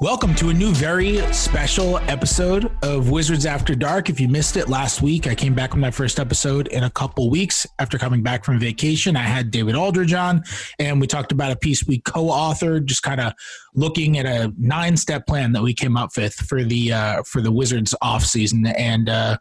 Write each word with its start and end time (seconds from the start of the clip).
Welcome 0.00 0.34
to 0.36 0.48
a 0.48 0.54
new, 0.54 0.72
very 0.72 1.18
special 1.30 1.98
episode 1.98 2.72
of 2.82 3.10
Wizards 3.10 3.44
After 3.44 3.74
Dark. 3.74 4.08
If 4.08 4.18
you 4.18 4.28
missed 4.28 4.56
it 4.56 4.70
last 4.70 5.02
week, 5.02 5.26
I 5.26 5.34
came 5.34 5.52
back 5.52 5.74
with 5.74 5.80
my 5.82 5.90
first 5.90 6.18
episode 6.18 6.68
in 6.68 6.84
a 6.84 6.90
couple 6.90 7.28
weeks 7.28 7.66
after 7.78 7.98
coming 7.98 8.22
back 8.22 8.42
from 8.42 8.58
vacation. 8.58 9.14
I 9.14 9.24
had 9.24 9.50
David 9.50 9.74
Aldridge 9.74 10.14
on, 10.14 10.42
and 10.78 11.02
we 11.02 11.06
talked 11.06 11.32
about 11.32 11.52
a 11.52 11.56
piece 11.56 11.86
we 11.86 11.98
co-authored, 12.00 12.86
just 12.86 13.02
kind 13.02 13.20
of 13.20 13.34
looking 13.74 14.16
at 14.16 14.24
a 14.24 14.50
nine-step 14.56 15.26
plan 15.26 15.52
that 15.52 15.62
we 15.62 15.74
came 15.74 15.98
up 15.98 16.16
with 16.16 16.32
for 16.32 16.64
the 16.64 16.94
uh, 16.94 17.22
for 17.24 17.42
the 17.42 17.52
Wizards 17.52 17.94
off 18.00 18.24
season. 18.24 18.64
And 18.68 19.10
uh, 19.10 19.36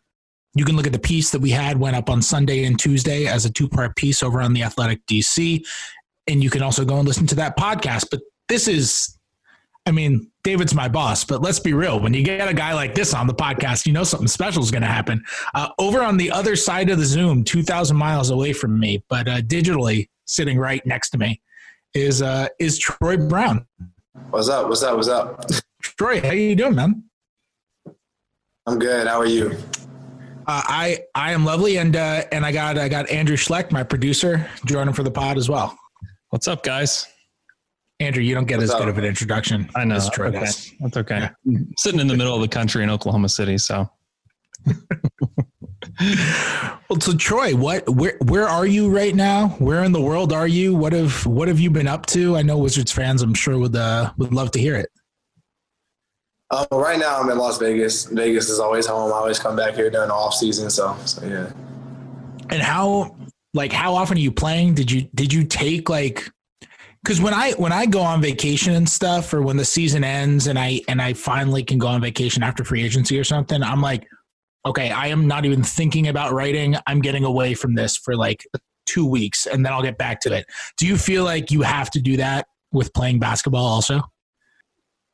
you 0.55 0.65
can 0.65 0.75
look 0.75 0.87
at 0.87 0.91
the 0.91 0.99
piece 0.99 1.31
that 1.31 1.39
we 1.39 1.51
had 1.51 1.79
went 1.79 1.95
up 1.95 2.09
on 2.09 2.21
Sunday 2.21 2.65
and 2.65 2.77
Tuesday 2.77 3.27
as 3.27 3.45
a 3.45 3.49
two-part 3.49 3.95
piece 3.95 4.21
over 4.21 4.41
on 4.41 4.51
the 4.51 4.63
Athletic 4.63 5.05
DC, 5.05 5.65
and 6.27 6.43
you 6.43 6.49
can 6.49 6.61
also 6.61 6.83
go 6.83 6.97
and 6.97 7.07
listen 7.07 7.27
to 7.27 7.35
that 7.35 7.55
podcast. 7.55 8.07
But 8.11 8.19
this 8.49 8.67
is 8.67 9.15
I 9.85 9.91
mean, 9.91 10.29
David's 10.43 10.75
my 10.75 10.87
boss, 10.87 11.23
but 11.23 11.41
let's 11.41 11.59
be 11.59 11.73
real. 11.73 11.99
When 11.99 12.13
you 12.13 12.23
get 12.23 12.47
a 12.47 12.53
guy 12.53 12.73
like 12.73 12.93
this 12.93 13.13
on 13.13 13.27
the 13.27 13.33
podcast, 13.33 13.85
you 13.85 13.93
know 13.93 14.03
something 14.03 14.27
special 14.27 14.61
is 14.61 14.71
going 14.71 14.83
to 14.83 14.87
happen. 14.87 15.23
Uh, 15.53 15.69
over 15.79 16.03
on 16.03 16.17
the 16.17 16.31
other 16.31 16.55
side 16.55 16.89
of 16.89 16.99
the 16.99 17.05
Zoom, 17.05 17.43
2,000 17.43 17.97
miles 17.97 18.29
away 18.29 18.53
from 18.53 18.79
me, 18.79 19.03
but 19.09 19.27
uh, 19.27 19.41
digitally 19.41 20.07
sitting 20.25 20.59
right 20.59 20.85
next 20.85 21.09
to 21.11 21.17
me, 21.17 21.41
is 21.93 22.21
uh, 22.21 22.47
is 22.59 22.77
Troy 22.77 23.17
Brown. 23.17 23.65
What's 24.29 24.49
up? 24.49 24.69
What's 24.69 24.83
up? 24.83 24.95
What's 24.95 25.07
up? 25.07 25.43
Troy, 25.81 26.21
how 26.21 26.31
you 26.31 26.55
doing, 26.55 26.75
man? 26.75 27.03
I'm 28.67 28.77
good. 28.77 29.07
How 29.07 29.19
are 29.19 29.25
you? 29.25 29.57
Uh, 30.45 30.61
I 30.65 30.99
I 31.15 31.31
am 31.31 31.45
lovely, 31.45 31.77
and 31.77 31.95
uh, 31.95 32.23
and 32.31 32.45
I 32.45 32.51
got 32.51 32.77
I 32.77 32.89
got 32.89 33.09
Andrew 33.09 33.37
Schleck, 33.37 33.71
my 33.71 33.83
producer, 33.83 34.47
joining 34.65 34.93
for 34.93 35.03
the 35.03 35.11
pod 35.11 35.37
as 35.37 35.49
well. 35.49 35.77
What's 36.29 36.47
up, 36.47 36.63
guys? 36.63 37.07
Andrew, 37.99 38.23
you 38.23 38.33
don't 38.33 38.45
get 38.45 38.59
What's 38.59 38.71
as 38.71 38.75
up? 38.75 38.79
good 38.79 38.89
of 38.89 38.97
an 38.97 39.03
introduction. 39.03 39.69
I 39.75 39.83
know. 39.83 39.95
As 39.95 40.09
Troy 40.09 40.27
okay. 40.27 40.39
Does. 40.39 40.71
That's 40.79 40.97
okay. 40.97 41.29
Yeah. 41.43 41.59
Sitting 41.77 41.99
in 41.99 42.07
the 42.07 42.15
middle 42.15 42.33
of 42.33 42.41
the 42.41 42.47
country 42.47 42.83
in 42.83 42.89
Oklahoma 42.89 43.27
City, 43.27 43.57
so. 43.57 43.89
well, 46.89 46.99
so 46.99 47.15
Troy, 47.17 47.55
what 47.55 47.89
where 47.89 48.17
where 48.25 48.47
are 48.47 48.65
you 48.65 48.89
right 48.89 49.13
now? 49.13 49.49
Where 49.59 49.83
in 49.83 49.91
the 49.91 50.01
world 50.01 50.31
are 50.31 50.47
you? 50.47 50.75
What 50.75 50.93
have 50.93 51.25
what 51.25 51.47
have 51.49 51.59
you 51.59 51.69
been 51.69 51.87
up 51.87 52.05
to? 52.07 52.37
I 52.37 52.41
know 52.41 52.57
Wizards 52.57 52.91
fans, 52.91 53.21
I'm 53.21 53.33
sure 53.33 53.57
would 53.57 53.75
uh, 53.75 54.11
would 54.17 54.33
love 54.33 54.51
to 54.51 54.59
hear 54.59 54.75
it. 54.75 54.89
Uh, 56.51 56.65
right 56.71 56.97
now, 56.97 57.19
I'm 57.19 57.29
in 57.29 57.37
Las 57.37 57.59
Vegas. 57.59 58.05
Vegas 58.05 58.49
is 58.49 58.59
always 58.59 58.87
home. 58.87 59.11
I 59.11 59.17
always 59.17 59.39
come 59.39 59.55
back 59.55 59.75
here 59.75 59.89
during 59.89 60.07
the 60.07 60.15
off 60.15 60.33
season. 60.33 60.69
So, 60.69 60.97
so 61.05 61.23
yeah. 61.25 61.51
And 62.49 62.61
how 62.61 63.15
like 63.53 63.71
how 63.71 63.95
often 63.95 64.17
are 64.17 64.21
you 64.21 64.31
playing? 64.31 64.73
Did 64.73 64.89
you 64.89 65.01
did 65.13 65.31
you 65.31 65.43
take 65.43 65.89
like 65.89 66.29
because 67.03 67.21
when 67.21 67.33
I 67.33 67.53
when 67.53 67.71
I 67.71 67.85
go 67.85 68.01
on 68.01 68.21
vacation 68.21 68.73
and 68.73 68.87
stuff, 68.87 69.33
or 69.33 69.41
when 69.41 69.57
the 69.57 69.65
season 69.65 70.03
ends 70.03 70.47
and 70.47 70.59
I 70.59 70.81
and 70.87 71.01
I 71.01 71.13
finally 71.13 71.63
can 71.63 71.77
go 71.77 71.87
on 71.87 72.01
vacation 72.01 72.43
after 72.43 72.63
free 72.63 72.83
agency 72.83 73.17
or 73.17 73.23
something, 73.23 73.63
I'm 73.63 73.81
like, 73.81 74.07
okay, 74.65 74.91
I 74.91 75.07
am 75.07 75.27
not 75.27 75.45
even 75.45 75.63
thinking 75.63 76.07
about 76.07 76.33
writing. 76.33 76.75
I'm 76.87 77.01
getting 77.01 77.23
away 77.23 77.53
from 77.53 77.75
this 77.75 77.95
for 77.95 78.15
like 78.15 78.45
two 78.85 79.05
weeks, 79.05 79.45
and 79.45 79.65
then 79.65 79.71
I'll 79.71 79.83
get 79.83 79.97
back 79.97 80.19
to 80.21 80.33
it. 80.33 80.45
Do 80.77 80.87
you 80.87 80.97
feel 80.97 81.23
like 81.23 81.51
you 81.51 81.61
have 81.61 81.89
to 81.91 82.01
do 82.01 82.17
that 82.17 82.47
with 82.71 82.93
playing 82.93 83.19
basketball 83.19 83.65
also? 83.65 84.01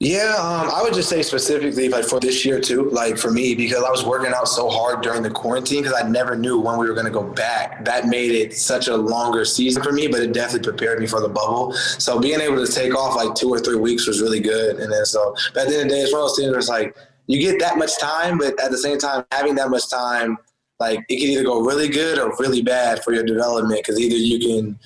Yeah, 0.01 0.35
um, 0.37 0.69
I 0.75 0.81
would 0.83 0.93
just 0.93 1.07
say 1.07 1.21
specifically 1.21 1.87
like 1.87 2.03
for 2.03 2.19
this 2.19 2.43
year 2.43 2.59
too, 2.59 2.89
like 2.89 3.17
for 3.17 3.31
me 3.31 3.55
because 3.55 3.81
I 3.81 3.89
was 3.89 4.03
working 4.03 4.33
out 4.35 4.49
so 4.49 4.69
hard 4.69 5.01
during 5.01 5.23
the 5.23 5.29
quarantine 5.29 5.83
because 5.83 5.97
I 5.97 6.05
never 6.05 6.35
knew 6.35 6.59
when 6.59 6.77
we 6.77 6.85
were 6.85 6.93
going 6.93 7.05
to 7.05 7.11
go 7.11 7.23
back. 7.23 7.85
That 7.85 8.07
made 8.07 8.31
it 8.31 8.53
such 8.53 8.89
a 8.89 8.97
longer 8.97 9.45
season 9.45 9.81
for 9.81 9.93
me, 9.93 10.07
but 10.07 10.19
it 10.19 10.33
definitely 10.33 10.69
prepared 10.69 10.99
me 10.99 11.07
for 11.07 11.21
the 11.21 11.29
bubble. 11.29 11.71
So 11.71 12.19
being 12.19 12.41
able 12.41 12.63
to 12.65 12.69
take 12.69 12.93
off 12.93 13.15
like 13.15 13.35
two 13.35 13.47
or 13.49 13.59
three 13.59 13.77
weeks 13.77 14.05
was 14.05 14.21
really 14.21 14.41
good. 14.41 14.81
And 14.81 14.91
then 14.91 15.05
so, 15.05 15.33
at 15.47 15.53
the 15.53 15.61
end 15.61 15.73
of 15.73 15.83
the 15.83 15.89
day, 15.89 16.01
it's 16.01 16.11
one 16.11 16.23
of 16.23 16.27
those 16.27 16.37
things 16.37 16.49
where 16.49 16.59
it's 16.59 16.67
like 16.67 16.93
you 17.27 17.39
get 17.39 17.57
that 17.61 17.77
much 17.77 17.97
time, 17.97 18.37
but 18.37 18.61
at 18.61 18.71
the 18.71 18.77
same 18.77 18.97
time, 18.97 19.23
having 19.31 19.55
that 19.55 19.69
much 19.69 19.89
time, 19.89 20.37
like 20.77 20.99
it 21.07 21.21
can 21.21 21.29
either 21.29 21.43
go 21.45 21.61
really 21.61 21.87
good 21.87 22.19
or 22.19 22.35
really 22.37 22.61
bad 22.61 23.01
for 23.01 23.13
your 23.13 23.23
development 23.23 23.79
because 23.79 23.97
either 23.97 24.17
you 24.17 24.39
can 24.39 24.77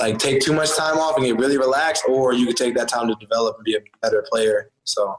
like 0.00 0.18
take 0.18 0.40
too 0.40 0.52
much 0.52 0.76
time 0.76 0.98
off 0.98 1.16
and 1.16 1.24
get 1.24 1.36
really 1.36 1.58
relaxed, 1.58 2.04
or 2.08 2.32
you 2.32 2.46
could 2.46 2.56
take 2.56 2.74
that 2.74 2.88
time 2.88 3.08
to 3.08 3.14
develop 3.20 3.56
and 3.56 3.64
be 3.64 3.76
a 3.76 3.80
better 4.02 4.24
player. 4.28 4.70
So, 4.84 5.16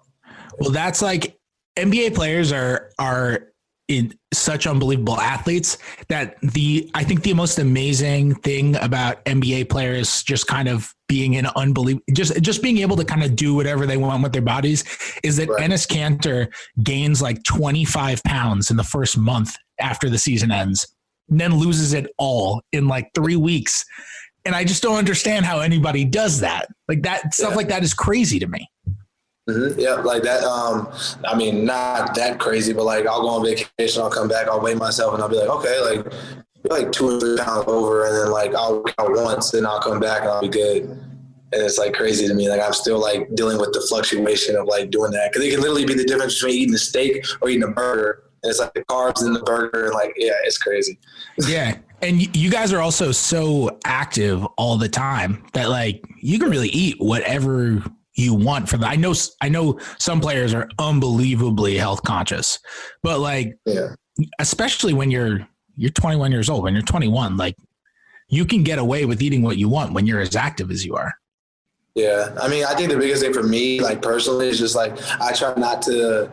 well, 0.59 0.71
that's 0.71 1.01
like 1.01 1.39
NBA 1.77 2.15
players 2.15 2.51
are 2.51 2.91
are 2.99 3.51
in 3.91 4.13
such 4.33 4.67
unbelievable 4.67 5.19
athletes 5.19 5.77
that 6.07 6.39
the 6.41 6.89
I 6.93 7.03
think 7.03 7.23
the 7.23 7.33
most 7.33 7.59
amazing 7.59 8.35
thing 8.35 8.77
about 8.77 9.23
NBA 9.25 9.69
players 9.69 10.23
just 10.23 10.47
kind 10.47 10.69
of 10.69 10.93
being 11.09 11.35
an 11.35 11.47
unbelievable 11.57 12.05
just 12.13 12.41
just 12.41 12.63
being 12.63 12.77
able 12.77 12.95
to 12.95 13.03
kind 13.03 13.21
of 13.21 13.35
do 13.35 13.53
whatever 13.53 13.85
they 13.85 13.97
want 13.97 14.23
with 14.23 14.31
their 14.31 14.41
bodies 14.41 14.85
is 15.23 15.35
that 15.37 15.49
right. 15.49 15.69
Enes 15.69 15.85
Kanter 15.85 16.47
gains 16.81 17.21
like 17.21 17.43
25 17.43 18.23
pounds 18.23 18.71
in 18.71 18.77
the 18.77 18.83
first 18.83 19.17
month 19.17 19.57
after 19.79 20.09
the 20.09 20.17
season 20.17 20.51
ends 20.51 20.95
and 21.29 21.39
then 21.39 21.55
loses 21.55 21.93
it 21.93 22.07
all 22.17 22.61
in 22.71 22.87
like 22.87 23.09
3 23.13 23.35
weeks 23.35 23.83
and 24.45 24.55
I 24.55 24.63
just 24.63 24.81
don't 24.81 24.97
understand 24.97 25.45
how 25.45 25.59
anybody 25.59 26.05
does 26.05 26.39
that. 26.39 26.67
Like 26.87 27.03
that 27.03 27.33
stuff 27.33 27.51
yeah. 27.51 27.55
like 27.55 27.67
that 27.69 27.83
is 27.83 27.93
crazy 27.93 28.39
to 28.39 28.47
me. 28.47 28.67
Mm-hmm. 29.49 29.79
Yeah, 29.79 29.95
like 29.95 30.23
that. 30.23 30.43
Um, 30.43 30.91
I 31.25 31.35
mean, 31.35 31.65
not 31.65 32.15
that 32.15 32.39
crazy, 32.39 32.73
but 32.73 32.83
like 32.83 33.07
I'll 33.07 33.21
go 33.21 33.29
on 33.29 33.45
vacation, 33.45 34.01
I'll 34.01 34.09
come 34.09 34.27
back, 34.27 34.47
I'll 34.47 34.61
weigh 34.61 34.75
myself, 34.75 35.13
and 35.13 35.21
I'll 35.21 35.29
be 35.29 35.37
like, 35.37 35.49
okay, 35.49 35.79
like 35.81 36.13
like 36.69 36.91
two 36.91 37.09
or 37.09 37.19
three 37.19 37.37
pounds 37.37 37.65
over, 37.67 38.05
and 38.05 38.15
then 38.15 38.31
like 38.31 38.53
I'll 38.53 38.83
count 38.83 39.15
once, 39.15 39.53
and 39.53 39.65
I'll 39.65 39.81
come 39.81 39.99
back 39.99 40.21
and 40.21 40.29
I'll 40.29 40.41
be 40.41 40.49
good. 40.49 40.83
And 40.83 41.61
it's 41.61 41.77
like 41.77 41.93
crazy 41.93 42.27
to 42.27 42.33
me. 42.33 42.49
Like 42.49 42.61
I'm 42.61 42.73
still 42.73 42.99
like 42.99 43.33
dealing 43.35 43.57
with 43.57 43.73
the 43.73 43.81
fluctuation 43.81 44.55
of 44.55 44.67
like 44.67 44.89
doing 44.89 45.11
that 45.11 45.31
because 45.31 45.45
it 45.45 45.51
can 45.51 45.59
literally 45.59 45.85
be 45.85 45.95
the 45.95 46.05
difference 46.05 46.35
between 46.35 46.61
eating 46.61 46.75
a 46.75 46.77
steak 46.77 47.25
or 47.41 47.49
eating 47.49 47.63
a 47.63 47.67
burger. 47.71 48.23
It's 48.43 48.59
like 48.59 48.73
the 48.73 48.83
carbs 48.85 49.25
in 49.25 49.33
the 49.33 49.41
burger, 49.41 49.85
and 49.85 49.93
like 49.93 50.13
yeah, 50.17 50.33
it's 50.43 50.57
crazy. 50.57 50.99
Yeah, 51.47 51.77
and 52.01 52.35
you 52.35 52.49
guys 52.49 52.73
are 52.73 52.81
also 52.81 53.11
so 53.11 53.77
active 53.85 54.43
all 54.57 54.77
the 54.77 54.89
time 54.89 55.43
that 55.53 55.69
like 55.69 56.03
you 56.21 56.39
can 56.39 56.49
really 56.49 56.69
eat 56.69 56.95
whatever 56.99 57.83
you 58.13 58.33
want 58.33 58.67
from 58.67 58.81
that. 58.81 58.89
I 58.89 58.95
know 58.95 59.13
I 59.41 59.49
know 59.49 59.79
some 59.99 60.19
players 60.19 60.53
are 60.53 60.67
unbelievably 60.79 61.77
health 61.77 62.03
conscious, 62.03 62.59
but 63.03 63.19
like 63.19 63.57
yeah. 63.65 63.89
especially 64.39 64.93
when 64.93 65.11
you're 65.11 65.47
you're 65.77 65.91
21 65.91 66.31
years 66.31 66.49
old, 66.49 66.63
when 66.63 66.73
you're 66.73 66.83
21, 66.83 67.37
like 67.37 67.55
you 68.29 68.45
can 68.45 68.63
get 68.63 68.79
away 68.79 69.05
with 69.05 69.21
eating 69.21 69.41
what 69.41 69.57
you 69.57 69.69
want 69.69 69.93
when 69.93 70.05
you're 70.05 70.21
as 70.21 70.35
active 70.35 70.71
as 70.71 70.85
you 70.85 70.95
are. 70.95 71.13
Yeah. 71.95 72.35
I 72.41 72.47
mean, 72.47 72.63
I 72.65 72.73
think 72.75 72.89
the 72.89 72.97
biggest 72.97 73.21
thing 73.21 73.33
for 73.33 73.43
me, 73.43 73.81
like 73.81 74.01
personally, 74.01 74.47
is 74.47 74.57
just 74.57 74.75
like 74.75 74.97
I 75.19 75.33
try 75.33 75.53
not 75.55 75.81
to 75.83 76.31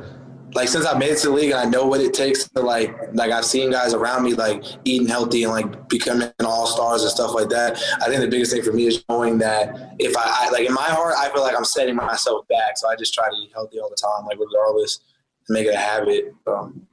like 0.55 0.69
since 0.69 0.87
I 0.87 0.97
made 0.97 1.11
it 1.11 1.19
to 1.19 1.29
the 1.29 1.35
league 1.35 1.51
and 1.51 1.61
I 1.61 1.65
know 1.65 1.87
what 1.87 2.01
it 2.01 2.15
takes 2.15 2.49
to 2.49 2.61
like 2.61 2.95
like 3.13 3.31
I've 3.31 3.45
seen 3.45 3.71
guys 3.71 3.95
around 3.95 4.25
me 4.25 4.35
like 4.35 4.65
eating 4.85 5.07
healthy 5.07 5.45
and 5.45 5.53
like 5.53 5.89
becoming 5.89 6.31
all 6.41 6.67
stars 6.67 7.03
and 7.03 7.11
stuff 7.11 7.35
like 7.35 7.49
that. 7.51 7.83
I 8.01 8.07
think 8.07 8.21
the 8.21 8.29
biggest 8.29 8.53
thing 8.53 8.63
for 8.63 8.73
me 8.73 8.87
is 8.87 9.05
knowing 9.09 9.39
that 9.39 9.95
if 9.99 10.17
I, 10.17 10.47
I, 10.47 10.51
like 10.51 10.67
in 10.67 10.75
my 10.75 10.83
heart 10.83 11.15
I 11.19 11.29
feel 11.31 11.43
like 11.43 11.57
I'm 11.57 11.65
setting 11.65 11.97
myself 11.97 12.47
back. 12.49 12.77
So 12.77 12.89
I 12.89 12.97
just 12.97 13.15
try 13.15 13.29
to 13.29 13.37
eat 13.37 13.51
healthy 13.53 13.79
all 13.79 13.91
the 13.91 13.97
time, 13.97 14.27
like 14.27 14.39
regardless, 14.39 15.01
make 15.49 15.67
it 15.67 15.75
a 15.75 15.79
habit. 15.79 16.35
Um, 16.47 16.87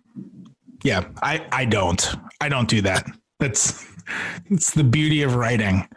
yeah, 0.83 1.05
I 1.21 1.45
I 1.51 1.65
don't 1.65 2.15
I 2.41 2.49
don't 2.49 2.69
do 2.69 2.81
that. 2.81 3.09
That's 3.39 3.85
it's 4.49 4.71
the 4.71 4.83
beauty 4.83 5.23
of 5.23 5.35
writing. 5.35 5.87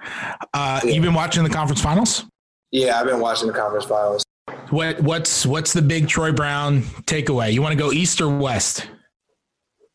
Uh, 0.55 0.81
yeah. 0.83 0.91
You've 0.91 1.05
been 1.05 1.15
watching 1.15 1.43
the 1.43 1.51
conference 1.51 1.83
finals. 1.83 2.25
Yeah, 2.71 2.99
I've 2.99 3.07
been 3.07 3.21
watching 3.21 3.49
the 3.49 3.55
conference 3.55 3.85
finals. 3.87 4.25
What 4.71 5.01
what's 5.01 5.47
what's 5.47 5.73
the 5.73 5.83
big 5.83 6.09
Troy 6.09 6.33
Brown 6.33 6.83
takeaway? 7.07 7.53
You 7.53 7.63
want 7.63 7.73
to 7.73 7.79
go 7.79 7.93
east 7.93 8.21
or 8.21 8.29
west? 8.29 8.87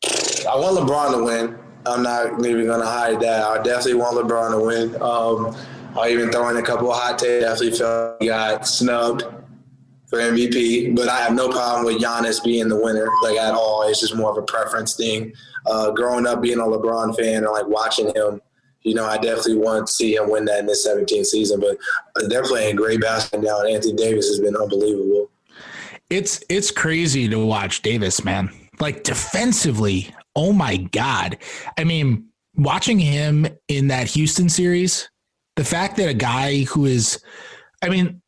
I 0.04 0.56
want 0.56 0.76
LeBron 0.76 1.12
to 1.12 1.24
win. 1.24 1.58
I'm 1.86 2.02
not 2.02 2.44
even 2.44 2.66
going 2.66 2.80
to 2.80 2.86
hide 2.86 3.20
that. 3.20 3.42
I 3.42 3.62
definitely 3.62 3.94
want 3.94 4.16
LeBron 4.16 4.50
to 4.52 4.64
win. 4.64 4.94
Um, 5.02 5.56
I'll 5.96 6.08
even 6.08 6.30
throw 6.30 6.48
in 6.48 6.56
a 6.56 6.62
couple 6.62 6.90
of 6.90 6.98
hot 6.98 7.18
takes. 7.18 7.44
Definitely 7.44 7.78
felt 7.78 8.16
he 8.20 8.28
got 8.28 8.66
snubbed 8.66 9.24
for 10.06 10.18
MVP, 10.18 10.96
but 10.96 11.08
I 11.08 11.18
have 11.20 11.34
no 11.34 11.48
problem 11.48 11.84
with 11.84 12.02
Giannis 12.02 12.42
being 12.42 12.68
the 12.68 12.80
winner, 12.80 13.08
like 13.22 13.36
at 13.36 13.54
all. 13.54 13.82
It's 13.88 14.00
just 14.00 14.16
more 14.16 14.30
of 14.30 14.38
a 14.38 14.42
preference 14.42 14.94
thing. 14.94 15.32
Uh, 15.66 15.90
growing 15.90 16.26
up 16.26 16.42
being 16.42 16.58
a 16.58 16.62
LeBron 16.62 17.16
fan 17.16 17.44
and 17.44 17.52
like 17.52 17.66
watching 17.66 18.14
him 18.14 18.40
you 18.84 18.94
know, 18.94 19.06
I 19.06 19.16
definitely 19.16 19.56
want 19.56 19.86
to 19.86 19.92
see 19.92 20.14
him 20.14 20.30
win 20.30 20.44
that 20.44 20.60
in 20.60 20.66
this 20.66 20.86
17th 20.86 21.26
season. 21.26 21.60
But 21.60 21.78
they're 22.28 22.44
playing 22.44 22.76
great 22.76 23.00
basketball 23.00 23.42
now, 23.42 23.60
and 23.60 23.70
Anthony 23.70 23.94
Davis 23.94 24.28
has 24.28 24.40
been 24.40 24.54
unbelievable. 24.54 25.30
It's 26.10 26.44
it's 26.50 26.70
crazy 26.70 27.28
to 27.28 27.44
watch 27.44 27.82
Davis, 27.82 28.24
man. 28.24 28.50
Like 28.78 29.02
defensively, 29.02 30.14
oh 30.36 30.52
my 30.52 30.76
god! 30.76 31.38
I 31.78 31.84
mean, 31.84 32.28
watching 32.54 32.98
him 32.98 33.46
in 33.68 33.88
that 33.88 34.06
Houston 34.08 34.50
series, 34.50 35.08
the 35.56 35.64
fact 35.64 35.96
that 35.96 36.08
a 36.08 36.14
guy 36.14 36.64
who 36.64 36.84
is, 36.84 37.22
I 37.82 37.88
mean, 37.88 38.20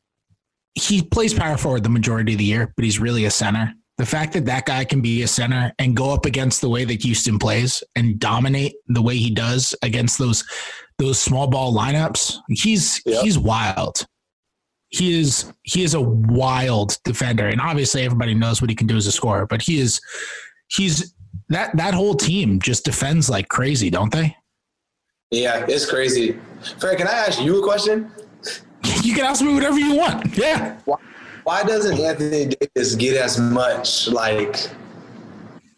he 0.75 1.03
plays 1.03 1.35
power 1.35 1.59
forward 1.59 1.83
the 1.83 1.91
majority 1.91 2.33
of 2.33 2.39
the 2.39 2.45
year, 2.45 2.73
but 2.75 2.85
he's 2.85 2.99
really 2.99 3.27
a 3.27 3.31
center 3.31 3.75
the 3.99 4.07
fact 4.07 4.33
that 4.35 4.45
that 4.45 4.67
guy 4.67 4.85
can 4.85 5.01
be 5.01 5.23
a 5.23 5.27
center 5.29 5.73
and 5.79 5.97
go 5.97 6.13
up 6.13 6.27
against 6.27 6.61
the 6.61 6.69
way 6.69 6.85
that 6.85 7.03
Houston 7.03 7.39
plays 7.39 7.83
and 7.95 8.19
dominate 8.19 8.75
the 8.89 9.01
way 9.01 9.17
he 9.17 9.31
does 9.31 9.75
against 9.83 10.19
those 10.19 10.45
those 10.99 11.19
small 11.19 11.47
ball 11.47 11.75
lineups, 11.75 12.37
he's 12.49 13.03
yep. 13.05 13.23
he's 13.23 13.39
wild. 13.39 14.07
he 14.89 15.19
is 15.19 15.53
he 15.63 15.83
is 15.83 15.95
a 15.95 16.01
wild 16.01 16.99
defender, 17.05 17.49
and 17.49 17.61
obviously 17.61 18.03
everybody 18.03 18.35
knows 18.35 18.61
what 18.61 18.71
he 18.71 18.77
can 18.77 18.87
do 18.87 18.97
as 18.97 19.07
a 19.07 19.13
scorer. 19.13 19.47
But 19.47 19.63
he 19.63 19.81
is 19.81 20.01
he's 20.69 21.15
that 21.49 21.77
that 21.77 21.95
whole 21.95 22.15
team 22.15 22.61
just 22.61 22.85
defends 22.85 23.29
like 23.31 23.49
crazy, 23.49 23.91
don't 23.91 24.13
they? 24.13 24.37
Yeah, 25.31 25.67
it's 25.69 25.89
crazy. 25.89 26.39
Fred, 26.79 26.99
can 26.99 27.09
I 27.09 27.13
ask 27.13 27.41
you 27.41 27.61
a 27.61 27.63
question? 27.63 28.11
You 29.03 29.15
can 29.15 29.25
ask 29.25 29.43
me 29.43 29.53
whatever 29.53 29.79
you 29.79 29.97
want. 29.97 30.37
Yeah. 30.37 30.79
Why, 30.85 30.97
why 31.47 31.63
doesn't 31.63 31.99
Anthony 32.01 32.47
Davis 32.47 32.97
get 32.97 33.17
as 33.17 33.39
much 33.39 34.09
like 34.09 34.69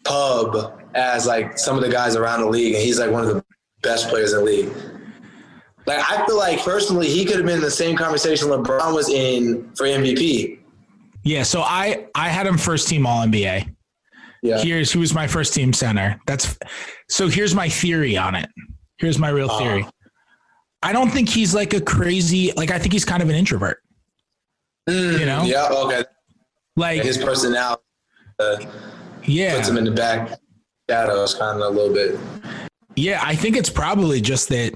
pub 0.03 0.81
as 0.95 1.27
like 1.27 1.59
some 1.59 1.75
of 1.77 1.83
the 1.83 1.89
guys 1.89 2.15
around 2.15 2.41
the 2.41 2.47
league, 2.47 2.73
and 2.73 2.83
he's 2.83 2.99
like 2.99 3.11
one 3.11 3.23
of 3.23 3.29
the 3.29 3.43
best 3.83 4.09
players 4.09 4.33
in 4.33 4.39
the 4.39 4.45
league? 4.45 4.69
Like 5.85 5.99
I 6.11 6.25
feel 6.25 6.37
like 6.37 6.59
personally, 6.63 7.07
he 7.07 7.23
could 7.23 7.37
have 7.37 7.45
been 7.45 7.57
in 7.57 7.61
the 7.61 7.69
same 7.71 7.95
conversation 7.95 8.47
LeBron 8.49 8.93
was 8.95 9.09
in 9.09 9.71
for 9.75 9.85
MVP. 9.85 10.59
Yeah. 11.23 11.43
So 11.43 11.61
I 11.61 12.07
I 12.15 12.29
had 12.29 12.47
him 12.47 12.57
first 12.57 12.87
team 12.87 13.05
All 13.05 13.23
NBA. 13.25 13.69
Yeah. 14.41 14.59
Here's 14.59 14.91
who 14.91 14.99
was 15.01 15.13
my 15.13 15.27
first 15.27 15.53
team 15.53 15.71
center. 15.73 16.19
That's 16.25 16.57
so. 17.09 17.27
Here's 17.27 17.53
my 17.53 17.69
theory 17.69 18.17
on 18.17 18.33
it. 18.35 18.49
Here's 18.97 19.19
my 19.19 19.29
real 19.29 19.49
Uh-huh. 19.49 19.59
theory. 19.59 19.85
I 20.81 20.93
don't 20.93 21.09
think 21.11 21.29
he's 21.29 21.53
like 21.53 21.73
a 21.73 21.81
crazy. 21.81 22.51
Like 22.55 22.71
I 22.71 22.79
think 22.79 22.93
he's 22.93 23.05
kind 23.05 23.21
of 23.21 23.29
an 23.29 23.35
introvert. 23.35 23.79
Mm, 24.89 25.19
You 25.19 25.25
know? 25.25 25.43
Yeah. 25.43 25.67
Okay. 25.69 26.03
Like 26.75 27.01
His 27.03 27.17
personality 27.17 27.81
uh, 28.39 28.57
yeah, 29.25 29.55
puts 29.55 29.67
him 29.69 29.77
in 29.77 29.83
the 29.83 29.91
back 29.91 30.37
shadows, 30.89 31.33
kind 31.35 31.61
of 31.61 31.67
a 31.67 31.69
little 31.77 31.93
bit. 31.93 32.17
yeah. 32.95 33.21
I 33.23 33.35
think 33.35 33.55
it's 33.57 33.69
probably 33.69 34.21
just 34.21 34.49
that, 34.49 34.73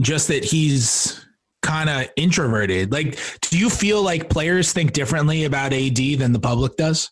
just 0.00 0.28
that 0.28 0.44
he's 0.44 1.24
kind 1.62 1.88
of 1.88 2.06
introverted. 2.16 2.92
Like, 2.92 3.18
do 3.42 3.58
you 3.58 3.70
feel 3.70 4.02
like 4.02 4.28
players 4.28 4.72
think 4.72 4.92
differently 4.92 5.44
about 5.44 5.72
AD 5.72 5.96
than 5.96 6.32
the 6.32 6.40
public 6.40 6.76
does? 6.76 7.10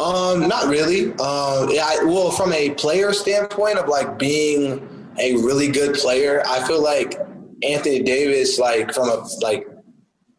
Um, 0.00 0.48
not 0.48 0.66
really. 0.68 1.12
Um, 1.14 1.68
yeah, 1.70 1.86
I, 1.86 2.04
well, 2.04 2.30
from 2.30 2.52
a 2.52 2.70
player 2.70 3.12
standpoint 3.12 3.78
of 3.78 3.88
like 3.88 4.18
being 4.18 4.88
a 5.18 5.34
really 5.36 5.68
good 5.68 5.94
player, 5.94 6.42
I 6.46 6.66
feel 6.66 6.82
like 6.82 7.18
Anthony 7.62 8.02
Davis, 8.02 8.58
like 8.58 8.92
from 8.92 9.08
a 9.08 9.24
like 9.40 9.66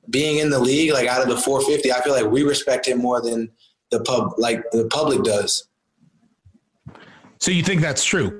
being 0.09 0.37
in 0.37 0.49
the 0.49 0.59
league, 0.59 0.91
like 0.91 1.07
out 1.07 1.21
of 1.21 1.29
the 1.29 1.37
450, 1.37 1.91
I 1.91 2.01
feel 2.01 2.13
like 2.13 2.29
we 2.29 2.43
respect 2.43 2.87
him 2.87 2.99
more 2.99 3.21
than 3.21 3.49
the 3.91 4.01
pub, 4.01 4.33
like 4.37 4.63
the 4.71 4.87
public 4.87 5.23
does. 5.23 5.67
So 7.39 7.51
you 7.51 7.63
think 7.63 7.81
that's 7.81 8.03
true? 8.03 8.39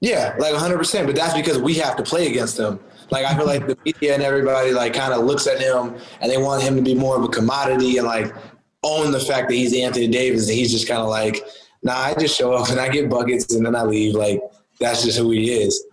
Yeah, 0.00 0.34
like 0.38 0.52
100. 0.52 0.76
percent 0.76 1.06
But 1.06 1.16
that's 1.16 1.34
because 1.34 1.58
we 1.58 1.74
have 1.74 1.96
to 1.96 2.02
play 2.02 2.26
against 2.28 2.58
him. 2.58 2.78
Like 3.10 3.24
I 3.24 3.36
feel 3.36 3.46
like 3.46 3.66
the 3.66 3.76
media 3.84 4.14
and 4.14 4.22
everybody 4.22 4.72
like 4.72 4.92
kind 4.92 5.12
of 5.12 5.24
looks 5.24 5.46
at 5.46 5.60
him 5.60 5.96
and 6.20 6.30
they 6.30 6.38
want 6.38 6.62
him 6.62 6.76
to 6.76 6.82
be 6.82 6.94
more 6.94 7.16
of 7.16 7.22
a 7.22 7.28
commodity 7.28 7.98
and 7.98 8.06
like 8.06 8.34
own 8.82 9.12
the 9.12 9.20
fact 9.20 9.48
that 9.48 9.54
he's 9.54 9.74
Anthony 9.74 10.08
Davis 10.08 10.48
and 10.48 10.56
he's 10.58 10.72
just 10.72 10.88
kind 10.88 11.00
of 11.00 11.08
like, 11.08 11.42
nah, 11.82 11.94
I 11.94 12.14
just 12.14 12.36
show 12.36 12.52
up 12.52 12.68
and 12.68 12.80
I 12.80 12.88
get 12.88 13.08
buckets 13.08 13.54
and 13.54 13.64
then 13.64 13.74
I 13.74 13.84
leave. 13.84 14.14
Like 14.14 14.40
that's 14.80 15.04
just 15.04 15.18
who 15.18 15.30
he 15.30 15.52
is. 15.52 15.84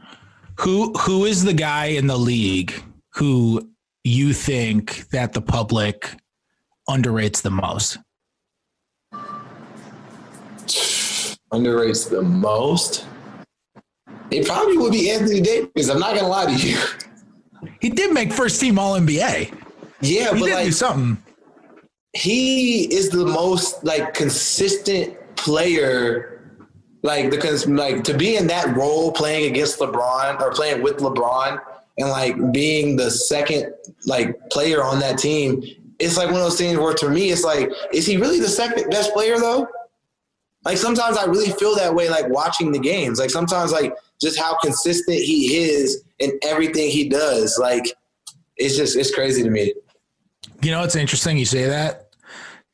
Who 0.59 0.91
who 0.93 1.25
is 1.25 1.43
the 1.43 1.53
guy 1.53 1.85
in 1.85 2.07
the 2.07 2.17
league 2.17 2.73
who 3.15 3.69
you 4.03 4.33
think 4.33 5.07
that 5.09 5.33
the 5.33 5.41
public 5.41 6.15
underrates 6.89 7.41
the 7.41 7.51
most? 7.51 7.97
Underrates 11.51 12.09
the 12.09 12.21
most. 12.21 13.05
It 14.31 14.47
probably 14.47 14.77
would 14.77 14.91
be 14.91 15.11
Anthony 15.11 15.41
Davis. 15.41 15.89
I'm 15.89 15.99
not 15.99 16.15
gonna 16.15 16.27
lie 16.27 16.45
to 16.45 16.67
you. 16.67 16.77
He 17.79 17.89
did 17.89 18.13
make 18.13 18.33
first 18.33 18.59
team 18.59 18.79
All 18.79 18.95
NBA. 18.99 19.53
Yeah, 20.01 20.33
He 20.33 20.39
but 20.39 20.45
did 20.45 20.53
like 20.55 20.65
do 20.65 20.71
something. 20.71 21.23
he 22.13 22.93
is 22.93 23.09
the 23.09 23.25
most 23.25 23.83
like 23.83 24.13
consistent 24.13 25.15
player 25.35 26.29
like 27.03 27.29
the 27.31 27.37
cons- 27.37 27.67
like 27.67 28.03
to 28.05 28.17
be 28.17 28.35
in 28.37 28.47
that 28.47 28.75
role 28.75 29.11
playing 29.11 29.49
against 29.51 29.79
LeBron 29.79 30.41
or 30.41 30.51
playing 30.51 30.81
with 30.81 30.97
LeBron 30.97 31.61
and 31.97 32.09
like 32.09 32.35
being 32.51 32.95
the 32.95 33.09
second 33.09 33.73
like 34.05 34.37
player 34.49 34.83
on 34.83 34.99
that 34.99 35.17
team 35.17 35.63
it's 35.99 36.17
like 36.17 36.27
one 36.27 36.35
of 36.37 36.41
those 36.41 36.57
things 36.57 36.77
where 36.77 36.93
to 36.93 37.09
me 37.09 37.29
it's 37.29 37.43
like 37.43 37.69
is 37.93 38.05
he 38.05 38.17
really 38.17 38.39
the 38.39 38.47
second 38.47 38.89
best 38.89 39.13
player 39.13 39.37
though 39.37 39.67
like 40.65 40.77
sometimes 40.77 41.17
I 41.17 41.25
really 41.25 41.51
feel 41.51 41.75
that 41.75 41.93
way 41.93 42.09
like 42.09 42.27
watching 42.29 42.71
the 42.71 42.79
games 42.79 43.19
like 43.19 43.29
sometimes 43.29 43.71
like 43.71 43.93
just 44.19 44.39
how 44.39 44.57
consistent 44.59 45.17
he 45.17 45.57
is 45.57 46.03
in 46.19 46.31
everything 46.43 46.89
he 46.89 47.09
does 47.09 47.57
like 47.59 47.83
it's 48.57 48.75
just 48.75 48.97
it's 48.97 49.13
crazy 49.13 49.43
to 49.43 49.49
me 49.49 49.73
You 50.63 50.71
know, 50.71 50.83
it's 50.83 50.95
interesting 50.95 51.37
you 51.37 51.45
say 51.45 51.65
that. 51.65 52.15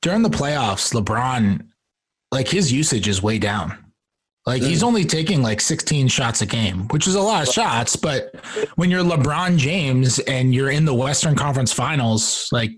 During 0.02 0.22
the 0.22 0.30
playoffs, 0.30 0.94
LeBron, 0.94 1.66
like 2.32 2.48
his 2.48 2.72
usage 2.72 3.08
is 3.08 3.24
way 3.24 3.40
down. 3.40 3.84
Like 4.50 4.64
he's 4.64 4.82
only 4.84 5.06
taking 5.06 5.44
like 5.44 5.62
16 5.62 6.08
shots 6.08 6.42
a 6.42 6.46
game, 6.48 6.88
which 6.88 7.06
is 7.08 7.14
a 7.16 7.22
lot 7.22 7.48
of 7.48 7.54
shots. 7.54 7.96
But 7.96 8.34
when 8.76 8.90
you're 8.90 9.04
LeBron 9.04 9.58
James 9.58 10.18
and 10.20 10.54
you're 10.56 10.72
in 10.72 10.86
the 10.86 10.94
Western 10.94 11.36
Conference 11.36 11.72
Finals, 11.72 12.50
like 12.52 12.72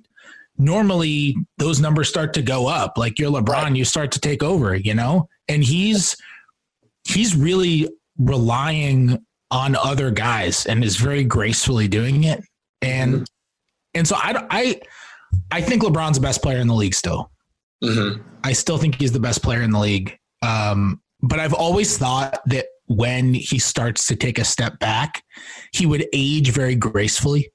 normally 0.57 1.35
those 1.57 1.79
numbers 1.79 2.09
start 2.09 2.33
to 2.33 2.41
go 2.41 2.67
up. 2.67 2.97
Like 2.97 3.17
you're 3.17 3.31
LeBron, 3.31 3.47
Right. 3.63 3.75
you 3.75 3.85
start 3.85 4.11
to 4.11 4.19
take 4.19 4.43
over, 4.43 4.75
you 4.75 4.93
know? 4.93 5.29
And 5.47 5.63
he's 5.63 6.17
he's 7.07 7.35
really 7.35 7.87
relying 8.17 9.17
on 9.49 9.75
other 9.77 10.11
guys 10.11 10.65
and 10.65 10.83
is 10.83 10.97
very 10.97 11.23
gracefully 11.23 11.87
doing 11.87 12.25
it. 12.25 12.43
And 12.81 13.25
and 13.93 14.07
so 14.07 14.15
I 14.17 14.45
I 14.49 14.81
I 15.51 15.61
think 15.61 15.83
LeBron's 15.83 16.17
the 16.17 16.21
best 16.21 16.41
player 16.41 16.57
in 16.59 16.67
the 16.67 16.75
league 16.75 16.95
still. 16.95 17.31
mm-hmm. 17.83 18.21
I 18.43 18.53
still 18.53 18.77
think 18.77 18.95
he's 18.99 19.11
the 19.11 19.19
best 19.19 19.41
player 19.41 19.61
in 19.61 19.71
the 19.71 19.79
league. 19.79 20.17
Um, 20.41 20.99
but 21.21 21.39
I've 21.39 21.53
always 21.53 21.97
thought 21.97 22.41
that 22.47 22.65
when 22.87 23.33
he 23.33 23.59
starts 23.59 24.07
to 24.07 24.15
take 24.15 24.37
a 24.39 24.43
step 24.43 24.79
back, 24.79 25.23
he 25.71 25.85
would 25.85 26.05
age 26.13 26.51
very 26.51 26.75
gracefully. 26.75 27.51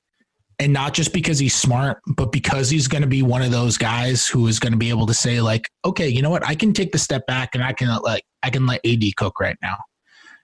And 0.58 0.72
not 0.72 0.94
just 0.94 1.12
because 1.12 1.38
he's 1.38 1.54
smart, 1.54 1.98
but 2.06 2.32
because 2.32 2.70
he's 2.70 2.88
going 2.88 3.02
to 3.02 3.08
be 3.08 3.22
one 3.22 3.42
of 3.42 3.50
those 3.50 3.76
guys 3.76 4.26
who 4.26 4.46
is 4.46 4.58
going 4.58 4.72
to 4.72 4.78
be 4.78 4.88
able 4.88 5.06
to 5.06 5.12
say, 5.12 5.42
like, 5.42 5.68
okay, 5.84 6.08
you 6.08 6.22
know 6.22 6.30
what? 6.30 6.46
I 6.46 6.54
can 6.54 6.72
take 6.72 6.92
the 6.92 6.98
step 6.98 7.26
back 7.26 7.54
and 7.54 7.62
I 7.62 7.74
can 7.74 7.94
like 8.02 8.24
I 8.42 8.48
can 8.48 8.66
let 8.66 8.80
AD 8.86 9.02
cook 9.16 9.38
right 9.38 9.58
now. 9.60 9.76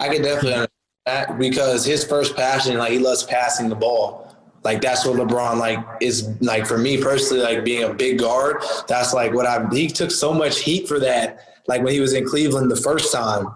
I 0.00 0.08
can 0.08 0.20
definitely 0.20 0.52
understand 0.52 0.70
that 1.06 1.38
because 1.38 1.86
his 1.86 2.04
first 2.04 2.36
passion, 2.36 2.76
like 2.76 2.92
he 2.92 2.98
loves 2.98 3.22
passing 3.22 3.70
the 3.70 3.74
ball. 3.74 4.36
Like 4.64 4.82
that's 4.82 5.06
what 5.06 5.16
LeBron 5.16 5.56
like 5.56 5.78
is 6.02 6.28
like 6.40 6.66
for 6.66 6.76
me 6.76 7.02
personally, 7.02 7.42
like 7.42 7.64
being 7.64 7.84
a 7.84 7.94
big 7.94 8.18
guard. 8.18 8.62
That's 8.86 9.14
like 9.14 9.32
what 9.32 9.46
I 9.46 9.66
he 9.72 9.88
took 9.88 10.10
so 10.10 10.34
much 10.34 10.60
heat 10.60 10.86
for 10.86 11.00
that. 11.00 11.51
Like 11.68 11.82
when 11.82 11.92
he 11.92 12.00
was 12.00 12.12
in 12.12 12.26
Cleveland 12.26 12.70
the 12.70 12.76
first 12.76 13.12
time, 13.12 13.46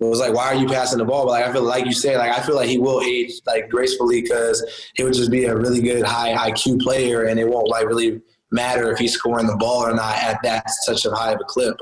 it 0.00 0.04
was 0.04 0.18
like, 0.18 0.34
why 0.34 0.46
are 0.46 0.54
you 0.54 0.66
passing 0.66 0.98
the 0.98 1.04
ball? 1.04 1.24
But 1.24 1.30
like 1.32 1.44
I 1.44 1.52
feel 1.52 1.62
like 1.62 1.86
you 1.86 1.92
said, 1.92 2.18
like 2.18 2.32
I 2.36 2.42
feel 2.42 2.56
like 2.56 2.68
he 2.68 2.78
will 2.78 3.00
age 3.02 3.32
like 3.46 3.68
gracefully 3.68 4.22
because 4.22 4.62
he 4.96 5.04
would 5.04 5.14
just 5.14 5.30
be 5.30 5.44
a 5.44 5.56
really 5.56 5.80
good 5.80 6.04
high 6.04 6.50
IQ 6.50 6.80
player, 6.80 7.24
and 7.24 7.38
it 7.38 7.48
won't 7.48 7.68
like 7.68 7.86
really 7.86 8.20
matter 8.50 8.92
if 8.92 8.98
he's 8.98 9.14
scoring 9.14 9.46
the 9.46 9.56
ball 9.56 9.86
or 9.86 9.94
not 9.94 10.16
at 10.22 10.38
that 10.42 10.68
such 10.82 11.04
a 11.06 11.10
high 11.10 11.32
of 11.32 11.40
a 11.40 11.44
clip. 11.44 11.76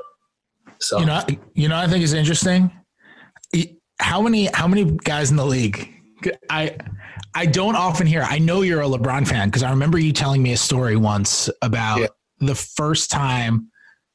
So 0.81 1.01
You 1.01 1.07
know, 1.07 1.23
you 1.55 1.69
know, 1.69 1.77
I 1.77 1.87
think 1.89 2.05
is 2.05 2.13
interesting. 2.13 2.71
How 3.99 4.21
many 4.21 4.47
how 4.53 4.67
many 4.67 4.85
guys 4.85 5.31
in 5.31 5.37
the 5.37 5.47
league? 5.47 5.89
I 6.51 6.77
I 7.35 7.47
don't 7.47 7.77
often 7.77 8.07
hear. 8.07 8.23
I 8.23 8.39
know 8.39 8.63
you're 8.63 8.83
a 8.83 8.87
LeBron 8.87 9.27
fan 9.27 9.49
because 9.49 9.63
I 9.63 9.71
remember 9.71 9.99
you 9.99 10.13
telling 10.13 10.43
me 10.43 10.53
a 10.53 10.57
story 10.57 10.97
once 10.97 11.49
about 11.63 12.01
Yeah. 12.01 12.07
the 12.41 12.55
first 12.55 13.11
time 13.11 13.69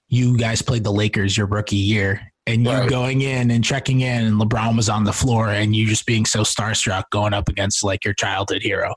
you 0.09 0.37
guys 0.37 0.61
played 0.61 0.83
the 0.83 0.91
Lakers 0.91 1.35
your 1.37 1.47
rookie 1.47 1.75
year, 1.75 2.21
and 2.45 2.63
you 2.63 2.71
Right. 2.71 2.89
going 2.89 3.21
in 3.21 3.51
and 3.51 3.63
checking 3.63 4.01
in, 4.01 4.25
and 4.25 4.39
LeBron 4.39 4.75
was 4.77 4.89
on 4.89 5.03
the 5.03 5.13
floor, 5.13 5.49
and 5.49 5.75
you 5.75 5.87
just 5.87 6.05
being 6.05 6.25
so 6.25 6.41
starstruck 6.41 7.03
going 7.11 7.33
up 7.33 7.49
against 7.49 7.83
like 7.83 8.05
your 8.05 8.13
childhood 8.13 8.61
hero. 8.61 8.93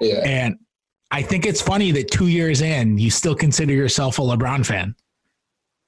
yeah. 0.00 0.20
And 0.24 0.56
I 1.10 1.22
think 1.22 1.44
it's 1.46 1.60
funny 1.60 1.90
that 1.92 2.10
two 2.10 2.28
years 2.28 2.60
in, 2.62 2.96
you 2.98 3.10
still 3.10 3.34
consider 3.34 3.72
yourself 3.72 4.18
a 4.18 4.22
LeBron 4.22 4.64
fan. 4.64 4.94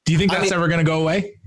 Do 0.04 0.12
you 0.12 0.18
think 0.18 0.32
I 0.32 0.36
that's 0.36 0.50
mean- 0.50 0.54
ever 0.54 0.68
going 0.68 0.84
to 0.84 0.90
go 0.90 1.00
away? 1.00 1.38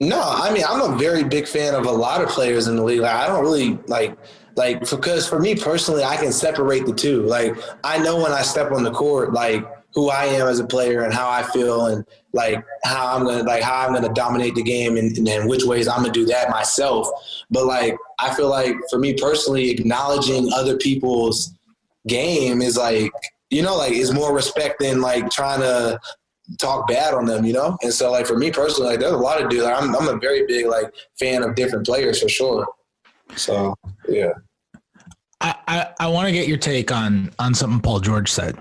No, 0.00 0.22
I 0.24 0.52
mean 0.52 0.62
I'm 0.66 0.80
a 0.92 0.96
very 0.96 1.24
big 1.24 1.48
fan 1.48 1.74
of 1.74 1.86
a 1.86 1.90
lot 1.90 2.22
of 2.22 2.28
players 2.28 2.68
in 2.68 2.76
the 2.76 2.84
league. 2.84 3.00
Like 3.00 3.14
I 3.16 3.26
don't 3.26 3.42
really 3.42 3.78
like 3.88 4.16
like 4.54 4.78
because 4.88 5.28
for 5.28 5.40
me 5.40 5.56
personally, 5.56 6.04
I 6.04 6.16
can 6.16 6.32
separate 6.32 6.86
the 6.86 6.92
two. 6.94 7.22
Like 7.22 7.56
I 7.82 7.98
know 7.98 8.22
when 8.22 8.30
I 8.30 8.42
step 8.42 8.70
on 8.70 8.84
the 8.84 8.92
court, 8.92 9.32
like 9.32 9.66
who 9.94 10.10
I 10.10 10.24
am 10.24 10.48
as 10.48 10.58
a 10.58 10.66
player 10.66 11.02
and 11.02 11.12
how 11.12 11.28
I 11.28 11.42
feel 11.42 11.86
and 11.86 12.04
like 12.32 12.64
how 12.84 13.14
I'm 13.14 13.24
gonna 13.24 13.42
like 13.42 13.62
how 13.62 13.86
I'm 13.86 13.92
gonna 13.92 14.12
dominate 14.12 14.54
the 14.54 14.62
game 14.62 14.96
and, 14.96 15.16
and 15.16 15.26
then 15.26 15.48
which 15.48 15.64
ways 15.64 15.86
I'm 15.86 16.00
gonna 16.00 16.12
do 16.12 16.26
that 16.26 16.50
myself. 16.50 17.08
But 17.50 17.66
like 17.66 17.96
I 18.18 18.34
feel 18.34 18.48
like 18.48 18.74
for 18.90 18.98
me 18.98 19.14
personally, 19.14 19.70
acknowledging 19.70 20.50
other 20.52 20.76
people's 20.76 21.52
game 22.08 22.62
is 22.62 22.76
like 22.76 23.12
you 23.50 23.62
know 23.62 23.76
like 23.76 23.92
is 23.92 24.12
more 24.12 24.34
respect 24.34 24.80
than 24.80 25.00
like 25.00 25.30
trying 25.30 25.60
to 25.60 26.00
talk 26.58 26.88
bad 26.88 27.14
on 27.14 27.24
them, 27.24 27.44
you 27.44 27.52
know? 27.52 27.76
And 27.82 27.92
so 27.92 28.10
like 28.10 28.26
for 28.26 28.36
me 28.36 28.50
personally, 28.50 28.90
like 28.90 29.00
there's 29.00 29.12
a 29.12 29.16
lot 29.16 29.40
of 29.40 29.48
dudes. 29.48 29.64
Like, 29.64 29.80
I'm 29.80 29.94
I'm 29.94 30.08
a 30.08 30.18
very 30.18 30.46
big 30.46 30.66
like 30.66 30.92
fan 31.18 31.42
of 31.42 31.54
different 31.54 31.86
players 31.86 32.20
for 32.22 32.28
sure. 32.28 32.66
So 33.36 33.74
yeah. 34.08 34.32
I, 35.40 35.54
I, 35.66 35.88
I 35.98 36.08
want 36.08 36.26
to 36.26 36.32
get 36.32 36.46
your 36.46 36.56
take 36.56 36.92
on 36.92 37.32
on 37.38 37.52
something 37.52 37.80
Paul 37.80 38.00
George 38.00 38.30
said. 38.30 38.56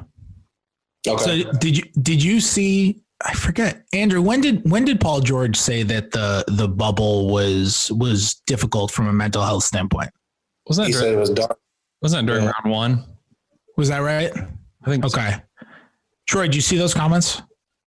Okay. 1.08 1.44
So 1.44 1.52
did 1.54 1.78
you 1.78 1.84
did 2.02 2.24
you 2.24 2.40
see? 2.40 3.02
I 3.24 3.34
forget, 3.34 3.84
Andrew. 3.94 4.22
When 4.22 4.42
did 4.42 4.70
when 4.70 4.84
did 4.86 5.00
Paul 5.00 5.22
George 5.22 5.56
say 5.58 5.84
that 5.84 6.12
the 6.12 6.44
the 6.48 6.68
bubble 6.68 7.30
was 7.30 7.92
was 7.92 8.36
difficult 8.48 8.92
from 8.92 9.08
a 9.08 9.14
mental 9.14 9.44
health 9.44 9.64
standpoint? 9.64 10.10
Was 10.68 10.78
that 10.78 10.88
he 10.88 10.92
during, 10.94 11.06
said 11.06 11.14
it 11.14 11.18
was 11.20 11.30
dark. 11.30 11.58
wasn't 12.02 12.26
that 12.26 12.32
during 12.32 12.46
Yeah. 12.46 12.54
round 12.64 12.72
one? 12.72 13.04
Was 13.78 13.90
that 13.90 14.00
right? 14.00 14.32
I 14.84 14.90
think. 14.90 15.06
Okay. 15.06 15.36
Troy, 16.28 16.48
do 16.48 16.56
you 16.56 16.62
see 16.62 16.78
those 16.78 16.94
comments? 16.94 17.42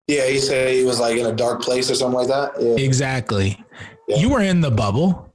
Yeah, 0.08 0.26
he 0.28 0.40
said 0.40 0.74
he 0.74 0.84
was 0.86 1.00
like 1.00 1.18
in 1.18 1.26
a 1.28 1.34
dark 1.36 1.62
place 1.62 1.90
or 1.92 1.96
something 1.96 2.18
like 2.18 2.28
that. 2.28 2.54
Yeah. 2.60 2.76
Exactly. 2.84 3.64
Yeah. 4.08 4.18
You 4.18 4.30
were 4.30 4.42
in 4.42 4.62
the 4.62 4.72
bubble. 4.72 5.32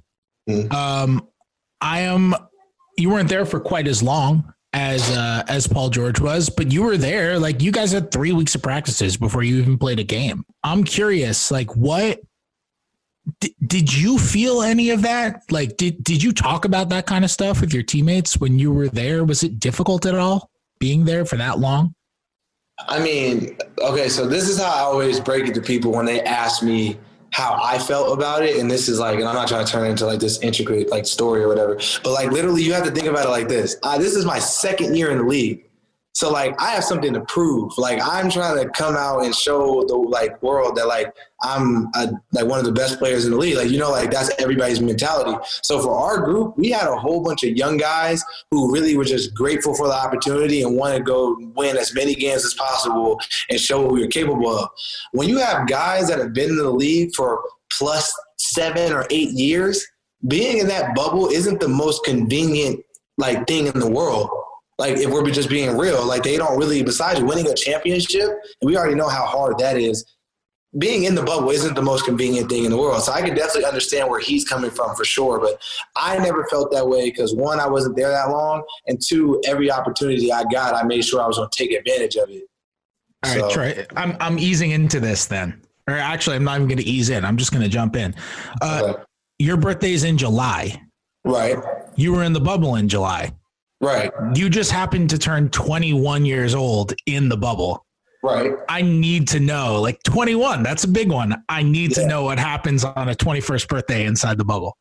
Mhm. 0.48 0.72
Um, 0.72 1.28
I 1.80 2.00
am. 2.00 2.34
You 2.96 3.10
weren't 3.10 3.28
there 3.28 3.44
for 3.46 3.60
quite 3.60 3.86
as 3.88 4.02
long 4.02 4.52
as 4.74 5.08
uh, 5.12 5.44
as 5.48 5.66
Paul 5.68 5.88
George 5.88 6.20
was, 6.20 6.50
but 6.50 6.72
you 6.72 6.82
were 6.82 6.96
there. 6.96 7.38
Like 7.38 7.62
you 7.62 7.70
guys 7.70 7.92
had 7.92 8.10
three 8.10 8.32
weeks 8.32 8.54
of 8.56 8.62
practices 8.62 9.16
before 9.16 9.44
you 9.44 9.56
even 9.58 9.78
played 9.78 10.00
a 10.00 10.04
game. 10.04 10.44
I'm 10.64 10.82
curious, 10.82 11.50
like 11.50 11.74
what 11.76 12.20
did, 13.40 13.52
did 13.64 13.94
you 13.94 14.18
feel 14.18 14.62
any 14.62 14.90
of 14.90 15.02
that? 15.02 15.42
Like 15.50 15.76
did 15.76 16.02
did 16.02 16.22
you 16.22 16.32
talk 16.32 16.64
about 16.64 16.88
that 16.88 17.06
kind 17.06 17.24
of 17.24 17.30
stuff 17.30 17.60
with 17.60 17.72
your 17.72 17.84
teammates 17.84 18.38
when 18.38 18.58
you 18.58 18.72
were 18.72 18.88
there? 18.88 19.24
Was 19.24 19.44
it 19.44 19.60
difficult 19.60 20.04
at 20.06 20.16
all 20.16 20.50
being 20.80 21.04
there 21.04 21.24
for 21.24 21.36
that 21.36 21.60
long? 21.60 21.94
I 22.88 22.98
mean, 22.98 23.56
okay, 23.78 24.08
so 24.08 24.26
this 24.26 24.48
is 24.48 24.58
how 24.58 24.74
I 24.74 24.80
always 24.80 25.20
break 25.20 25.46
it 25.46 25.54
to 25.54 25.62
people 25.62 25.92
when 25.92 26.06
they 26.06 26.20
ask 26.22 26.64
me 26.64 26.98
how 27.34 27.58
I 27.60 27.80
felt 27.80 28.16
about 28.16 28.44
it. 28.44 28.58
And 28.58 28.70
this 28.70 28.88
is 28.88 29.00
like, 29.00 29.18
and 29.18 29.26
I'm 29.26 29.34
not 29.34 29.48
trying 29.48 29.66
to 29.66 29.72
turn 29.72 29.84
it 29.84 29.90
into 29.90 30.06
like 30.06 30.20
this 30.20 30.38
intricate 30.38 30.88
like 30.88 31.04
story 31.04 31.42
or 31.42 31.48
whatever, 31.48 31.74
but 32.04 32.12
like 32.12 32.30
literally 32.30 32.62
you 32.62 32.72
have 32.72 32.84
to 32.84 32.92
think 32.92 33.08
about 33.08 33.26
it 33.26 33.30
like 33.30 33.48
this. 33.48 33.74
Uh, 33.82 33.98
this 33.98 34.14
is 34.14 34.24
my 34.24 34.38
second 34.38 34.96
year 34.96 35.10
in 35.10 35.18
the 35.18 35.24
league. 35.24 35.64
So 36.14 36.30
like 36.30 36.60
I 36.60 36.70
have 36.70 36.84
something 36.84 37.12
to 37.12 37.20
prove. 37.22 37.76
Like 37.76 38.00
I'm 38.02 38.30
trying 38.30 38.62
to 38.62 38.70
come 38.70 38.96
out 38.96 39.24
and 39.24 39.34
show 39.34 39.84
the 39.84 39.96
like 39.96 40.40
world 40.42 40.76
that 40.76 40.86
like 40.86 41.12
I'm 41.42 41.88
a, 41.96 42.12
like 42.32 42.46
one 42.46 42.60
of 42.60 42.64
the 42.64 42.72
best 42.72 43.00
players 43.00 43.24
in 43.24 43.32
the 43.32 43.36
league. 43.36 43.56
Like 43.56 43.70
you 43.70 43.78
know, 43.78 43.90
like 43.90 44.12
that's 44.12 44.30
everybody's 44.38 44.80
mentality. 44.80 45.36
So 45.62 45.82
for 45.82 45.98
our 45.98 46.24
group, 46.24 46.56
we 46.56 46.70
had 46.70 46.88
a 46.88 46.96
whole 46.96 47.20
bunch 47.20 47.42
of 47.42 47.50
young 47.56 47.78
guys 47.78 48.24
who 48.52 48.72
really 48.72 48.96
were 48.96 49.04
just 49.04 49.34
grateful 49.34 49.74
for 49.74 49.88
the 49.88 49.94
opportunity 49.94 50.62
and 50.62 50.76
want 50.76 50.96
to 50.96 51.02
go 51.02 51.36
win 51.56 51.76
as 51.76 51.92
many 51.94 52.14
games 52.14 52.44
as 52.44 52.54
possible 52.54 53.20
and 53.50 53.60
show 53.60 53.82
what 53.82 53.92
we 53.92 54.00
were 54.00 54.08
capable 54.08 54.56
of. 54.56 54.68
When 55.12 55.28
you 55.28 55.38
have 55.38 55.66
guys 55.66 56.08
that 56.08 56.20
have 56.20 56.32
been 56.32 56.50
in 56.50 56.56
the 56.56 56.70
league 56.70 57.10
for 57.16 57.42
plus 57.72 58.12
seven 58.38 58.92
or 58.92 59.04
eight 59.10 59.30
years, 59.30 59.84
being 60.28 60.58
in 60.58 60.68
that 60.68 60.94
bubble 60.94 61.26
isn't 61.26 61.58
the 61.58 61.68
most 61.68 62.04
convenient 62.04 62.80
like 63.18 63.46
thing 63.46 63.66
in 63.66 63.78
the 63.78 63.90
world. 63.90 64.30
Like 64.78 64.96
if 64.96 65.10
we're 65.10 65.28
just 65.30 65.48
being 65.48 65.76
real, 65.76 66.04
like 66.04 66.22
they 66.24 66.36
don't 66.36 66.58
really. 66.58 66.82
Besides 66.82 67.20
winning 67.20 67.48
a 67.48 67.54
championship, 67.54 68.28
and 68.28 68.66
we 68.68 68.76
already 68.76 68.94
know 68.96 69.08
how 69.08 69.24
hard 69.24 69.58
that 69.58 69.76
is. 69.76 70.04
Being 70.76 71.04
in 71.04 71.14
the 71.14 71.22
bubble 71.22 71.50
isn't 71.50 71.74
the 71.76 71.82
most 71.82 72.04
convenient 72.04 72.50
thing 72.50 72.64
in 72.64 72.72
the 72.72 72.76
world. 72.76 73.00
So 73.04 73.12
I 73.12 73.22
can 73.22 73.36
definitely 73.36 73.64
understand 73.66 74.10
where 74.10 74.18
he's 74.18 74.44
coming 74.44 74.72
from 74.72 74.96
for 74.96 75.04
sure. 75.04 75.38
But 75.38 75.62
I 75.94 76.18
never 76.18 76.44
felt 76.50 76.72
that 76.72 76.88
way 76.88 77.10
because 77.10 77.32
one, 77.32 77.60
I 77.60 77.68
wasn't 77.68 77.94
there 77.94 78.10
that 78.10 78.28
long, 78.30 78.64
and 78.88 79.00
two, 79.00 79.40
every 79.46 79.70
opportunity 79.70 80.32
I 80.32 80.42
got, 80.52 80.74
I 80.74 80.82
made 80.82 81.04
sure 81.04 81.22
I 81.22 81.28
was 81.28 81.36
going 81.36 81.48
to 81.48 81.56
take 81.56 81.72
advantage 81.72 82.16
of 82.16 82.28
it. 82.28 82.42
All 83.24 83.30
right, 83.32 83.40
So- 83.40 83.50
Troy. 83.50 83.86
I'm 83.96 84.16
I'm 84.20 84.36
easing 84.40 84.72
into 84.72 84.98
this 84.98 85.26
then. 85.26 85.60
Or 85.86 85.94
actually, 85.94 86.34
I'm 86.36 86.44
not 86.44 86.56
even 86.56 86.66
going 86.66 86.78
to 86.78 86.84
ease 86.84 87.10
in. 87.10 87.24
I'm 87.24 87.36
just 87.36 87.52
going 87.52 87.62
to 87.62 87.68
jump 87.68 87.94
in. 87.94 88.12
Uh, 88.60 88.80
Okay. 88.84 89.02
your 89.38 89.56
birthday's 89.56 90.02
in 90.02 90.18
July. 90.18 90.80
Right, 91.24 91.56
You 91.94 92.12
were 92.14 92.24
in 92.24 92.32
the 92.32 92.40
bubble 92.40 92.74
in 92.76 92.88
July. 92.88 93.32
Right, 93.80 94.10
You 94.34 94.48
just 94.48 94.70
happened 94.70 95.10
to 95.10 95.18
turn 95.18 95.50
21 95.50 96.24
years 96.24 96.54
old 96.54 96.94
in 97.06 97.28
the 97.28 97.36
bubble. 97.36 97.84
right. 98.22 98.52
I 98.68 98.82
need 98.82 99.28
to 99.28 99.40
know, 99.40 99.80
like 99.80 100.02
21, 100.04 100.62
that's 100.62 100.84
a 100.84 100.88
big 100.88 101.10
one. 101.10 101.42
I 101.48 101.62
need 101.62 101.92
to 101.94 102.06
know 102.06 102.24
what 102.24 102.38
happens 102.38 102.84
on 102.84 103.08
a 103.08 103.14
21st 103.14 103.68
birthday 103.68 104.04
inside 104.06 104.38
the 104.38 104.44
bubble. 104.44 104.76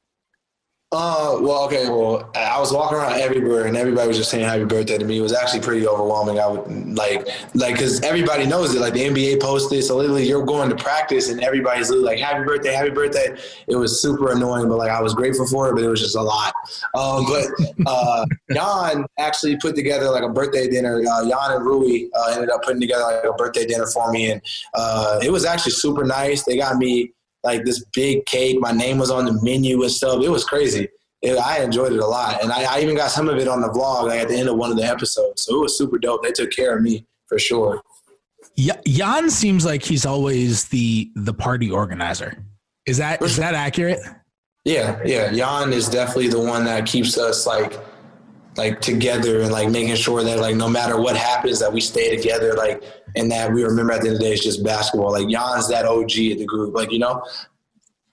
Uh, 0.94 1.40
well, 1.42 1.64
okay. 1.66 1.90
Well, 1.90 2.30
I 2.36 2.60
was 2.60 2.72
walking 2.72 3.00
around 3.00 3.20
everywhere, 3.20 3.66
and 3.66 3.76
everybody 3.76 4.08
was 4.08 4.16
just 4.16 4.30
saying 4.30 4.46
happy 4.46 4.64
birthday 4.64 5.00
to 5.00 5.04
me. 5.04 5.18
It 5.18 5.22
was 5.22 5.34
actually 5.34 5.62
pretty 5.62 5.88
overwhelming. 5.88 6.40
I 6.40 6.46
would 6.46 6.96
like, 6.96 7.28
like, 7.56 7.74
because 7.74 8.02
everybody 8.02 8.46
knows 8.46 8.76
it. 8.76 8.80
Like 8.80 8.94
the 8.94 9.06
NBA 9.06 9.42
posted, 9.42 9.84
so 9.84 9.98
literally 9.98 10.28
you're 10.28 10.46
going 10.46 10.70
to 10.70 10.76
practice, 10.76 11.30
and 11.30 11.42
everybody's 11.42 11.90
like 11.90 12.20
happy 12.20 12.44
birthday, 12.44 12.74
happy 12.74 12.92
birthday. 12.92 13.36
It 13.66 13.76
was 13.76 14.04
super 14.04 14.34
annoying, 14.34 14.70
but 14.70 14.78
like 14.78 14.92
I 14.92 15.02
was 15.02 15.16
grateful 15.16 15.48
for 15.48 15.68
it, 15.70 15.74
but 15.74 15.84
it 15.84 15.90
was 15.90 16.00
just 16.00 16.16
a 16.16 16.22
lot. 16.22 16.54
Um, 16.94 17.26
but 17.86 17.88
uh, 17.88 18.26
Ian 18.52 19.08
actually 19.18 19.58
put 19.58 19.76
together 19.76 20.12
like 20.12 20.24
a 20.24 20.30
birthday 20.30 20.68
dinner. 20.68 21.00
Uh, 21.00 21.26
Ian 21.26 21.54
and 21.54 21.66
Rui 21.66 22.08
uh, 22.16 22.34
ended 22.34 22.52
up 22.52 22.62
putting 22.62 22.80
together 22.80 23.04
like 23.04 23.24
a 23.24 23.34
birthday 23.34 23.66
dinner 23.66 23.88
for 23.88 24.12
me, 24.12 24.30
and 24.30 24.44
uh, 24.76 25.20
it 25.24 25.32
was 25.32 25.44
actually 25.44 25.72
super 25.72 26.04
nice. 26.04 26.44
They 26.44 26.56
got 26.56 26.78
me 26.78 27.13
like 27.44 27.66
this 27.66 27.84
big 27.94 28.26
cake. 28.26 28.60
My 28.60 28.72
name 28.72 28.98
was 28.98 29.12
on 29.12 29.26
the 29.26 29.40
menu 29.42 29.82
and 29.82 29.92
stuff. 29.92 30.24
It 30.24 30.30
was 30.30 30.46
crazy. 30.46 30.88
It, 31.22 31.38
I 31.38 31.64
enjoyed 31.64 31.94
it 31.94 32.00
a 32.00 32.06
lot, 32.06 32.44
and 32.44 32.52
I, 32.52 32.64
I 32.64 32.80
even 32.82 32.96
got 32.96 33.10
some 33.10 33.30
of 33.30 33.38
it 33.38 33.48
on 33.48 33.62
the 33.62 33.70
vlog 33.70 34.08
like, 34.08 34.20
at 34.20 34.28
the 34.28 34.36
end 34.36 34.50
of 34.50 34.58
one 34.58 34.72
of 34.72 34.78
the 34.78 34.84
episodes. 34.84 35.44
So 35.44 35.56
it 35.56 35.62
was 35.62 35.78
super 35.78 35.98
dope. 35.98 36.24
They 36.24 36.32
took 36.32 36.52
care 36.52 36.76
of 36.76 36.84
me 36.84 37.06
for 37.28 37.40
sure. 37.40 37.82
Ja- 38.56 38.82
Ian 38.86 39.30
seems 39.30 39.66
like 39.66 39.84
he's 39.84 40.06
always 40.06 40.66
the 40.66 41.10
the 41.16 41.34
party 41.34 41.72
organizer. 41.72 42.44
Is 42.86 42.98
that 42.98 43.22
is 43.22 43.38
that 43.38 43.56
accurate? 43.56 44.00
Yeah, 44.66 45.00
yeah. 45.06 45.32
Ian 45.34 45.74
is 45.74 45.88
definitely 45.90 46.28
the 46.28 46.42
one 46.42 46.66
that 46.66 46.86
keeps 46.86 47.18
us 47.18 47.48
like 47.48 47.80
like 48.56 48.82
together 48.82 49.42
and 49.42 49.52
like 49.52 49.70
making 49.70 49.96
sure 49.96 50.24
that 50.24 50.40
like 50.40 50.56
no 50.56 50.70
matter 50.70 51.00
what 51.00 51.16
happens 51.16 51.60
that 51.60 51.72
we 51.72 51.82
stay 51.82 52.16
together 52.16 52.54
like 52.54 52.84
and 53.16 53.32
that 53.32 53.52
we 53.52 53.64
remember 53.64 53.94
at 53.94 54.02
the 54.02 54.08
end 54.08 54.16
of 54.16 54.22
the 54.22 54.28
day 54.28 54.34
it's 54.34 54.44
just 54.44 54.64
basketball. 54.64 55.12
Like 55.12 55.30
Ian's 55.30 55.68
that 55.70 55.86
OG 55.86 56.12
at 56.12 56.38
the 56.38 56.46
group. 56.46 56.76
Like, 56.76 56.92
you 56.92 57.00
know? 57.00 57.24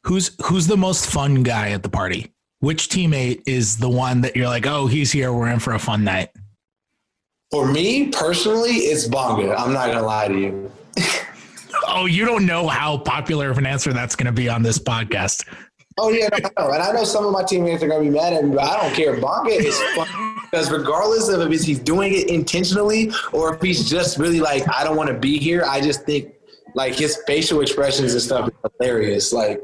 Who's 0.04 0.30
who's 0.44 0.66
the 0.66 0.76
most 0.76 1.06
fun 1.06 1.42
guy 1.42 1.70
at 1.70 1.82
the 1.82 1.88
party? 1.88 2.32
Which 2.61 2.88
teammate 2.88 3.42
is 3.47 3.78
the 3.78 3.88
one 3.88 4.20
that 4.23 4.37
you're 4.37 4.49
like, 4.49 4.66
oh, 4.66 4.87
he's 4.87 5.12
here, 5.12 5.32
we're 5.32 5.49
in 5.49 5.61
for 5.61 5.75
a 5.75 5.78
fun 5.78 6.04
night? 6.04 6.30
For 7.50 7.70
me 7.70 8.09
personally, 8.09 8.70
it's 8.70 9.06
Bonga. 9.09 9.54
I'm 9.54 9.73
not 9.73 9.88
gonna 9.88 10.06
lie 10.06 10.28
to 10.28 10.38
you. 10.38 10.73
Oh, 11.92 12.06
you 12.06 12.25
don't 12.25 12.47
know 12.47 12.68
how 12.68 12.99
popular 12.99 13.50
of 13.50 13.59
an 13.59 13.66
answer 13.66 13.92
that's 13.92 14.14
going 14.14 14.26
to 14.26 14.32
be 14.32 14.49
on 14.49 14.62
this 14.62 14.78
podcast. 14.78 15.44
Oh 16.02 16.09
yeah, 16.11 16.28
no, 16.33 16.38
I 16.38 16.62
know. 16.62 16.73
and 16.73 16.83
I 16.83 16.92
know 16.92 17.04
some 17.04 17.26
of 17.26 17.33
my 17.33 17.42
teammates 17.45 17.83
are 17.83 17.88
gonna 17.88 18.02
be 18.02 18.11
mad 18.11 18.33
at 18.33 18.45
me, 18.45 18.54
but 18.54 18.64
I 18.64 18.80
don't 18.80 18.95
care. 18.95 19.21
Bonga 19.21 19.50
is 19.50 19.78
fun 19.95 20.09
because 20.50 20.71
regardless 20.71 21.28
of 21.28 21.40
if 21.52 21.62
he's 21.62 21.78
doing 21.78 22.14
it 22.14 22.30
intentionally 22.30 23.12
or 23.33 23.54
if 23.54 23.61
he's 23.62 23.88
just 23.88 24.19
really 24.19 24.40
like, 24.40 24.64
I 24.75 24.83
don't 24.83 24.97
want 24.97 25.09
to 25.11 25.14
be 25.14 25.38
here. 25.38 25.62
I 25.66 25.80
just 25.80 26.04
think 26.04 26.33
like 26.75 26.95
his 26.95 27.21
facial 27.26 27.61
expressions 27.61 28.12
and 28.14 28.23
stuff 28.23 28.49
is 28.49 28.54
hilarious. 28.78 29.33
Like 29.33 29.61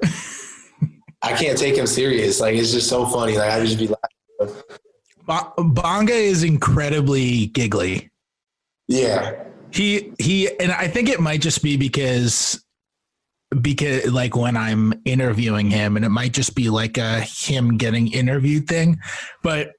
I 1.22 1.32
can't 1.32 1.58
take 1.58 1.74
him 1.76 1.86
serious. 1.86 2.38
Like 2.38 2.54
it's 2.56 2.72
just 2.72 2.88
so 2.88 3.06
funny. 3.06 3.38
Like 3.38 3.50
I 3.50 3.64
just 3.64 3.78
be 3.78 3.88
laughing. 3.88 4.62
Bonga 5.58 6.12
is 6.14 6.44
incredibly 6.44 7.46
giggly. 7.46 8.10
Yeah, 8.88 9.42
He 9.72 10.12
he, 10.18 10.48
and 10.60 10.70
I 10.70 10.86
think 10.86 11.08
it 11.08 11.18
might 11.18 11.40
just 11.40 11.62
be 11.62 11.76
because 11.76 12.64
because 13.60 14.10
like 14.12 14.36
when 14.36 14.56
I'm 14.56 14.92
interviewing 15.04 15.70
him, 15.70 15.96
and 15.96 16.04
it 16.04 16.10
might 16.10 16.32
just 16.32 16.54
be 16.54 16.68
like 16.68 16.98
a 16.98 17.20
him 17.20 17.76
getting 17.76 18.12
interviewed 18.12 18.68
thing, 18.68 18.98
but 19.42 19.72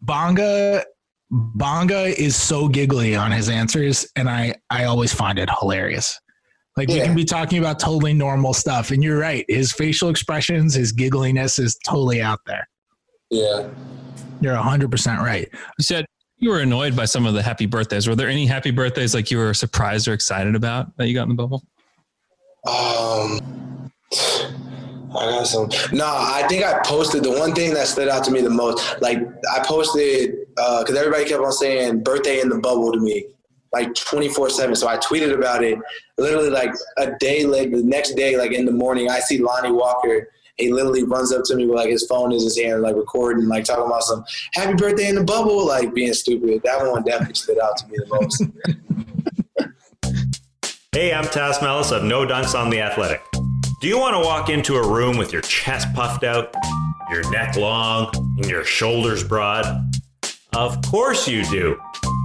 Bonga 0.00 0.84
Bonga 1.30 2.20
is 2.20 2.36
so 2.36 2.68
giggly 2.68 3.16
on 3.16 3.32
his 3.32 3.48
answers, 3.48 4.06
and 4.16 4.28
I 4.28 4.54
I 4.70 4.84
always 4.84 5.12
find 5.12 5.38
it 5.38 5.48
hilarious. 5.60 6.18
Like 6.76 6.88
we 6.88 7.00
can 7.00 7.14
be 7.14 7.24
talking 7.24 7.58
about 7.58 7.78
totally 7.78 8.14
normal 8.14 8.54
stuff, 8.54 8.90
and 8.90 9.02
you're 9.04 9.18
right. 9.18 9.44
His 9.48 9.72
facial 9.72 10.08
expressions, 10.08 10.74
his 10.74 10.92
giggliness 10.92 11.58
is 11.58 11.76
totally 11.86 12.22
out 12.22 12.40
there. 12.46 12.66
yeah. 13.30 13.68
You're 14.40 14.56
100% 14.56 15.18
right. 15.18 15.48
You 15.78 15.82
said 15.84 16.04
you 16.38 16.50
were 16.50 16.58
annoyed 16.58 16.96
by 16.96 17.04
some 17.04 17.26
of 17.26 17.34
the 17.34 17.42
happy 17.42 17.66
birthdays. 17.66 18.08
Were 18.08 18.16
there 18.16 18.28
any 18.28 18.44
happy 18.44 18.72
birthdays 18.72 19.14
like 19.14 19.30
you 19.30 19.38
were 19.38 19.54
surprised 19.54 20.08
or 20.08 20.14
excited 20.14 20.56
about 20.56 20.96
that 20.96 21.06
you 21.06 21.14
got 21.14 21.24
in 21.24 21.28
the 21.28 21.34
bubble? 21.36 21.62
Um, 22.64 23.40
I 25.14 25.26
got 25.26 25.46
some. 25.46 25.68
No, 25.92 26.06
I 26.06 26.46
think 26.48 26.64
I 26.64 26.80
posted 26.84 27.24
the 27.24 27.30
one 27.30 27.54
thing 27.54 27.74
that 27.74 27.88
stood 27.88 28.08
out 28.08 28.22
to 28.24 28.30
me 28.30 28.40
the 28.40 28.50
most. 28.50 29.00
Like 29.02 29.18
I 29.52 29.64
posted 29.64 30.36
because 30.54 30.94
everybody 30.94 31.24
kept 31.24 31.42
on 31.42 31.52
saying 31.52 32.04
"birthday 32.04 32.40
in 32.40 32.48
the 32.48 32.58
bubble" 32.58 32.92
to 32.92 33.00
me, 33.00 33.26
like 33.72 33.92
twenty 33.94 34.28
four 34.28 34.48
seven. 34.48 34.76
So 34.76 34.86
I 34.86 34.96
tweeted 34.98 35.34
about 35.34 35.64
it. 35.64 35.78
Literally, 36.18 36.50
like 36.50 36.70
a 36.98 37.12
day 37.18 37.44
like 37.44 37.72
the 37.72 37.82
next 37.82 38.14
day, 38.14 38.36
like 38.38 38.52
in 38.52 38.64
the 38.64 38.72
morning, 38.72 39.10
I 39.10 39.18
see 39.18 39.38
Lonnie 39.38 39.72
Walker. 39.72 40.28
He 40.56 40.72
literally 40.72 41.02
runs 41.02 41.32
up 41.32 41.42
to 41.46 41.56
me 41.56 41.66
with 41.66 41.76
like 41.76 41.88
his 41.88 42.06
phone 42.06 42.30
in 42.30 42.38
his 42.38 42.56
hand, 42.56 42.82
like 42.82 42.94
recording, 42.94 43.48
like 43.48 43.64
talking 43.64 43.86
about 43.86 44.04
some 44.04 44.24
"Happy 44.52 44.74
birthday 44.74 45.08
in 45.08 45.16
the 45.16 45.24
bubble," 45.24 45.66
like 45.66 45.92
being 45.92 46.12
stupid. 46.12 46.62
That 46.62 46.86
one 46.88 47.02
definitely 47.02 47.34
stood 47.34 47.58
out 47.58 47.76
to 47.78 47.86
me 47.88 47.96
the 47.98 48.06
most. 48.06 48.44
Hey, 50.94 51.14
I'm 51.14 51.24
Tas 51.24 51.62
Melas 51.62 51.90
of 51.90 52.04
No 52.04 52.26
Dunks 52.26 52.54
on 52.54 52.68
the 52.68 52.82
Athletic. 52.82 53.24
Do 53.80 53.88
you 53.88 53.98
want 53.98 54.14
to 54.14 54.18
walk 54.18 54.50
into 54.50 54.76
a 54.76 54.86
room 54.86 55.16
with 55.16 55.32
your 55.32 55.40
chest 55.40 55.90
puffed 55.94 56.22
out, 56.22 56.54
your 57.10 57.26
neck 57.30 57.56
long, 57.56 58.10
and 58.36 58.44
your 58.44 58.62
shoulders 58.62 59.24
broad? 59.24 59.64
Of 60.52 60.82
course 60.82 61.26
you 61.26 61.46
do. 61.46 61.80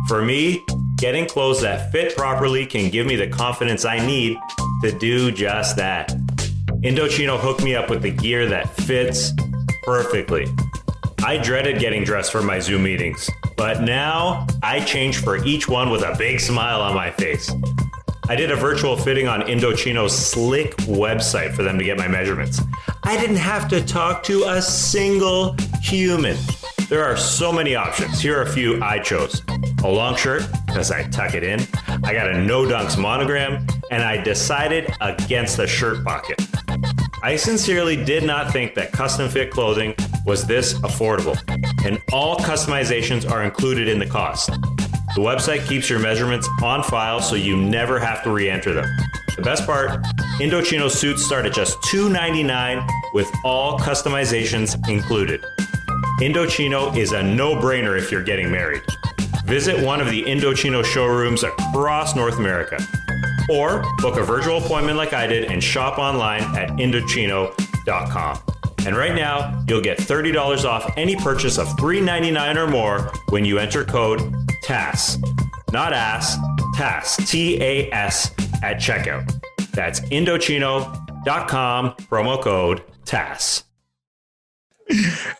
For 0.10 0.22
me, 0.22 0.66
getting 0.98 1.28
clothes 1.28 1.62
that 1.62 1.94
fit 1.94 2.18
properly 2.18 2.66
can 2.66 2.92
give 2.92 3.08
me 3.08 3.16
the 3.16 3.30
confidence 3.30 3.86
I 3.86 4.06
need 4.06 4.38
to 4.84 4.92
do 4.92 5.32
just 5.32 5.78
that. 5.78 6.10
Indochino 6.84 7.40
hooked 7.40 7.64
me 7.64 7.74
up 7.74 7.90
with 7.90 8.02
the 8.02 8.12
gear 8.12 8.48
that 8.48 8.70
fits 8.82 9.32
perfectly. 9.84 10.46
I 11.24 11.38
dreaded 11.38 11.80
getting 11.80 12.04
dressed 12.04 12.34
for 12.34 12.42
my 12.42 12.60
Zoom 12.60 12.84
meetings, 12.84 13.30
but 13.56 13.82
now 13.82 14.46
I 14.62 14.82
change 14.82 15.20
for 15.20 15.42
each 15.46 15.70
one 15.70 15.90
with 15.90 16.02
a 16.02 16.18
big 16.18 16.42
smile 16.42 16.82
on 16.82 16.94
my 16.94 17.12
face. 17.12 17.50
I 18.30 18.36
did 18.36 18.52
a 18.52 18.56
virtual 18.58 18.98
fitting 18.98 19.28
on 19.28 19.42
Indochino's 19.44 20.14
slick 20.14 20.76
website 20.78 21.54
for 21.54 21.64
them 21.64 21.78
to 21.78 21.84
get 21.86 21.98
my 21.98 22.10
measurements. 22.10 22.62
I 23.04 23.18
didn't 23.18 23.38
have 23.38 23.70
to 23.70 23.82
talk 23.82 24.22
to 24.24 24.44
a 24.44 24.62
single 24.62 25.56
human. 25.82 26.36
There 26.90 27.06
are 27.06 27.16
so 27.16 27.54
many 27.54 27.76
options. 27.76 28.20
Here 28.20 28.38
are 28.38 28.42
a 28.42 28.50
few 28.50 28.84
I 28.84 29.00
chose 29.00 29.42
a 29.84 29.88
long 29.88 30.18
shirt, 30.18 30.44
because 30.66 30.92
I 30.92 31.04
tuck 31.04 31.36
it 31.36 31.44
in. 31.44 31.66
I 32.04 32.12
got 32.12 32.28
a 32.30 32.42
no 32.44 32.64
dunks 32.64 32.98
monogram, 32.98 33.66
and 33.92 34.04
I 34.04 34.22
decided 34.22 34.92
against 35.00 35.56
the 35.56 35.68
shirt 35.68 36.04
pocket. 36.04 36.42
I 37.24 37.36
sincerely 37.38 37.96
did 37.96 38.24
not 38.24 38.52
think 38.52 38.76
that 38.76 38.92
custom 38.92 39.30
fit 39.30 39.52
clothing 39.52 39.96
was 40.26 40.46
this 40.46 40.74
affordable, 40.80 41.38
and 41.86 42.02
all 42.12 42.36
customizations 42.38 43.30
are 43.30 43.44
included 43.44 43.88
in 43.88 44.00
the 44.00 44.06
cost. 44.06 44.50
The 45.16 45.22
website 45.22 45.68
keeps 45.68 45.90
your 45.90 46.00
measurements 46.00 46.48
on 46.62 46.84
file 46.84 47.22
so 47.22 47.36
you 47.36 47.58
never 47.58 48.00
have 48.00 48.24
to 48.24 48.32
re 48.32 48.50
enter 48.50 48.74
them. 48.74 48.86
The 49.36 49.42
best 49.42 49.66
part 49.66 49.90
Indochino 50.40 50.90
suits 50.90 51.26
start 51.26 51.46
at 51.46 51.54
just 51.54 51.80
$2.99 51.84 52.88
with 53.14 53.28
all 53.44 53.80
customizations 53.80 54.76
included. 54.90 55.44
Indochino 56.20 56.96
is 56.96 57.14
a 57.14 57.24
no 57.24 57.56
brainer 57.56 57.98
if 57.98 58.12
you're 58.12 58.24
getting 58.24 58.52
married. 58.52 58.82
Visit 59.46 59.84
one 59.84 60.02
of 60.02 60.10
the 60.10 60.24
Indochino 60.24 60.84
showrooms 60.84 61.44
across 61.44 62.16
North 62.16 62.38
America. 62.38 62.78
Or 63.50 63.84
book 64.00 64.18
a 64.18 64.24
virtual 64.24 64.58
appointment 64.58 64.98
like 64.98 65.14
I 65.14 65.26
did 65.26 65.46
and 65.46 65.64
shop 65.64 65.98
online 65.98 66.44
at 66.56 66.70
Indochino.com. 66.72 68.40
And 68.86 68.96
right 68.96 69.16
now, 69.16 69.64
you'll 69.68 69.82
get 69.82 69.98
$30 69.98 70.66
off 70.66 70.92
any 70.98 71.16
purchase 71.16 71.58
of 71.58 71.68
$3.99 71.78 72.56
or 72.56 72.68
more 72.68 73.12
when 73.30 73.46
you 73.46 73.58
enter 73.58 73.84
code 73.84 74.47
TAS. 74.68 75.18
Not 75.72 75.94
ass, 75.94 76.36
TAS, 76.76 77.16
T 77.32 77.58
A 77.64 77.90
S, 77.94 78.32
at 78.62 78.78
checkout. 78.78 79.32
That's 79.72 80.02
Indochino.com, 80.02 81.92
promo 81.94 82.42
code 82.42 82.84
TAS. 83.06 83.64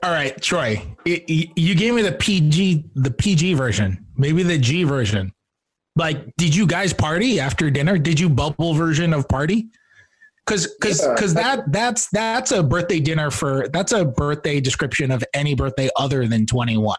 All 0.02 0.12
right, 0.12 0.40
Troy, 0.42 0.82
it, 1.06 1.52
you 1.58 1.76
gave 1.76 1.94
me 1.94 2.04
the 2.04 2.14
PG, 2.14 2.86
the 2.96 3.12
PG 3.12 3.56
version, 3.56 4.06
maybe 4.16 4.44
the 4.44 4.58
G 4.58 4.84
version. 4.86 5.34
Like, 5.98 6.34
did 6.38 6.56
you 6.56 6.66
guys 6.66 6.94
party 6.94 7.42
after 7.42 7.70
dinner? 7.70 7.98
Did 7.98 8.22
you 8.22 8.30
bubble 8.30 8.76
version 8.76 9.14
of 9.14 9.28
party? 9.28 9.68
Because 10.46 10.74
because 10.80 11.02
Yeah. 11.02 11.14
because 11.16 11.34
that 11.34 11.70
that's 11.74 12.08
that's 12.12 12.54
a 12.54 12.64
birthday 12.64 13.02
dinner 13.02 13.30
for 13.30 13.68
that's 13.74 13.92
a 13.92 14.06
birthday 14.06 14.62
description 14.62 15.12
of 15.12 15.22
any 15.34 15.54
birthday 15.54 15.90
other 15.98 16.28
than 16.28 16.46
twenty 16.46 16.78
one. 16.78 16.98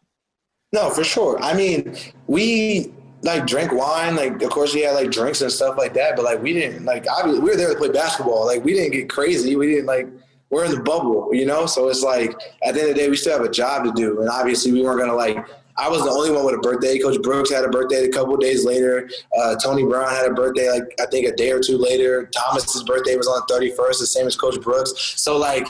No, 0.72 0.90
for 0.90 1.04
sure. 1.04 1.42
I 1.42 1.54
mean, 1.54 1.96
we 2.26 2.92
like 3.22 3.46
drink 3.46 3.72
wine. 3.72 4.16
Like, 4.16 4.42
of 4.42 4.50
course, 4.50 4.74
we 4.74 4.82
had 4.82 4.92
like 4.92 5.10
drinks 5.10 5.40
and 5.40 5.50
stuff 5.50 5.78
like 5.78 5.94
that. 5.94 6.14
But 6.16 6.24
like, 6.24 6.42
we 6.42 6.52
didn't 6.52 6.84
like. 6.84 7.06
Obviously, 7.10 7.40
we 7.40 7.50
were 7.50 7.56
there 7.56 7.72
to 7.72 7.78
play 7.78 7.88
basketball. 7.88 8.46
Like, 8.46 8.64
we 8.64 8.74
didn't 8.74 8.92
get 8.92 9.08
crazy. 9.08 9.56
We 9.56 9.68
didn't 9.68 9.86
like. 9.86 10.08
We're 10.50 10.64
in 10.64 10.70
the 10.72 10.80
bubble, 10.80 11.28
you 11.32 11.44
know. 11.44 11.66
So 11.66 11.88
it's 11.88 12.02
like 12.02 12.32
at 12.62 12.74
the 12.74 12.80
end 12.80 12.90
of 12.90 12.96
the 12.96 13.02
day, 13.02 13.08
we 13.10 13.16
still 13.16 13.36
have 13.36 13.46
a 13.46 13.50
job 13.50 13.84
to 13.84 13.92
do. 13.92 14.20
And 14.20 14.28
obviously, 14.28 14.72
we 14.72 14.82
weren't 14.82 15.00
gonna 15.00 15.14
like. 15.14 15.38
I 15.80 15.88
was 15.88 16.02
the 16.02 16.10
only 16.10 16.32
one 16.32 16.44
with 16.44 16.56
a 16.56 16.58
birthday. 16.58 16.98
Coach 16.98 17.22
Brooks 17.22 17.52
had 17.52 17.64
a 17.64 17.68
birthday 17.68 18.04
a 18.04 18.10
couple 18.10 18.36
days 18.36 18.64
later. 18.64 19.08
Uh, 19.38 19.54
Tony 19.56 19.84
Brown 19.84 20.10
had 20.10 20.26
a 20.26 20.34
birthday 20.34 20.68
like 20.70 20.82
I 21.00 21.06
think 21.06 21.26
a 21.26 21.36
day 21.36 21.52
or 21.52 21.60
two 21.60 21.78
later. 21.78 22.28
Thomas's 22.34 22.82
birthday 22.82 23.16
was 23.16 23.28
on 23.28 23.40
the 23.40 23.54
thirty 23.54 23.70
first, 23.70 24.00
the 24.00 24.06
same 24.06 24.26
as 24.26 24.36
Coach 24.36 24.60
Brooks. 24.60 24.92
So 25.16 25.36
like, 25.36 25.68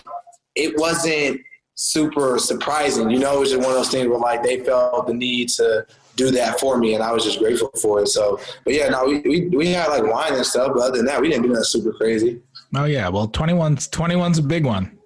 it 0.54 0.78
wasn't 0.78 1.40
super 1.78 2.38
surprising. 2.38 3.08
You 3.08 3.20
know, 3.20 3.36
it 3.36 3.40
was 3.40 3.50
just 3.52 3.62
one 3.62 3.70
of 3.70 3.76
those 3.76 3.88
things 3.88 4.08
where 4.08 4.18
like 4.18 4.42
they 4.42 4.64
felt 4.64 5.06
the 5.06 5.14
need 5.14 5.48
to 5.50 5.86
do 6.16 6.30
that 6.32 6.58
for 6.60 6.76
me, 6.76 6.94
and 6.94 7.02
I 7.02 7.12
was 7.12 7.24
just 7.24 7.38
grateful 7.38 7.70
for 7.80 8.02
it. 8.02 8.08
So, 8.08 8.38
but 8.64 8.74
yeah, 8.74 8.88
no, 8.88 9.06
we 9.06 9.20
we, 9.20 9.48
we 9.48 9.68
had 9.68 9.88
like 9.88 10.02
wine 10.02 10.34
and 10.34 10.44
stuff, 10.44 10.72
but 10.74 10.82
other 10.82 10.98
than 10.98 11.06
that, 11.06 11.20
we 11.20 11.28
didn't 11.28 11.44
do 11.44 11.48
nothing 11.50 11.64
super 11.64 11.92
crazy. 11.92 12.42
Oh 12.76 12.84
yeah, 12.84 13.08
well 13.08 13.28
21's 13.28 13.88
21's 13.88 14.38
a 14.38 14.42
big 14.42 14.66
one. 14.66 14.98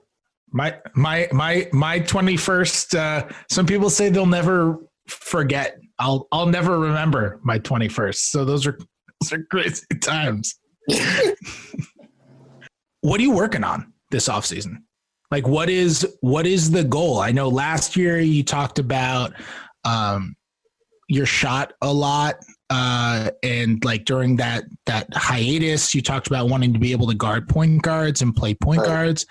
My 0.50 0.76
my 0.94 1.28
my 1.32 1.68
my 1.72 2.00
21st 2.00 2.98
uh 2.98 3.32
some 3.50 3.64
people 3.64 3.88
say 3.88 4.08
they'll 4.08 4.26
never 4.26 4.78
forget. 5.06 5.78
I'll 5.98 6.26
I'll 6.32 6.46
never 6.46 6.78
remember 6.78 7.38
my 7.42 7.58
21st. 7.58 8.16
So 8.16 8.44
those 8.44 8.66
are 8.66 8.78
those 9.20 9.32
are 9.32 9.44
crazy 9.50 9.85
times. 10.00 10.58
what 13.02 13.20
are 13.20 13.22
you 13.22 13.32
working 13.32 13.62
on 13.62 13.92
this 14.11 14.28
off 14.28 14.44
season? 14.44 14.85
Like 15.32 15.48
what 15.48 15.68
is 15.70 16.06
what 16.20 16.46
is 16.46 16.70
the 16.70 16.84
goal? 16.84 17.18
I 17.18 17.32
know 17.32 17.48
last 17.48 17.96
year 17.96 18.20
you 18.20 18.44
talked 18.44 18.78
about 18.78 19.32
um 19.84 20.36
your 21.08 21.26
shot 21.26 21.72
a 21.82 21.92
lot 21.92 22.36
uh, 22.72 23.30
and 23.42 23.84
like 23.84 24.06
during 24.06 24.36
that 24.36 24.64
that 24.86 25.06
hiatus, 25.12 25.94
you 25.94 26.00
talked 26.00 26.26
about 26.26 26.48
wanting 26.48 26.72
to 26.72 26.78
be 26.78 26.92
able 26.92 27.06
to 27.06 27.14
guard 27.14 27.46
point 27.46 27.82
guards 27.82 28.22
and 28.22 28.34
play 28.34 28.54
point 28.54 28.80
Right. 28.80 28.86
guards. 28.86 29.26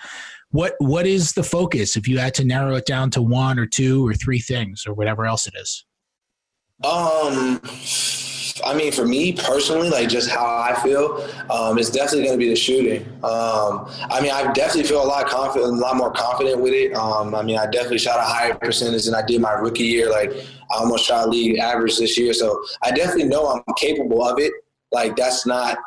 What 0.50 0.74
what 0.78 1.06
is 1.06 1.32
the 1.32 1.42
focus 1.42 1.96
if 1.96 2.06
you 2.06 2.18
had 2.18 2.34
to 2.34 2.44
narrow 2.44 2.74
it 2.76 2.86
down 2.86 3.10
to 3.10 3.22
one 3.22 3.58
or 3.58 3.66
two 3.66 4.06
or 4.06 4.14
three 4.14 4.38
things 4.38 4.84
or 4.86 4.94
whatever 4.94 5.24
else 5.26 5.48
it 5.48 5.54
is? 5.56 5.84
Um, 6.84 7.60
I 8.64 8.74
mean, 8.74 8.92
for 8.92 9.06
me 9.06 9.32
personally, 9.32 9.88
like 9.88 10.08
just 10.08 10.28
how 10.28 10.44
I 10.44 10.78
feel, 10.82 11.28
um, 11.50 11.78
it's 11.78 11.90
definitely 11.90 12.24
going 12.24 12.38
to 12.38 12.44
be 12.44 12.48
the 12.48 12.56
shooting. 12.56 13.02
Um, 13.24 13.88
I 14.10 14.20
mean, 14.20 14.32
I 14.32 14.52
definitely 14.52 14.84
feel 14.84 15.02
a 15.02 15.06
lot 15.06 15.26
confident, 15.26 15.72
a 15.72 15.76
lot 15.76 15.96
more 15.96 16.12
confident 16.12 16.60
with 16.60 16.72
it. 16.72 16.92
Um, 16.94 17.34
I 17.34 17.42
mean, 17.42 17.58
I 17.58 17.66
definitely 17.66 17.98
shot 17.98 18.18
a 18.18 18.22
higher 18.22 18.54
percentage 18.54 19.04
than 19.06 19.14
I 19.14 19.22
did 19.22 19.40
my 19.40 19.52
rookie 19.52 19.84
year. 19.84 20.10
Like, 20.10 20.32
I 20.70 20.78
almost 20.78 21.04
shot 21.04 21.28
league 21.28 21.58
average 21.58 21.98
this 21.98 22.18
year, 22.18 22.32
so 22.32 22.62
I 22.82 22.90
definitely 22.90 23.24
know 23.24 23.48
I'm 23.48 23.74
capable 23.76 24.24
of 24.24 24.38
it. 24.38 24.52
Like, 24.90 25.16
that's 25.16 25.46
not 25.46 25.78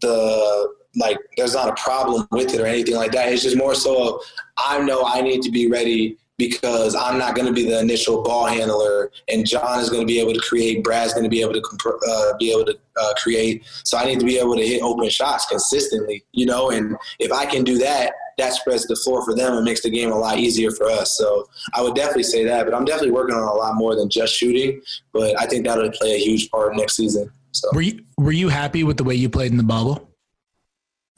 the 0.00 0.72
like. 0.96 1.18
There's 1.36 1.54
not 1.54 1.68
a 1.68 1.82
problem 1.82 2.26
with 2.30 2.54
it 2.54 2.60
or 2.60 2.66
anything 2.66 2.96
like 2.96 3.12
that. 3.12 3.32
It's 3.32 3.42
just 3.42 3.56
more 3.56 3.74
so 3.74 4.20
I 4.58 4.80
know 4.80 5.04
I 5.04 5.22
need 5.22 5.42
to 5.42 5.50
be 5.50 5.68
ready 5.68 6.18
because 6.38 6.94
I'm 6.94 7.18
not 7.18 7.34
going 7.34 7.46
to 7.46 7.52
be 7.52 7.68
the 7.68 7.78
initial 7.78 8.22
ball 8.22 8.46
handler, 8.46 9.10
and 9.28 9.46
John 9.46 9.80
is 9.80 9.90
going 9.90 10.02
to 10.02 10.06
be 10.06 10.20
able 10.20 10.32
to 10.32 10.40
create. 10.40 10.82
Brad's 10.82 11.12
going 11.12 11.24
to 11.24 11.30
be 11.30 11.40
able 11.40 11.52
to 11.52 11.62
uh, 12.08 12.36
be 12.38 12.50
able 12.50 12.64
to 12.64 12.78
uh, 13.00 13.12
create. 13.16 13.64
So 13.84 13.98
I 13.98 14.04
need 14.04 14.18
to 14.20 14.26
be 14.26 14.38
able 14.38 14.56
to 14.56 14.66
hit 14.66 14.82
open 14.82 15.08
shots 15.08 15.46
consistently, 15.46 16.24
you 16.32 16.46
know. 16.46 16.70
And 16.70 16.96
if 17.18 17.32
I 17.32 17.46
can 17.46 17.64
do 17.64 17.78
that, 17.78 18.12
that 18.38 18.54
spreads 18.54 18.86
the 18.86 18.96
floor 18.96 19.24
for 19.24 19.34
them 19.34 19.54
and 19.54 19.64
makes 19.64 19.82
the 19.82 19.90
game 19.90 20.10
a 20.10 20.18
lot 20.18 20.38
easier 20.38 20.70
for 20.70 20.86
us. 20.90 21.16
So 21.16 21.48
I 21.74 21.82
would 21.82 21.94
definitely 21.94 22.24
say 22.24 22.44
that. 22.44 22.64
But 22.64 22.74
I'm 22.74 22.84
definitely 22.84 23.12
working 23.12 23.34
on 23.34 23.42
a 23.42 23.52
lot 23.52 23.74
more 23.74 23.94
than 23.94 24.08
just 24.08 24.34
shooting. 24.34 24.80
But 25.12 25.40
I 25.40 25.46
think 25.46 25.66
that'll 25.66 25.90
play 25.92 26.14
a 26.14 26.18
huge 26.18 26.50
part 26.50 26.76
next 26.76 26.96
season. 26.96 27.30
So. 27.52 27.68
Were 27.74 27.82
you 27.82 28.04
were 28.16 28.32
you 28.32 28.48
happy 28.48 28.82
with 28.84 28.96
the 28.96 29.04
way 29.04 29.14
you 29.14 29.28
played 29.28 29.50
in 29.50 29.58
the 29.58 29.62
bubble? 29.62 30.11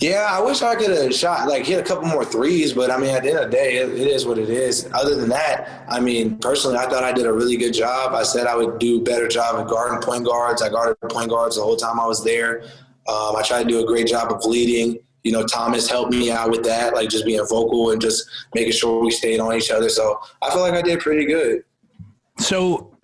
Yeah, 0.01 0.27
I 0.29 0.41
wish 0.41 0.61
I 0.61 0.75
could 0.75 0.91
have 0.91 1.15
shot 1.15 1.49
like 1.49 1.65
hit 1.65 1.79
a 1.79 1.83
couple 1.83 2.09
more 2.09 2.25
threes, 2.25 2.73
but 2.73 2.91
I 2.91 2.99
mean, 2.99 3.15
at 3.15 3.23
the 3.23 3.31
end 3.31 3.39
of 3.39 3.51
the 3.51 3.57
day, 3.57 3.77
it, 3.77 3.91
it 3.91 4.09
is 4.09 4.27
what 4.27 4.39
it 4.39 4.51
is. 4.51 4.89
Other 4.93 5.15
than 5.15 5.29
that, 5.29 5.85
I 5.89 6.01
mean, 6.01 6.37
personally, 6.39 6.77
I 6.77 6.87
thought 6.87 7.05
I 7.05 7.13
did 7.13 7.27
a 7.27 7.33
really 7.33 7.57
good 7.57 7.73
job. 7.73 8.13
I 8.13 8.25
said 8.25 8.49
I 8.49 8.57
would 8.57 8.81
do 8.81 9.01
a 9.01 9.03
better 9.03 9.29
job 9.29 9.55
of 9.55 9.69
guarding 9.69 10.01
point 10.01 10.27
guards. 10.27 10.63
I 10.63 10.69
guarded 10.69 10.97
point 11.09 11.31
guards 11.31 11.57
the 11.57 11.63
whole 11.63 11.77
time 11.77 12.01
I 12.01 12.07
was 12.07 12.25
there. 12.25 12.63
Um, 13.07 13.37
I 13.37 13.43
tried 13.45 13.63
to 13.63 13.69
do 13.69 13.85
a 13.85 13.87
great 13.87 14.09
job 14.09 14.33
of 14.33 14.45
leading. 14.45 14.99
You 15.23 15.33
know, 15.33 15.45
Thomas 15.45 15.89
helped 15.89 16.13
me 16.13 16.31
out 16.31 16.51
with 16.51 16.65
that, 16.65 16.95
like 16.95 17.09
just 17.09 17.25
being 17.25 17.45
vocal 17.47 17.93
and 17.93 18.01
just 18.01 18.29
making 18.55 18.73
sure 18.73 19.03
we 19.03 19.11
stayed 19.11 19.41
on 19.41 19.55
each 19.55 19.71
other. 19.71 19.89
So 19.89 20.21
I 20.43 20.51
feel 20.51 20.61
like 20.61 20.75
I 20.75 20.83
did 20.83 21.01
pretty 21.01 21.25
good. 21.25 21.63
So 22.39 22.95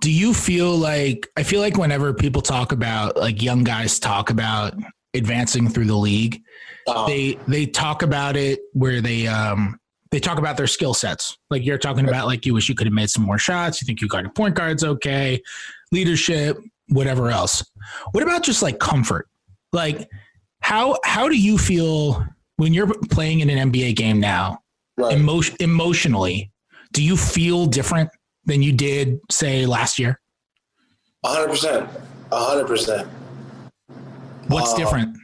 do 0.00 0.10
you 0.10 0.34
feel 0.34 0.76
like 0.76 1.28
I 1.36 1.44
feel 1.44 1.60
like 1.60 1.78
whenever 1.78 2.12
people 2.12 2.42
talk 2.42 2.72
about 2.72 3.16
like 3.16 3.42
young 3.42 3.64
guys 3.64 3.98
talk 3.98 4.28
about 4.28 4.74
advancing 5.16 5.68
through 5.68 5.86
the 5.86 5.96
league, 5.96 6.42
Um, 6.86 7.06
they 7.06 7.38
they 7.48 7.66
talk 7.66 8.02
about 8.02 8.36
it 8.36 8.60
where 8.72 9.00
they 9.00 9.26
um 9.26 9.78
they 10.10 10.20
talk 10.20 10.38
about 10.38 10.56
their 10.56 10.66
skill 10.66 10.94
sets. 10.94 11.36
Like 11.50 11.64
you're 11.64 11.78
talking 11.78 12.08
about 12.08 12.26
like 12.26 12.46
you 12.46 12.54
wish 12.54 12.68
you 12.68 12.74
could 12.74 12.86
have 12.86 12.94
made 12.94 13.10
some 13.10 13.24
more 13.24 13.38
shots, 13.38 13.80
you 13.80 13.86
think 13.86 14.00
you 14.00 14.08
guarded 14.08 14.34
point 14.34 14.54
guards 14.54 14.84
okay, 14.84 15.42
leadership, 15.92 16.58
whatever 16.88 17.30
else. 17.30 17.64
What 18.12 18.22
about 18.22 18.42
just 18.42 18.62
like 18.62 18.78
comfort? 18.78 19.28
Like 19.72 20.08
how 20.60 20.96
how 21.04 21.28
do 21.28 21.38
you 21.38 21.58
feel 21.58 22.24
when 22.56 22.72
you're 22.72 22.92
playing 23.10 23.40
in 23.40 23.50
an 23.50 23.70
NBA 23.70 23.96
game 23.96 24.20
now? 24.20 24.60
right. 24.96 25.16
Emotion 25.16 25.56
emotionally, 25.60 26.50
do 26.92 27.02
you 27.02 27.16
feel 27.16 27.66
different 27.66 28.10
than 28.44 28.62
you 28.62 28.72
did 28.72 29.20
say 29.30 29.66
last 29.66 29.98
year? 29.98 30.20
hundred 31.24 31.48
percent, 31.48 31.88
hundred 32.30 32.66
percent. 32.66 33.08
What's 34.48 34.72
Uh, 34.72 34.76
different? 34.76 35.16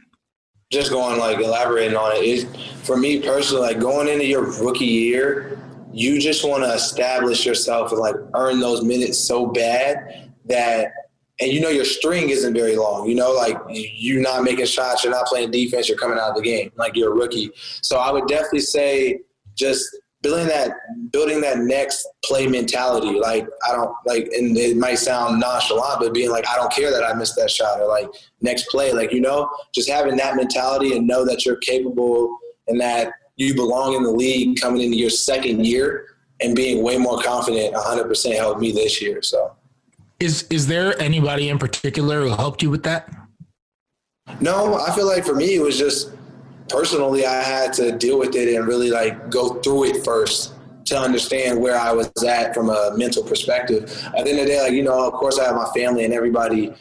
just 0.71 0.89
going 0.89 1.19
like 1.19 1.37
elaborating 1.37 1.95
on 1.95 2.15
it, 2.15 2.23
it 2.23 2.57
for 2.83 2.97
me 2.97 3.19
personally 3.19 3.61
like 3.61 3.79
going 3.79 4.07
into 4.07 4.25
your 4.25 4.41
rookie 4.63 4.85
year 4.85 5.59
you 5.91 6.19
just 6.19 6.43
want 6.43 6.63
to 6.63 6.73
establish 6.73 7.45
yourself 7.45 7.91
and 7.91 8.01
like 8.01 8.15
earn 8.33 8.59
those 8.59 8.83
minutes 8.83 9.19
so 9.19 9.45
bad 9.45 10.31
that 10.45 10.91
and 11.39 11.51
you 11.51 11.61
know 11.61 11.69
your 11.69 11.85
string 11.85 12.29
isn't 12.29 12.53
very 12.53 12.75
long. 12.75 13.07
You 13.07 13.15
know, 13.15 13.31
like 13.31 13.57
you're 13.69 14.21
not 14.21 14.43
making 14.43 14.65
shots, 14.65 15.03
you're 15.03 15.13
not 15.13 15.25
playing 15.25 15.51
defense, 15.51 15.89
you're 15.89 15.97
coming 15.97 16.17
out 16.17 16.29
of 16.29 16.35
the 16.35 16.41
game 16.41 16.71
like 16.75 16.95
you're 16.95 17.11
a 17.11 17.15
rookie. 17.15 17.51
So 17.81 17.97
I 17.97 18.11
would 18.11 18.27
definitely 18.27 18.59
say 18.61 19.19
just 19.55 19.95
building 20.23 20.47
that 20.47 20.71
building 21.11 21.41
that 21.41 21.59
next 21.59 22.07
play 22.25 22.47
mentality. 22.47 23.19
Like 23.19 23.47
I 23.67 23.73
don't 23.73 23.93
like, 24.05 24.29
and 24.35 24.57
it 24.57 24.77
might 24.77 24.95
sound 24.95 25.39
nonchalant, 25.39 25.99
but 25.99 26.13
being 26.13 26.31
like 26.31 26.47
I 26.47 26.55
don't 26.55 26.71
care 26.71 26.89
that 26.89 27.03
I 27.03 27.13
missed 27.13 27.35
that 27.35 27.51
shot 27.51 27.79
or 27.79 27.87
like 27.87 28.09
next 28.41 28.69
play. 28.69 28.93
Like 28.93 29.11
you 29.11 29.21
know, 29.21 29.49
just 29.75 29.89
having 29.89 30.15
that 30.17 30.35
mentality 30.35 30.95
and 30.95 31.05
know 31.05 31.25
that 31.25 31.45
you're 31.45 31.57
capable 31.57 32.35
and 32.67 32.79
that 32.79 33.11
you 33.35 33.53
belong 33.53 33.93
in 33.93 34.03
the 34.03 34.11
league 34.11 34.59
coming 34.59 34.81
into 34.81 34.97
your 34.97 35.09
second 35.09 35.65
year 35.65 36.05
and 36.39 36.55
being 36.55 36.83
way 36.83 36.97
more 36.97 37.21
confident 37.21 37.73
100% 37.73 38.35
helped 38.35 38.61
me 38.61 38.71
this 38.71 39.01
year. 39.01 39.21
So. 39.21 39.55
Is 40.19 40.43
is 40.49 40.67
there 40.67 40.99
anybody 41.01 41.49
in 41.49 41.59
particular 41.59 42.21
who 42.21 42.29
helped 42.29 42.63
you 42.63 42.69
with 42.69 42.83
that? 42.83 43.09
No, 44.39 44.79
I 44.79 44.95
feel 44.95 45.05
like 45.05 45.25
for 45.25 45.35
me 45.35 45.55
it 45.55 45.61
was 45.61 45.77
just 45.77 46.11
personally 46.69 47.25
I 47.25 47.41
had 47.41 47.73
to 47.73 47.97
deal 47.97 48.19
with 48.19 48.35
it 48.35 48.55
and 48.55 48.67
really 48.67 48.89
like 48.89 49.29
go 49.29 49.61
through 49.61 49.85
it 49.85 50.05
first 50.05 50.53
to 50.85 50.97
understand 50.97 51.59
where 51.59 51.77
I 51.77 51.91
was 51.91 52.11
at 52.27 52.53
from 52.53 52.69
a 52.69 52.91
mental 52.95 53.23
perspective. 53.23 53.83
At 54.17 54.25
the 54.25 54.31
end 54.31 54.39
of 54.39 54.45
the 54.45 54.51
day, 54.51 54.61
like 54.61 54.73
you 54.73 54.83
know, 54.83 55.07
of 55.07 55.13
course 55.13 55.39
I 55.39 55.45
have 55.45 55.55
my 55.55 55.69
family 55.75 56.03
and 56.03 56.13
everybody 56.13 56.73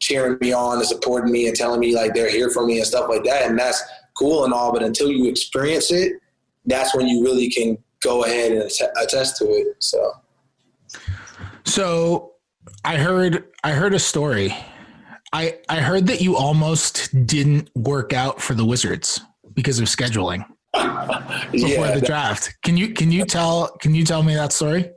cheering 0.00 0.36
me 0.40 0.52
on 0.52 0.78
and 0.78 0.86
supporting 0.86 1.32
me 1.32 1.46
and 1.46 1.56
telling 1.56 1.80
me 1.80 1.94
like 1.94 2.14
they're 2.14 2.30
here 2.30 2.50
for 2.50 2.66
me 2.66 2.78
and 2.78 2.86
stuff 2.86 3.08
like 3.08 3.24
that, 3.24 3.48
and 3.48 3.58
that's 3.58 3.82
cool 4.14 4.44
and 4.44 4.52
all. 4.52 4.72
But 4.72 4.82
until 4.82 5.10
you 5.10 5.28
experience 5.28 5.90
it, 5.92 6.14
that's 6.66 6.94
when 6.94 7.06
you 7.06 7.22
really 7.22 7.50
can 7.50 7.78
go 8.00 8.24
ahead 8.24 8.52
and 8.52 8.70
attest 9.00 9.36
to 9.38 9.44
it. 9.46 9.76
So. 9.78 10.12
So 11.64 12.32
I 12.84 12.96
heard 12.96 13.44
I 13.64 13.72
heard 13.72 13.94
a 13.94 13.98
story. 13.98 14.54
I 15.32 15.58
I 15.68 15.80
heard 15.80 16.06
that 16.08 16.20
you 16.20 16.36
almost 16.36 17.26
didn't 17.26 17.70
work 17.74 18.12
out 18.12 18.40
for 18.40 18.54
the 18.54 18.64
Wizards 18.64 19.20
because 19.54 19.78
of 19.78 19.86
scheduling 19.86 20.46
before 21.52 21.68
yeah, 21.68 21.94
the 21.94 22.02
draft. 22.04 22.54
Can 22.62 22.76
you 22.76 22.88
can 22.88 23.10
you 23.10 23.24
tell 23.24 23.76
can 23.80 23.94
you 23.94 24.04
tell 24.04 24.22
me 24.22 24.34
that 24.34 24.52
story? 24.52 24.90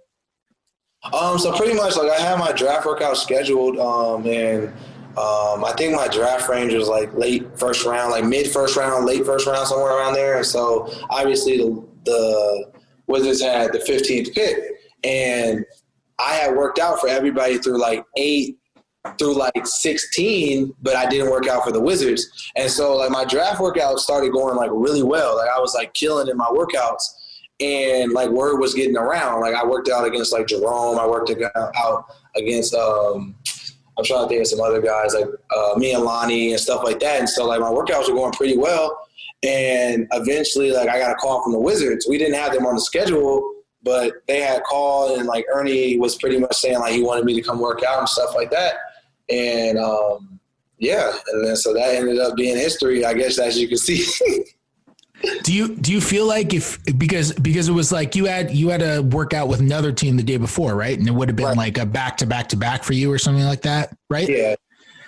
Um, 1.13 1.37
so 1.37 1.55
pretty 1.55 1.75
much 1.75 1.95
like 1.95 2.09
I 2.09 2.19
had 2.19 2.39
my 2.39 2.51
draft 2.51 2.85
workout 2.85 3.17
scheduled, 3.17 3.77
um, 3.77 4.25
and 4.25 4.69
um, 5.17 5.63
I 5.63 5.73
think 5.77 5.95
my 5.95 6.07
draft 6.07 6.49
range 6.49 6.73
was 6.73 6.89
like 6.89 7.13
late 7.13 7.57
first 7.57 7.85
round, 7.85 8.11
like 8.11 8.25
mid 8.25 8.51
first 8.51 8.75
round, 8.75 9.05
late 9.05 9.25
first 9.25 9.47
round, 9.47 9.67
somewhere 9.67 9.97
around 9.97 10.13
there. 10.13 10.37
And 10.37 10.45
so 10.45 10.91
obviously 11.09 11.57
the, 11.57 11.87
the 12.03 12.71
Wizards 13.07 13.41
had 13.41 13.71
the 13.71 13.79
15th 13.79 14.33
pick, 14.33 14.57
and 15.03 15.63
I 16.19 16.33
had 16.33 16.55
worked 16.55 16.79
out 16.79 16.99
for 16.99 17.07
everybody 17.07 17.59
through 17.59 17.79
like 17.79 18.03
eight 18.17 18.57
through 19.17 19.35
like 19.35 19.65
16, 19.65 20.73
but 20.81 20.95
I 20.95 21.07
didn't 21.07 21.29
work 21.29 21.47
out 21.47 21.63
for 21.63 21.71
the 21.71 21.79
Wizards. 21.79 22.51
And 22.55 22.69
so 22.69 22.97
like 22.97 23.11
my 23.11 23.25
draft 23.25 23.59
workout 23.59 23.99
started 23.99 24.31
going 24.31 24.55
like 24.55 24.71
really 24.73 25.03
well. 25.03 25.37
Like 25.37 25.49
I 25.55 25.59
was 25.59 25.73
like 25.73 25.93
killing 25.93 26.27
in 26.27 26.37
my 26.37 26.47
workouts 26.47 27.03
and 27.59 28.11
like 28.11 28.29
word 28.29 28.59
was 28.59 28.73
getting 28.73 28.97
around. 28.97 29.41
Like 29.41 29.55
I 29.55 29.65
worked 29.65 29.89
out 29.89 30.05
against 30.05 30.33
like 30.33 30.47
Jerome. 30.47 30.99
I 30.99 31.07
worked 31.07 31.31
out 31.75 32.05
against, 32.35 32.73
um, 32.73 33.35
I'm 33.97 34.03
trying 34.03 34.23
to 34.23 34.27
think 34.27 34.41
of 34.41 34.47
some 34.47 34.61
other 34.61 34.81
guys 34.81 35.13
like 35.13 35.27
uh, 35.55 35.77
me 35.77 35.93
and 35.93 36.03
Lonnie 36.03 36.51
and 36.51 36.59
stuff 36.59 36.83
like 36.83 36.99
that. 36.99 37.19
And 37.19 37.29
so 37.29 37.45
like 37.45 37.61
my 37.61 37.69
workouts 37.69 38.09
were 38.09 38.15
going 38.15 38.33
pretty 38.33 38.57
well. 38.57 38.99
And 39.43 40.07
eventually 40.11 40.71
like 40.71 40.89
I 40.89 40.99
got 40.99 41.11
a 41.11 41.15
call 41.15 41.43
from 41.43 41.53
the 41.53 41.59
Wizards. 41.59 42.07
We 42.09 42.17
didn't 42.17 42.35
have 42.35 42.53
them 42.53 42.65
on 42.65 42.75
the 42.75 42.81
schedule 42.81 43.51
but 43.85 44.13
they 44.27 44.41
had 44.41 44.63
called 44.63 45.17
and 45.17 45.27
like 45.27 45.45
Ernie 45.53 45.97
was 45.97 46.17
pretty 46.17 46.39
much 46.39 46.55
saying 46.55 46.79
like 46.79 46.91
he 46.91 47.03
wanted 47.03 47.23
me 47.23 47.35
to 47.35 47.41
come 47.41 47.59
work 47.59 47.83
out 47.83 47.99
and 47.99 48.09
stuff 48.09 48.33
like 48.35 48.49
that. 48.49 48.73
And 49.29 49.77
um, 49.77 50.39
yeah, 50.77 51.11
and 51.27 51.45
then 51.45 51.55
so 51.55 51.73
that 51.73 51.95
ended 51.95 52.19
up 52.19 52.35
being 52.35 52.55
history, 52.55 53.05
I 53.05 53.13
guess, 53.13 53.39
as 53.39 53.59
you 53.59 53.67
can 53.67 53.77
see. 53.77 54.05
do 55.43 55.53
you 55.53 55.75
do 55.75 55.91
you 55.91 56.01
feel 56.01 56.27
like 56.27 56.53
if 56.53 56.79
because 56.97 57.33
because 57.33 57.69
it 57.69 57.71
was 57.71 57.91
like 57.91 58.15
you 58.15 58.25
had 58.25 58.51
you 58.51 58.69
had 58.69 58.81
a 58.81 59.01
workout 59.01 59.47
with 59.47 59.59
another 59.59 59.91
team 59.91 60.17
the 60.17 60.23
day 60.23 60.37
before, 60.37 60.75
right? 60.75 60.97
And 60.97 61.07
it 61.07 61.11
would 61.11 61.29
have 61.29 61.35
been 61.35 61.45
right. 61.45 61.57
like 61.57 61.77
a 61.77 61.85
back 61.85 62.17
to 62.17 62.25
back 62.25 62.49
to 62.49 62.57
back 62.57 62.83
for 62.83 62.93
you 62.93 63.11
or 63.11 63.17
something 63.17 63.45
like 63.45 63.61
that, 63.63 63.95
right? 64.09 64.27
Yeah. 64.27 64.55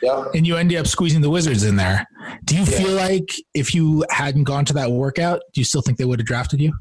Yeah. 0.01 0.25
And 0.35 0.45
you 0.45 0.57
ended 0.57 0.77
up 0.77 0.85
squeezing 0.85 1.21
the 1.21 1.29
Wizards 1.29 1.63
in 1.63 1.75
there. 1.75 2.05
Do 2.45 2.55
you 2.55 2.63
yeah. 2.63 2.77
feel 2.77 2.91
like 2.91 3.29
if 3.55 3.73
you 3.73 4.05
hadn't 4.11 4.43
gone 4.43 4.63
to 4.65 4.73
that 4.73 4.91
workout, 4.91 5.41
do 5.53 5.61
you 5.61 5.65
still 5.65 5.81
think 5.81 5.97
they 5.97 6.05
would 6.05 6.19
have 6.19 6.27
drafted 6.27 6.61
you? 6.61 6.73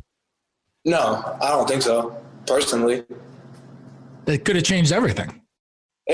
No, 0.85 1.38
I 1.40 1.49
don't 1.49 1.66
think 1.66 1.83
so. 1.83 2.16
Personally, 2.46 3.05
it 4.27 4.44
could 4.44 4.57
have 4.57 4.64
changed 4.64 4.92
everything. 4.92 5.42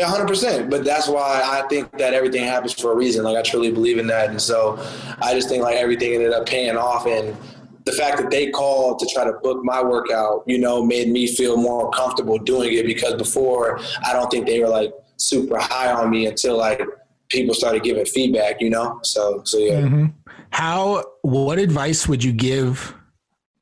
Hundred 0.01 0.27
percent. 0.27 0.71
But 0.71 0.85
that's 0.85 1.07
why 1.07 1.43
I 1.45 1.67
think 1.69 1.91
that 1.99 2.15
everything 2.15 2.45
happens 2.45 2.73
for 2.73 2.93
a 2.93 2.97
reason. 2.97 3.25
Like 3.25 3.37
I 3.37 3.43
truly 3.43 3.71
believe 3.71 3.99
in 3.99 4.07
that, 4.07 4.31
and 4.31 4.41
so 4.41 4.79
I 5.21 5.35
just 5.35 5.49
think 5.49 5.63
like 5.63 5.77
everything 5.77 6.15
ended 6.15 6.33
up 6.33 6.47
paying 6.47 6.77
off, 6.77 7.07
and 7.07 7.37
the 7.85 7.93
fact 7.93 8.17
that 8.19 8.31
they 8.31 8.51
called 8.51 8.99
to 9.01 9.07
try 9.13 9.25
to 9.25 9.33
book 9.43 9.63
my 9.63 9.83
workout, 9.83 10.45
you 10.47 10.59
know, 10.59 10.85
made 10.85 11.09
me 11.09 11.27
feel 11.27 11.57
more 11.57 11.91
comfortable 11.91 12.39
doing 12.39 12.73
it 12.73 12.87
because 12.87 13.15
before 13.15 13.81
I 14.07 14.13
don't 14.13 14.31
think 14.31 14.47
they 14.47 14.61
were 14.61 14.69
like 14.69 14.93
super 15.17 15.59
high 15.59 15.93
on 15.93 16.11
me 16.11 16.27
until 16.27 16.57
like 16.57 16.81
people 17.29 17.55
started 17.55 17.83
giving 17.83 18.05
feedback, 18.07 18.61
you 18.61 18.71
know. 18.71 18.99
So 19.03 19.43
so 19.45 19.59
yeah. 19.59 19.81
Mm-hmm. 19.81 20.07
How? 20.51 21.05
What 21.23 21.59
advice 21.59 22.09
would 22.09 22.25
you 22.25 22.33
give 22.33 22.95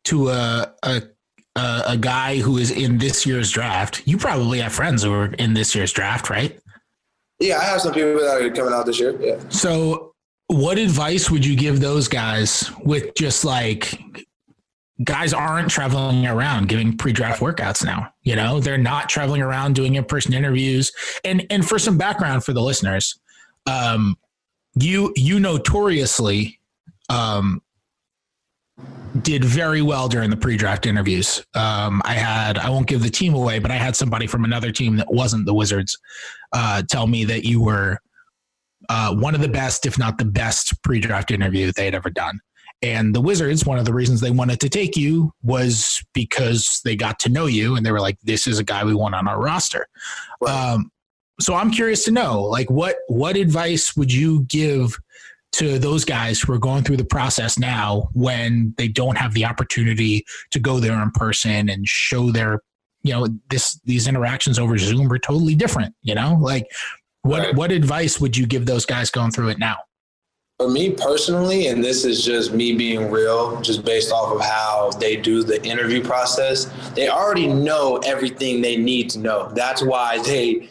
to 0.05 0.29
a, 0.29 0.75
a 0.83 1.03
a 1.57 1.97
guy 1.97 2.39
who 2.39 2.59
is 2.59 2.71
in 2.71 2.99
this 2.99 3.27
year's 3.27 3.51
draft. 3.51 4.03
You 4.07 4.17
probably 4.17 4.61
have 4.61 4.73
friends 4.73 5.03
who 5.03 5.13
are 5.13 5.27
in 5.35 5.55
this 5.55 5.75
year's 5.75 5.93
draft, 5.93 6.31
right? 6.31 6.59
Yeah, 7.39 7.59
I 7.59 7.65
have 7.65 7.81
some 7.81 7.95
people 7.95 8.21
that 8.21 8.41
are 8.41 8.51
coming 8.51 8.73
out 8.73 8.87
this 8.87 9.01
year. 9.01 9.21
Yeah. 9.21 9.39
So, 9.49 10.15
what 10.49 10.79
advice 10.79 11.31
would 11.31 11.45
you 11.45 11.57
give 11.57 11.81
those 11.81 12.09
guys 12.09 12.71
with 12.85 13.15
just 13.15 13.45
like 13.45 14.01
guys 15.03 15.33
aren't 15.33 15.71
traveling 15.71 16.27
around 16.27 16.69
giving 16.69 16.97
pre-draft 16.97 17.41
workouts 17.41 17.85
now? 17.85 18.13
You 18.23 18.37
know, 18.37 18.61
they're 18.61 18.77
not 18.77 19.09
traveling 19.09 19.41
around 19.41 19.75
doing 19.75 19.95
in-person 19.95 20.35
interviews. 20.35 20.93
And 21.25 21.47
and 21.51 21.67
for 21.67 21.79
some 21.79 21.97
background 21.97 22.45
for 22.45 22.53
the 22.53 22.63
listeners, 22.63 23.19
um, 23.67 24.17
you 24.75 25.13
you 25.17 25.41
notoriously 25.41 26.61
um, 27.09 27.63
did 29.23 29.45
very 29.45 29.83
well 29.83 30.09
during 30.09 30.31
the 30.31 30.37
pre-draft 30.37 30.87
interviews. 30.87 31.45
Um, 31.55 32.01
I 32.05 32.15
had 32.15 32.59
I 32.59 32.71
won't 32.71 32.87
give 32.87 33.03
the 33.03 33.11
team 33.11 33.35
away, 33.35 33.59
but 33.59 33.71
I 33.71 33.75
had 33.75 33.97
somebody 33.97 34.27
from 34.27 34.45
another 34.45 34.71
team 34.71 34.97
that 34.97 35.13
wasn't 35.13 35.47
the 35.47 35.55
Wizards 35.55 35.99
uh, 36.53 36.83
tell 36.89 37.07
me 37.07 37.25
that 37.25 37.45
you 37.45 37.63
were 37.63 37.99
uh, 38.89 39.15
one 39.15 39.35
of 39.35 39.41
the 39.41 39.49
best, 39.49 39.87
if 39.87 39.99
not 39.99 40.19
the 40.19 40.25
best, 40.25 40.83
pre-draft 40.83 41.31
interview 41.31 41.73
they 41.73 41.85
had 41.85 41.95
ever 41.95 42.11
done. 42.11 42.41
And 42.83 43.15
the 43.15 43.21
Wizards, 43.21 43.67
one 43.67 43.79
of 43.79 43.85
the 43.85 43.93
reasons 43.93 44.21
they 44.21 44.31
wanted 44.31 44.59
to 44.61 44.69
take 44.69 44.97
you 44.97 45.33
was 45.43 46.03
because 46.15 46.81
they 46.85 46.97
got 46.97 47.19
to 47.21 47.29
know 47.29 47.47
you, 47.47 47.77
and 47.77 47.85
they 47.85 47.93
were 47.93 48.01
like, 48.01 48.19
"This 48.23 48.47
is 48.47 48.59
a 48.59 48.65
guy 48.65 48.85
we 48.85 48.95
want 48.95 49.15
on 49.15 49.29
our 49.29 49.41
roster." 49.41 49.87
Right. 50.41 50.73
Um, 50.73 50.91
so 51.41 51.55
I'm 51.55 51.71
curious 51.71 52.05
to 52.05 52.11
know, 52.11 52.43
like, 52.43 52.71
what 52.71 52.97
what 53.09 53.37
advice 53.37 53.97
would 53.97 54.13
you 54.13 54.45
give? 54.45 54.99
To 55.53 55.79
those 55.79 56.05
guys 56.05 56.41
who 56.41 56.53
are 56.53 56.59
going 56.59 56.85
through 56.85 56.97
the 56.97 57.05
process 57.05 57.59
now 57.59 58.09
when 58.13 58.75
they 58.77 58.89
don't 58.89 59.17
have 59.17 59.35
the 59.35 59.45
opportunity 59.45 60.25
to 60.51 60.61
go 60.61 60.79
there 60.79 61.01
in 61.03 61.11
person 61.11 61.69
and 61.69 61.89
show 61.89 62.31
their 62.31 62.63
you 63.03 63.13
know 63.13 63.27
this 63.49 63.81
these 63.85 64.07
interactions 64.07 64.59
over 64.59 64.77
zoom 64.77 65.11
are 65.13 65.19
totally 65.19 65.55
different 65.55 65.95
you 66.03 66.15
know? 66.15 66.39
Like 66.41 66.67
what 67.23 67.41
right. 67.41 67.55
what 67.55 67.73
advice 67.73 68.21
would 68.21 68.37
you 68.37 68.47
give 68.47 68.67
those 68.67 68.87
guys 68.87 69.11
going 69.11 69.31
through 69.31 69.49
it 69.49 69.59
now? 69.59 69.77
For 70.59 70.69
me 70.69 70.91
personally 70.91 71.69
and 71.69 71.83
this 71.83 72.05
is 72.05 72.23
just 72.25 72.53
me 72.53 72.75
being 72.75 73.11
real 73.11 73.61
just 73.63 73.85
based 73.85 74.13
off 74.13 74.35
of 74.35 74.43
how 74.43 74.91
they 75.01 75.17
do 75.17 75.43
the 75.43 75.63
interview 75.65 76.03
process 76.05 76.67
they 76.95 77.09
already 77.09 77.47
know 77.47 77.97
everything 78.05 78.61
they 78.61 78.77
need 78.77 79.11
to 79.11 79.19
know. 79.19 79.51
That's 79.55 79.83
why 79.83 80.23
they 80.23 80.69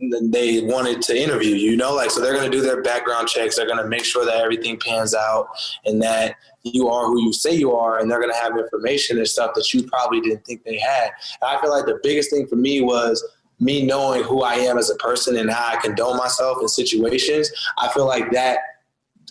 they 0.00 0.60
wanted 0.60 1.02
to 1.02 1.16
interview 1.16 1.54
you, 1.54 1.76
know, 1.76 1.94
like 1.94 2.10
so 2.10 2.20
they're 2.20 2.34
going 2.34 2.50
to 2.50 2.56
do 2.56 2.62
their 2.62 2.82
background 2.82 3.28
checks. 3.28 3.56
They're 3.56 3.66
going 3.66 3.82
to 3.82 3.88
make 3.88 4.04
sure 4.04 4.24
that 4.24 4.36
everything 4.36 4.78
pans 4.78 5.14
out 5.14 5.48
and 5.84 6.00
that 6.02 6.36
you 6.62 6.88
are 6.88 7.06
who 7.06 7.22
you 7.22 7.32
say 7.32 7.54
you 7.54 7.72
are, 7.72 7.98
and 7.98 8.10
they're 8.10 8.20
going 8.20 8.32
to 8.32 8.38
have 8.38 8.56
information 8.56 9.18
and 9.18 9.26
stuff 9.26 9.52
that 9.54 9.72
you 9.74 9.82
probably 9.84 10.20
didn't 10.20 10.44
think 10.44 10.64
they 10.64 10.78
had. 10.78 11.10
And 11.42 11.56
I 11.56 11.60
feel 11.60 11.70
like 11.70 11.86
the 11.86 11.98
biggest 12.02 12.30
thing 12.30 12.46
for 12.46 12.56
me 12.56 12.80
was 12.80 13.24
me 13.60 13.84
knowing 13.84 14.22
who 14.22 14.42
I 14.42 14.54
am 14.54 14.78
as 14.78 14.90
a 14.90 14.96
person 14.96 15.36
and 15.36 15.50
how 15.50 15.76
I 15.76 15.76
condone 15.76 16.16
myself 16.16 16.58
in 16.60 16.68
situations. 16.68 17.50
I 17.78 17.88
feel 17.88 18.06
like 18.06 18.30
that 18.32 18.58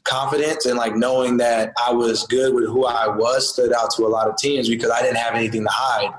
confidence 0.03 0.65
and 0.65 0.77
like 0.77 0.95
knowing 0.95 1.37
that 1.37 1.73
I 1.85 1.91
was 1.91 2.25
good 2.27 2.53
with 2.53 2.65
who 2.65 2.85
I 2.85 3.07
was 3.07 3.53
stood 3.53 3.73
out 3.73 3.91
to 3.91 4.05
a 4.05 4.07
lot 4.07 4.27
of 4.27 4.37
teams 4.37 4.69
because 4.69 4.89
I 4.89 5.01
didn't 5.01 5.17
have 5.17 5.35
anything 5.35 5.63
to 5.63 5.69
hide, 5.71 6.13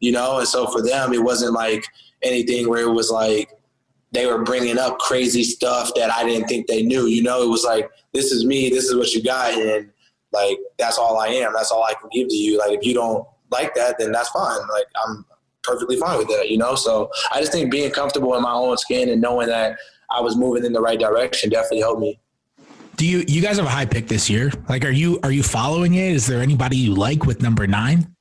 you 0.00 0.12
know. 0.12 0.38
And 0.38 0.48
so 0.48 0.66
for 0.68 0.82
them, 0.82 1.12
it 1.12 1.22
wasn't 1.22 1.52
like 1.52 1.84
anything 2.22 2.68
where 2.68 2.82
it 2.82 2.92
was 2.92 3.10
like 3.10 3.50
they 4.14 4.26
were 4.26 4.44
bringing 4.44 4.78
up 4.78 4.98
crazy 4.98 5.42
stuff 5.42 5.90
that 5.96 6.10
I 6.10 6.24
didn't 6.24 6.46
think 6.46 6.66
they 6.66 6.82
knew. 6.82 7.06
You 7.06 7.22
know, 7.22 7.42
it 7.42 7.48
was 7.48 7.64
like, 7.64 7.90
this 8.12 8.32
is 8.32 8.46
me, 8.46 8.70
this 8.70 8.84
is 8.84 8.94
what 8.96 9.12
you 9.12 9.22
got, 9.22 9.52
and 9.54 9.90
like 10.32 10.58
that's 10.78 10.98
all 10.98 11.18
I 11.18 11.28
am. 11.28 11.52
That's 11.52 11.70
all 11.70 11.84
I 11.84 11.94
can 11.94 12.08
give 12.12 12.28
to 12.28 12.34
you. 12.34 12.58
Like 12.58 12.70
if 12.70 12.84
you 12.84 12.94
don't 12.94 13.26
like 13.50 13.74
that, 13.74 13.98
then 13.98 14.12
that's 14.12 14.30
fine. 14.30 14.60
Like 14.72 14.86
I'm 15.04 15.24
perfectly 15.62 15.96
fine 15.96 16.18
with 16.18 16.28
that, 16.28 16.48
you 16.48 16.58
know. 16.58 16.74
So 16.74 17.10
I 17.32 17.40
just 17.40 17.52
think 17.52 17.70
being 17.70 17.90
comfortable 17.90 18.34
in 18.36 18.42
my 18.42 18.52
own 18.52 18.76
skin 18.76 19.08
and 19.08 19.20
knowing 19.20 19.48
that 19.48 19.76
I 20.10 20.20
was 20.20 20.36
moving 20.36 20.64
in 20.64 20.72
the 20.72 20.80
right 20.80 20.98
direction 20.98 21.50
definitely 21.50 21.80
helped 21.80 22.00
me. 22.00 22.20
Do 22.96 23.06
you 23.06 23.24
you 23.26 23.42
guys 23.42 23.56
have 23.56 23.66
a 23.66 23.70
high 23.70 23.86
pick 23.86 24.06
this 24.06 24.30
year? 24.30 24.52
Like, 24.68 24.84
are 24.84 24.90
you 24.90 25.18
are 25.24 25.32
you 25.32 25.42
following 25.42 25.94
it? 25.94 26.12
Is 26.12 26.26
there 26.26 26.40
anybody 26.40 26.76
you 26.76 26.94
like 26.94 27.26
with 27.26 27.42
number 27.42 27.66
nine? 27.66 28.14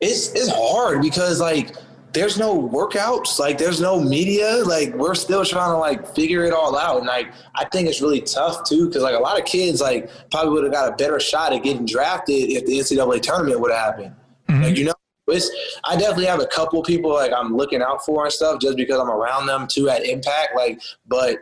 It's 0.00 0.32
it's 0.34 0.50
hard 0.50 1.00
because 1.00 1.40
like 1.40 1.74
there's 2.16 2.38
no 2.38 2.58
workouts, 2.58 3.38
like 3.38 3.58
there's 3.58 3.78
no 3.78 4.00
media, 4.00 4.62
like 4.64 4.94
we're 4.94 5.14
still 5.14 5.44
trying 5.44 5.70
to 5.70 5.76
like 5.76 6.14
figure 6.14 6.44
it 6.44 6.52
all 6.54 6.74
out, 6.74 6.96
and 6.96 7.06
like 7.06 7.30
I 7.54 7.66
think 7.66 7.88
it's 7.90 8.00
really 8.00 8.22
tough 8.22 8.64
too 8.64 8.86
because 8.86 9.02
like 9.02 9.14
a 9.14 9.18
lot 9.18 9.38
of 9.38 9.44
kids 9.44 9.82
like 9.82 10.10
probably 10.30 10.54
would 10.54 10.64
have 10.64 10.72
got 10.72 10.90
a 10.90 10.96
better 10.96 11.20
shot 11.20 11.52
at 11.52 11.62
getting 11.62 11.84
drafted 11.84 12.50
if 12.50 12.64
the 12.64 12.78
NCAA 12.78 13.20
tournament 13.20 13.60
would 13.60 13.70
have 13.70 13.84
happened. 13.84 14.14
Mm-hmm. 14.48 14.62
Like 14.62 14.78
you 14.78 14.86
know, 14.86 14.94
it's 15.26 15.50
I 15.84 15.96
definitely 15.96 16.24
have 16.24 16.40
a 16.40 16.46
couple 16.46 16.82
people 16.82 17.12
like 17.12 17.32
I'm 17.34 17.54
looking 17.54 17.82
out 17.82 18.02
for 18.02 18.24
and 18.24 18.32
stuff 18.32 18.62
just 18.62 18.78
because 18.78 18.98
I'm 18.98 19.10
around 19.10 19.44
them 19.44 19.66
too 19.66 19.90
at 19.90 20.06
Impact, 20.06 20.56
like 20.56 20.80
but 21.06 21.36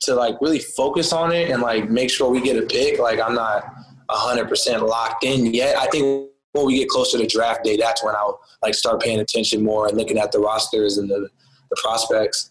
to 0.00 0.16
like 0.16 0.40
really 0.40 0.58
focus 0.58 1.12
on 1.12 1.30
it 1.30 1.52
and 1.52 1.62
like 1.62 1.88
make 1.88 2.10
sure 2.10 2.30
we 2.30 2.40
get 2.40 2.60
a 2.60 2.66
pick. 2.66 2.98
Like 2.98 3.20
I'm 3.20 3.36
not 3.36 3.64
hundred 4.10 4.48
percent 4.48 4.84
locked 4.84 5.22
in 5.22 5.54
yet. 5.54 5.76
I 5.76 5.86
think 5.86 6.30
when 6.56 6.66
we 6.66 6.78
get 6.78 6.88
closer 6.88 7.18
to 7.18 7.26
draft 7.26 7.64
day, 7.64 7.76
that's 7.76 8.02
when 8.02 8.14
I'll 8.14 8.40
like 8.62 8.74
start 8.74 9.00
paying 9.00 9.20
attention 9.20 9.62
more 9.62 9.86
and 9.86 9.96
looking 9.96 10.18
at 10.18 10.32
the 10.32 10.38
rosters 10.38 10.98
and 10.98 11.08
the, 11.08 11.28
the 11.70 11.76
prospects. 11.82 12.50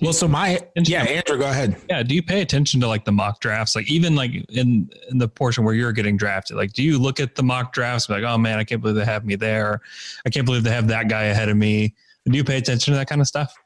Well, 0.00 0.12
so 0.12 0.28
my 0.28 0.60
yeah, 0.76 1.04
Andrew, 1.04 1.38
go 1.38 1.48
ahead. 1.48 1.76
Yeah, 1.88 2.02
do 2.02 2.14
you 2.14 2.22
pay 2.22 2.42
attention 2.42 2.80
to 2.80 2.88
like 2.88 3.06
the 3.06 3.12
mock 3.12 3.40
drafts? 3.40 3.74
Like 3.74 3.90
even 3.90 4.14
like 4.14 4.32
in 4.50 4.90
in 5.10 5.18
the 5.18 5.28
portion 5.28 5.64
where 5.64 5.74
you're 5.74 5.92
getting 5.92 6.18
drafted, 6.18 6.56
like 6.56 6.74
do 6.74 6.82
you 6.82 6.98
look 6.98 7.18
at 7.18 7.34
the 7.34 7.42
mock 7.42 7.72
drafts 7.72 8.08
like, 8.10 8.22
oh 8.22 8.36
man, 8.36 8.58
I 8.58 8.64
can't 8.64 8.82
believe 8.82 8.96
they 8.96 9.06
have 9.06 9.24
me 9.24 9.36
there. 9.36 9.80
I 10.26 10.30
can't 10.30 10.44
believe 10.44 10.64
they 10.64 10.70
have 10.70 10.88
that 10.88 11.08
guy 11.08 11.24
ahead 11.24 11.48
of 11.48 11.56
me. 11.56 11.94
Do 12.26 12.36
you 12.36 12.44
pay 12.44 12.58
attention 12.58 12.92
to 12.92 12.98
that 12.98 13.08
kind 13.08 13.20
of 13.20 13.26
stuff? 13.26 13.56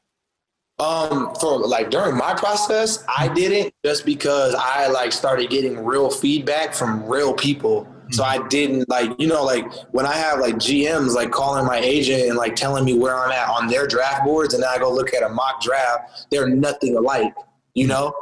Um, 0.79 1.35
for 1.35 1.59
like 1.59 1.91
during 1.91 2.15
my 2.15 2.33
process, 2.33 3.03
I 3.07 3.27
didn't 3.27 3.73
just 3.83 4.05
because 4.05 4.55
I 4.55 4.87
like 4.87 5.11
started 5.11 5.49
getting 5.49 5.83
real 5.83 6.09
feedback 6.09 6.73
from 6.73 7.05
real 7.05 7.33
people. 7.33 7.90
So 8.11 8.23
I 8.23 8.45
didn't 8.47 8.89
like, 8.89 9.11
you 9.19 9.27
know, 9.27 9.43
like 9.43 9.71
when 9.91 10.05
I 10.05 10.13
have 10.13 10.39
like 10.39 10.55
GMs 10.55 11.15
like 11.15 11.31
calling 11.31 11.65
my 11.65 11.77
agent 11.77 12.23
and 12.23 12.35
like 12.35 12.55
telling 12.55 12.83
me 12.83 12.97
where 12.97 13.17
I'm 13.17 13.31
at 13.31 13.49
on 13.49 13.67
their 13.67 13.87
draft 13.87 14.25
boards, 14.25 14.53
and 14.53 14.61
then 14.61 14.69
I 14.69 14.77
go 14.77 14.91
look 14.91 15.13
at 15.13 15.23
a 15.23 15.29
mock 15.29 15.61
draft, 15.61 16.27
they're 16.29 16.49
nothing 16.49 16.97
alike, 16.97 17.33
you 17.73 17.87
know? 17.87 18.13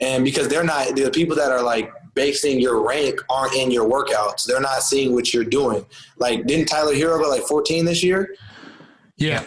And 0.00 0.24
because 0.24 0.48
they're 0.48 0.64
not 0.64 0.94
the 0.94 1.10
people 1.10 1.36
that 1.36 1.50
are 1.50 1.62
like 1.62 1.90
basing 2.14 2.60
your 2.60 2.86
rank 2.86 3.20
aren't 3.30 3.54
in 3.54 3.70
your 3.70 3.88
workouts. 3.88 4.44
They're 4.44 4.60
not 4.60 4.82
seeing 4.82 5.14
what 5.14 5.32
you're 5.32 5.44
doing. 5.44 5.86
Like, 6.18 6.46
didn't 6.46 6.66
Tyler 6.66 6.94
Herro 6.94 7.22
go 7.22 7.28
like 7.28 7.42
14 7.42 7.84
this 7.84 8.02
year? 8.02 8.34
Yeah. 9.16 9.44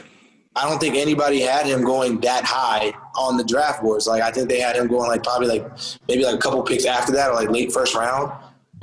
I 0.56 0.69
don't 0.69 0.79
think 0.79 0.95
anybody 0.95 1.41
had 1.41 1.65
him 1.65 1.84
going 1.84 2.19
that 2.21 2.43
high 2.45 2.93
on 3.15 3.38
the 3.38 3.43
draft 3.43 3.82
boards. 3.82 4.06
Like 4.06 4.21
I 4.21 4.32
think 4.32 4.49
they 4.49 4.60
had 4.60 4.75
him 4.75 4.88
going 4.88 5.10
like 5.10 5.23
probably 5.23 5.47
like 5.47 5.67
maybe 6.08 6.23
like 6.23 6.36
a 6.36 6.39
couple 6.39 6.62
picks 6.62 6.86
after 6.86 7.12
that 7.13 7.32
or 7.32 7.34
like 7.34 7.49
late 7.49 7.71
first 7.71 7.95
round. 7.95 8.32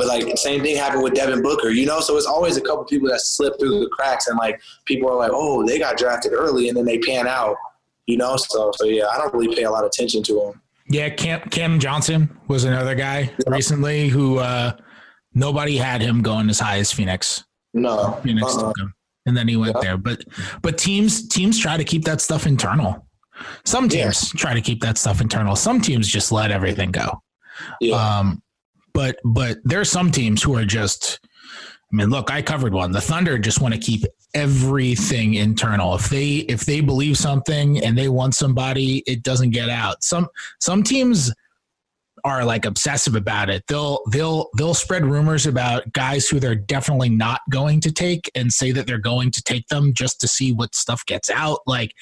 But 0.01 0.09
like 0.09 0.39
same 0.39 0.63
thing 0.63 0.77
happened 0.77 1.03
with 1.03 1.13
Devin 1.13 1.43
Booker, 1.43 1.69
you 1.69 1.85
know. 1.85 2.01
So 2.01 2.17
it's 2.17 2.25
always 2.25 2.57
a 2.57 2.63
couple 2.63 2.85
people 2.85 3.09
that 3.11 3.21
slip 3.21 3.59
through 3.59 3.81
the 3.81 3.89
cracks, 3.91 4.29
and 4.29 4.39
like 4.39 4.59
people 4.87 5.11
are 5.11 5.17
like, 5.17 5.31
oh, 5.31 5.67
they 5.67 5.79
got 5.79 5.99
drafted 5.99 6.33
early, 6.33 6.69
and 6.69 6.77
then 6.79 6.87
they 6.87 6.99
pan 7.01 7.29
out, 7.29 7.55
you 8.07 8.17
know. 8.17 8.39
So 8.39 8.73
so 8.77 8.87
yeah, 8.87 9.09
I 9.09 9.19
don't 9.19 9.35
really 9.35 9.55
pay 9.55 9.65
a 9.65 9.71
lot 9.71 9.85
of 9.85 9.89
attention 9.89 10.23
to 10.23 10.33
them. 10.33 10.63
Yeah, 10.89 11.11
Cam 11.11 11.43
Cam 11.51 11.79
Johnson 11.79 12.35
was 12.49 12.65
another 12.65 12.95
guy 12.95 13.31
yeah. 13.47 13.55
recently 13.55 14.09
who 14.09 14.39
uh, 14.39 14.73
nobody 15.35 15.77
had 15.77 16.01
him 16.01 16.23
going 16.23 16.49
as 16.49 16.59
high 16.59 16.79
as 16.79 16.91
Phoenix. 16.91 17.45
No, 17.75 18.19
Phoenix 18.23 18.57
uh-uh. 18.57 18.69
took 18.69 18.79
him 18.79 18.95
and 19.27 19.37
then 19.37 19.47
he 19.47 19.57
went 19.57 19.77
yeah. 19.77 19.83
there. 19.83 19.97
But 19.99 20.25
but 20.63 20.79
teams 20.79 21.29
teams 21.29 21.59
try 21.59 21.77
to 21.77 21.85
keep 21.85 22.05
that 22.05 22.23
stuff 22.23 22.47
internal. 22.47 23.07
Some 23.65 23.89
teams 23.89 24.33
yeah. 24.33 24.39
try 24.39 24.55
to 24.55 24.63
keep 24.63 24.81
that 24.81 24.97
stuff 24.97 25.21
internal. 25.21 25.57
Some 25.57 25.83
teams 25.83 26.09
just 26.09 26.33
let 26.33 26.51
everything 26.51 26.91
go. 26.91 27.23
Yeah. 27.81 27.97
Um, 27.97 28.43
but 28.93 29.19
but 29.25 29.59
there 29.65 29.81
are 29.81 29.85
some 29.85 30.11
teams 30.11 30.43
who 30.43 30.57
are 30.57 30.65
just. 30.65 31.21
I 31.93 31.97
mean, 31.97 32.09
look, 32.09 32.31
I 32.31 32.41
covered 32.41 32.73
one. 32.73 32.93
The 32.93 33.01
Thunder 33.01 33.37
just 33.37 33.61
want 33.61 33.75
to 33.75 33.81
keep 33.81 34.05
everything 34.33 35.35
internal. 35.35 35.97
If 35.97 36.09
they 36.09 36.37
if 36.49 36.65
they 36.65 36.81
believe 36.81 37.17
something 37.17 37.83
and 37.85 37.99
they 37.99 38.09
want 38.09 38.37
somebody, 38.37 39.03
it 39.09 39.25
doesn't 39.25 39.51
get 39.51 39.69
out. 39.69 40.05
Some 40.05 40.29
some 40.61 40.85
teams 40.85 41.33
are 42.25 42.45
like 42.45 42.65
obsessive 42.65 43.15
about 43.15 43.51
it. 43.51 43.65
They'll 43.67 44.03
they'll 44.11 44.51
they'll 44.57 44.75
spread 44.75 45.05
rumors 45.05 45.47
about 45.47 45.93
guys 45.93 46.29
who 46.29 46.41
they're 46.41 46.55
definitely 46.55 47.09
not 47.09 47.41
going 47.51 47.81
to 47.81 47.93
take 47.93 48.31
and 48.35 48.53
say 48.53 48.73
that 48.73 48.87
they're 48.87 48.99
going 48.99 49.31
to 49.33 49.43
take 49.43 49.67
them 49.69 49.93
just 49.95 50.21
to 50.21 50.29
see 50.29 50.53
what 50.53 50.75
stuff 50.75 51.05
gets 51.07 51.31
out. 51.31 51.61
Like 51.67 51.95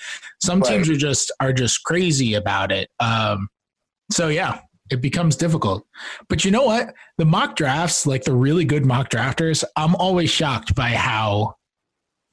some 0.42 0.60
right. 0.60 0.72
teams 0.72 0.88
are 0.90 0.96
just 0.96 1.32
are 1.40 1.52
just 1.52 1.84
crazy 1.84 2.34
about 2.34 2.72
it. 2.72 2.90
Um, 3.00 3.48
so 4.10 4.28
yeah, 4.28 4.60
it 4.90 5.00
becomes 5.00 5.36
difficult. 5.36 5.86
But 6.28 6.44
you 6.44 6.50
know 6.50 6.64
what? 6.64 6.94
The 7.16 7.24
mock 7.24 7.56
drafts, 7.56 8.06
like 8.06 8.24
the 8.24 8.34
really 8.34 8.64
good 8.64 8.84
mock 8.84 9.10
drafters, 9.10 9.64
I'm 9.76 9.94
always 9.96 10.30
shocked 10.30 10.74
by 10.74 10.90
how 10.90 11.56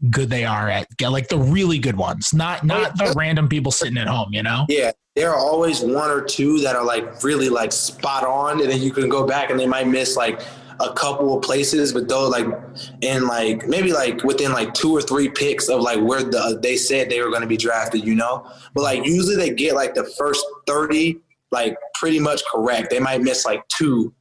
good 0.10 0.30
they 0.30 0.46
are 0.46 0.70
at 0.70 0.88
like 1.02 1.30
the 1.30 1.38
really 1.38 1.80
good 1.80 1.96
ones, 1.96 2.34
not 2.34 2.60
oh, 2.63 2.68
not 2.68 2.98
the 2.98 3.13
random 3.15 3.48
people 3.48 3.72
sitting 3.72 3.98
at 3.98 4.08
home, 4.08 4.34
you 4.34 4.44
know? 4.44 4.65
Yeah. 4.70 4.91
There 5.15 5.30
are 5.30 5.38
always 5.38 5.80
one 5.82 6.12
or 6.12 6.22
two 6.22 6.60
that 6.60 6.76
are 6.76 6.84
like 6.84 7.24
really 7.24 7.48
like 7.48 7.72
spot 7.72 8.26
on, 8.26 8.62
and 8.62 8.70
then 8.70 8.82
you 8.82 8.91
can 8.91 9.08
go 9.08 9.26
back 9.26 9.50
and 9.50 9.58
they 9.58 9.65
might 9.65 9.88
miss 9.88 10.18
like 10.18 10.41
a 10.82 10.94
couple 10.94 11.38
of 11.38 11.41
places, 11.41 11.94
but 11.94 12.10
though 12.10 12.28
like 12.28 12.46
in 13.02 13.28
like 13.28 13.65
maybe 13.68 13.94
like 13.94 14.24
within 14.24 14.52
like 14.52 14.74
two 14.74 14.91
or 14.91 15.02
three 15.02 15.30
picks 15.30 15.70
of 15.70 15.82
like 15.82 16.02
where 16.02 16.24
the 16.24 16.60
they 16.62 16.76
said 16.76 17.10
they 17.10 17.22
were 17.22 17.30
going 17.30 17.41
to 17.41 17.48
be 17.48 17.58
drafted, 17.58 18.06
you 18.06 18.15
know. 18.15 18.52
But 18.74 18.84
like 18.84 19.06
usually 19.06 19.38
they 19.38 19.52
get 19.52 19.74
like 19.74 19.94
the 19.94 20.04
first 20.04 20.46
thirty 20.68 21.22
like 21.52 21.78
pretty 21.94 22.20
much 22.20 22.42
correct. 22.52 22.90
They 22.90 23.00
might 23.00 23.22
miss 23.22 23.46
like 23.46 23.68
two 23.68 24.14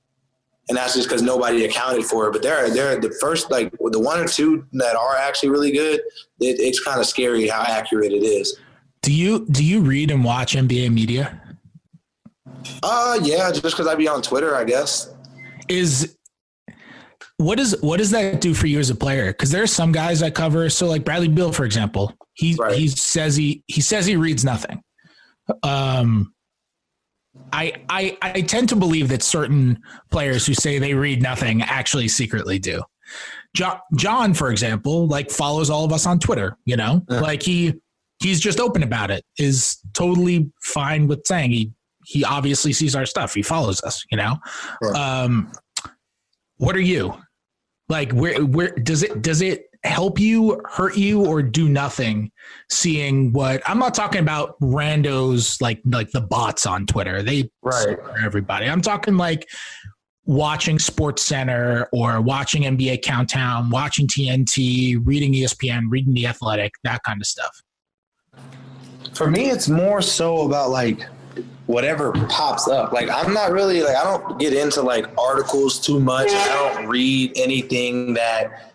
and 0.69 0.79
that's 0.79 0.95
just 0.95 1.09
because 1.09 1.23
nobody 1.23 1.65
accounted 1.65 2.05
for 2.05 2.29
it. 2.29 2.33
But 2.33 2.43
they're 2.43 2.71
they're 2.71 2.99
the 3.01 3.15
first 3.21 3.51
like 3.51 3.73
the 3.73 4.01
one 4.01 4.21
or 4.21 4.27
two 4.27 4.67
that 4.73 4.97
are 4.97 5.17
actually 5.17 5.51
really 5.51 5.73
good. 5.73 6.01
It, 6.41 6.61
it's 6.61 6.83
kind 6.83 7.01
of 7.01 7.07
scary 7.07 7.49
how 7.49 7.63
accurate 7.63 8.13
it 8.13 8.23
is. 8.23 8.59
Do 9.03 9.13
you 9.13 9.47
do 9.47 9.65
you 9.65 9.81
read 9.81 10.11
and 10.11 10.25
watch 10.25 10.55
NBA 10.55 10.93
media? 10.93 11.41
Uh 12.83 13.19
yeah, 13.23 13.51
just 13.51 13.63
because 13.63 13.87
I'd 13.87 13.99
be 13.99 14.09
on 14.09 14.23
Twitter, 14.23 14.57
I 14.57 14.65
guess. 14.65 15.13
Is 15.69 16.17
what 17.37 17.61
is 17.61 17.77
what 17.83 17.99
does 17.99 18.11
that 18.13 18.41
do 18.41 18.55
for 18.55 18.67
you 18.67 18.79
as 18.79 18.91
a 18.91 18.95
player? 18.95 19.33
Because 19.33 19.51
there 19.51 19.63
are 19.63 19.69
some 19.69 19.93
guys 19.93 20.23
I 20.23 20.31
cover. 20.31 20.71
So 20.71 20.87
like 20.87 21.05
Bradley 21.05 21.29
Beal, 21.29 21.53
for 21.53 21.65
example, 21.65 22.15
he 22.33 22.55
right. 22.55 22.75
he 22.75 22.89
says 22.89 23.37
he 23.37 23.63
he 23.67 23.83
says 23.83 24.07
he 24.07 24.17
reads 24.17 24.45
nothing. 24.45 24.83
Um, 25.63 26.34
I, 27.53 27.73
I 27.88 28.18
I 28.23 28.40
tend 28.42 28.68
to 28.70 28.77
believe 28.77 29.09
that 29.09 29.23
certain 29.23 29.81
players 30.11 30.47
who 30.47 30.55
say 30.55 30.79
they 30.79 30.94
read 30.94 31.23
nothing 31.23 31.62
actually 31.62 32.09
secretly 32.09 32.59
do. 32.59 32.83
John, 33.55 33.79
John 33.97 34.35
for 34.35 34.51
example, 34.51 35.07
like 35.07 35.31
follows 35.31 35.70
all 35.70 35.85
of 35.85 35.92
us 35.92 36.07
on 36.07 36.18
Twitter. 36.18 36.57
You 36.64 36.77
know, 36.77 37.03
uh-huh. 37.09 37.20
like 37.20 37.42
he 37.42 37.75
he's 38.20 38.40
just 38.40 38.61
open 38.61 38.83
about 38.83 39.11
it. 39.11 39.25
Is 39.38 39.79
totally 39.92 40.51
fine 40.62 41.07
with 41.07 41.27
saying 41.27 41.51
he 41.51 41.73
he 42.05 42.25
obviously 42.25 42.73
sees 42.73 42.94
our 42.97 43.07
stuff. 43.07 43.35
He 43.35 43.42
follows 43.42 43.83
us. 43.83 44.05
You 44.11 44.18
know, 44.18 44.37
right. 44.83 44.94
um, 44.94 45.53
what 46.57 46.77
are 46.77 46.81
you 46.81 47.14
like? 47.88 48.12
Where 48.12 48.44
where 48.44 48.70
does 48.70 49.03
it 49.03 49.23
does 49.23 49.42
it 49.42 49.66
help 49.85 50.18
you, 50.18 50.61
hurt 50.64 50.97
you, 50.97 51.25
or 51.25 51.42
do 51.42 51.68
nothing 51.68 52.31
seeing 52.70 53.33
what 53.33 53.62
I'm 53.66 53.79
not 53.79 53.94
talking 53.94 54.20
about 54.20 54.59
randos 54.61 55.61
like 55.61 55.81
like 55.85 56.11
the 56.11 56.20
bots 56.20 56.66
on 56.66 56.87
Twitter. 56.87 57.23
They 57.23 57.51
right 57.62 57.99
everybody. 58.23 58.66
I'm 58.66 58.81
talking 58.81 59.16
like 59.16 59.49
watching 60.27 60.79
Sports 60.79 61.23
Center 61.23 61.88
or 61.92 62.20
watching 62.20 62.62
NBA 62.62 63.03
Countdown, 63.03 63.70
watching 63.70 64.07
TNT, 64.07 64.99
reading 65.05 65.35
ESPN, 65.35 65.85
reading 65.88 66.14
The 66.14 66.27
Athletic, 66.27 66.73
that 66.85 67.03
kind 67.03 67.20
of 67.20 67.27
stuff. 67.27 67.62
For 69.12 69.31
me, 69.31 69.51
it's 69.51 69.68
more 69.68 70.01
so 70.03 70.47
about 70.47 70.70
like 70.70 71.07
whatever 71.66 72.12
pops 72.29 72.68
up. 72.68 72.92
Like 72.92 73.09
I'm 73.11 73.33
not 73.33 73.53
really 73.53 73.83
like 73.83 73.97
I 73.97 74.05
don't 74.05 74.38
get 74.38 74.53
into 74.53 74.83
like 74.83 75.07
articles 75.18 75.79
too 75.79 76.01
much. 76.01 76.31
I 76.31 76.49
don't 76.49 76.87
read 76.88 77.33
anything 77.37 78.14
that 78.14 78.74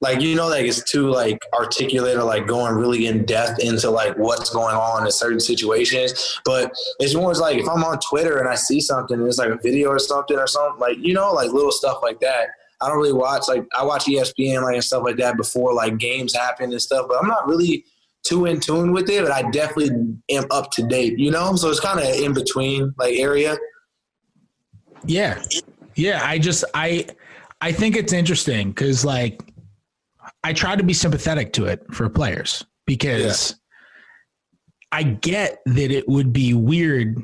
like 0.00 0.20
you 0.20 0.34
know 0.34 0.48
like 0.48 0.64
it's 0.64 0.82
too 0.90 1.10
like 1.10 1.38
articulate 1.52 2.16
or 2.16 2.24
like 2.24 2.46
going 2.46 2.74
really 2.74 3.06
in 3.06 3.24
depth 3.24 3.60
into 3.60 3.90
like 3.90 4.16
what's 4.16 4.50
going 4.50 4.74
on 4.74 5.04
in 5.04 5.12
certain 5.12 5.40
situations. 5.40 6.40
But 6.44 6.72
it's 6.98 7.14
more 7.14 7.32
like 7.34 7.58
if 7.58 7.68
i'm 7.68 7.84
on 7.84 7.98
twitter 8.08 8.38
and 8.38 8.48
i 8.48 8.54
see 8.54 8.80
something 8.80 9.18
and 9.18 9.28
it's 9.28 9.38
like 9.38 9.50
a 9.50 9.58
video 9.62 9.88
or 9.88 9.98
something 9.98 10.38
or 10.38 10.46
something 10.46 10.80
like 10.80 10.96
you 10.98 11.14
know 11.14 11.32
like 11.32 11.52
little 11.52 11.72
stuff 11.72 11.98
like 12.02 12.20
that. 12.20 12.48
I 12.82 12.88
don't 12.88 12.96
really 12.96 13.12
watch 13.12 13.42
like 13.46 13.66
i 13.76 13.84
watch 13.84 14.06
espn 14.06 14.62
like 14.62 14.74
and 14.74 14.84
stuff 14.84 15.02
like 15.04 15.16
that 15.18 15.36
before 15.36 15.74
like 15.74 15.98
games 15.98 16.34
happen 16.34 16.72
and 16.72 16.80
stuff 16.80 17.06
but 17.08 17.20
i'm 17.20 17.28
not 17.28 17.46
really 17.46 17.84
too 18.22 18.46
in 18.46 18.58
tune 18.58 18.92
with 18.92 19.10
it 19.10 19.22
but 19.22 19.32
i 19.32 19.42
definitely 19.50 20.16
am 20.30 20.44
up 20.50 20.70
to 20.72 20.82
date 20.84 21.18
you 21.18 21.30
know? 21.30 21.54
So 21.56 21.68
it's 21.68 21.80
kind 21.80 22.00
of 22.00 22.06
in 22.06 22.32
between 22.32 22.94
like 22.96 23.18
area. 23.18 23.58
Yeah. 25.04 25.42
Yeah 25.94 26.20
i 26.24 26.38
just 26.38 26.64
i 26.72 27.06
i 27.60 27.70
think 27.70 27.96
it's 27.96 28.14
interesting 28.14 28.70
because 28.70 29.04
like 29.04 29.49
I 30.42 30.52
try 30.52 30.76
to 30.76 30.82
be 30.82 30.94
sympathetic 30.94 31.52
to 31.54 31.66
it 31.66 31.82
for 31.92 32.08
players 32.08 32.64
because 32.86 33.50
yeah. 33.50 33.56
I 34.98 35.02
get 35.02 35.60
that 35.66 35.90
it 35.90 36.08
would 36.08 36.32
be 36.32 36.54
weird 36.54 37.16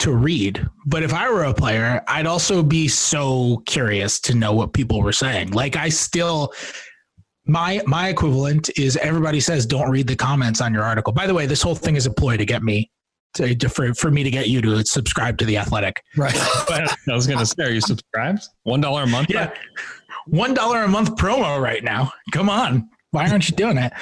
to 0.00 0.12
read. 0.12 0.64
But 0.86 1.02
if 1.02 1.12
I 1.12 1.30
were 1.30 1.44
a 1.44 1.54
player, 1.54 2.02
I'd 2.06 2.26
also 2.26 2.62
be 2.62 2.88
so 2.88 3.62
curious 3.66 4.20
to 4.20 4.34
know 4.34 4.52
what 4.52 4.72
people 4.72 5.02
were 5.02 5.12
saying. 5.12 5.52
Like 5.52 5.76
I 5.76 5.88
still 5.88 6.52
my 7.46 7.80
my 7.86 8.08
equivalent 8.08 8.70
is 8.78 8.96
everybody 8.98 9.40
says 9.40 9.66
don't 9.66 9.90
read 9.90 10.06
the 10.06 10.16
comments 10.16 10.60
on 10.60 10.72
your 10.72 10.84
article. 10.84 11.12
By 11.12 11.26
the 11.26 11.34
way, 11.34 11.46
this 11.46 11.62
whole 11.62 11.74
thing 11.74 11.96
is 11.96 12.06
a 12.06 12.10
ploy 12.10 12.36
to 12.36 12.44
get 12.44 12.62
me 12.62 12.90
to, 13.34 13.54
to 13.54 13.68
for, 13.68 13.94
for 13.94 14.10
me 14.10 14.22
to 14.22 14.30
get 14.30 14.48
you 14.48 14.60
to 14.60 14.84
subscribe 14.84 15.38
to 15.38 15.44
the 15.44 15.56
Athletic. 15.56 16.02
Right. 16.16 16.34
I 16.36 16.88
was 17.08 17.26
going 17.26 17.38
to 17.38 17.46
say, 17.46 17.64
are 17.64 17.70
you 17.70 17.80
subscribed? 17.80 18.42
One 18.64 18.80
dollar 18.80 19.02
a 19.02 19.06
month. 19.06 19.30
Yeah. 19.30 19.52
One 20.30 20.54
dollar 20.54 20.82
a 20.82 20.88
month 20.88 21.16
promo 21.16 21.60
right 21.60 21.82
now. 21.82 22.12
Come 22.32 22.50
on. 22.50 22.88
Why 23.10 23.28
aren't 23.30 23.48
you 23.48 23.56
doing 23.56 23.78
it? 23.78 23.92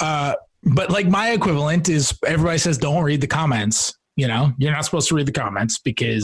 Uh, 0.00 0.34
but 0.62 0.90
like 0.90 1.06
my 1.06 1.32
equivalent 1.32 1.88
is 1.88 2.16
everybody 2.26 2.58
says 2.58 2.78
don't 2.78 3.02
read 3.02 3.20
the 3.20 3.26
comments 3.26 3.92
you 4.16 4.28
know, 4.28 4.52
you're 4.58 4.72
not 4.72 4.84
supposed 4.84 5.08
to 5.08 5.14
read 5.14 5.26
the 5.26 5.32
comments 5.32 5.78
because 5.78 6.22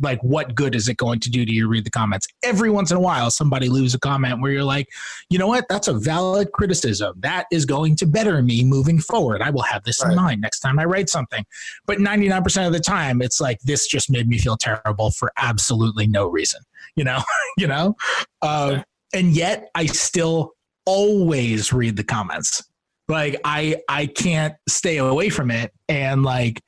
right. 0.00 0.10
like 0.10 0.22
what 0.22 0.54
good 0.54 0.74
is 0.74 0.88
it 0.88 0.96
going 0.96 1.20
to 1.20 1.30
do 1.30 1.44
to 1.44 1.52
you 1.52 1.68
read 1.68 1.84
the 1.84 1.90
comments? 1.90 2.26
Every 2.42 2.70
once 2.70 2.90
in 2.90 2.96
a 2.96 3.00
while 3.00 3.30
somebody 3.30 3.68
leaves 3.68 3.94
a 3.94 3.98
comment 3.98 4.40
where 4.40 4.50
you're 4.50 4.64
like, 4.64 4.88
you 5.28 5.38
know 5.38 5.46
what, 5.46 5.66
that's 5.68 5.88
a 5.88 5.92
valid 5.92 6.52
criticism. 6.52 7.14
That 7.20 7.46
is 7.52 7.66
going 7.66 7.96
to 7.96 8.06
better 8.06 8.40
me 8.40 8.64
moving 8.64 8.98
forward. 8.98 9.42
I 9.42 9.50
will 9.50 9.62
have 9.62 9.84
this 9.84 10.02
right. 10.02 10.12
in 10.12 10.16
mind 10.16 10.40
next 10.40 10.60
time 10.60 10.78
I 10.78 10.86
write 10.86 11.10
something. 11.10 11.44
But 11.84 11.98
99% 11.98 12.66
of 12.66 12.72
the 12.72 12.80
time 12.80 13.20
it's 13.20 13.40
like 13.40 13.60
this 13.60 13.86
just 13.86 14.10
made 14.10 14.28
me 14.28 14.38
feel 14.38 14.56
terrible 14.56 15.10
for 15.10 15.30
absolutely 15.36 16.06
no 16.06 16.26
reason. 16.26 16.60
You 16.96 17.04
know, 17.04 17.22
you 17.58 17.66
know? 17.66 17.96
Uh, 18.42 18.82
and 19.14 19.32
yet 19.32 19.70
I 19.74 19.86
still 19.86 20.52
always 20.84 21.72
read 21.72 21.96
the 21.96 22.04
comments 22.04 22.62
like 23.08 23.40
i 23.44 23.74
i 23.88 24.06
can't 24.06 24.54
stay 24.68 24.98
away 24.98 25.28
from 25.28 25.50
it 25.50 25.72
and 25.88 26.22
like 26.22 26.62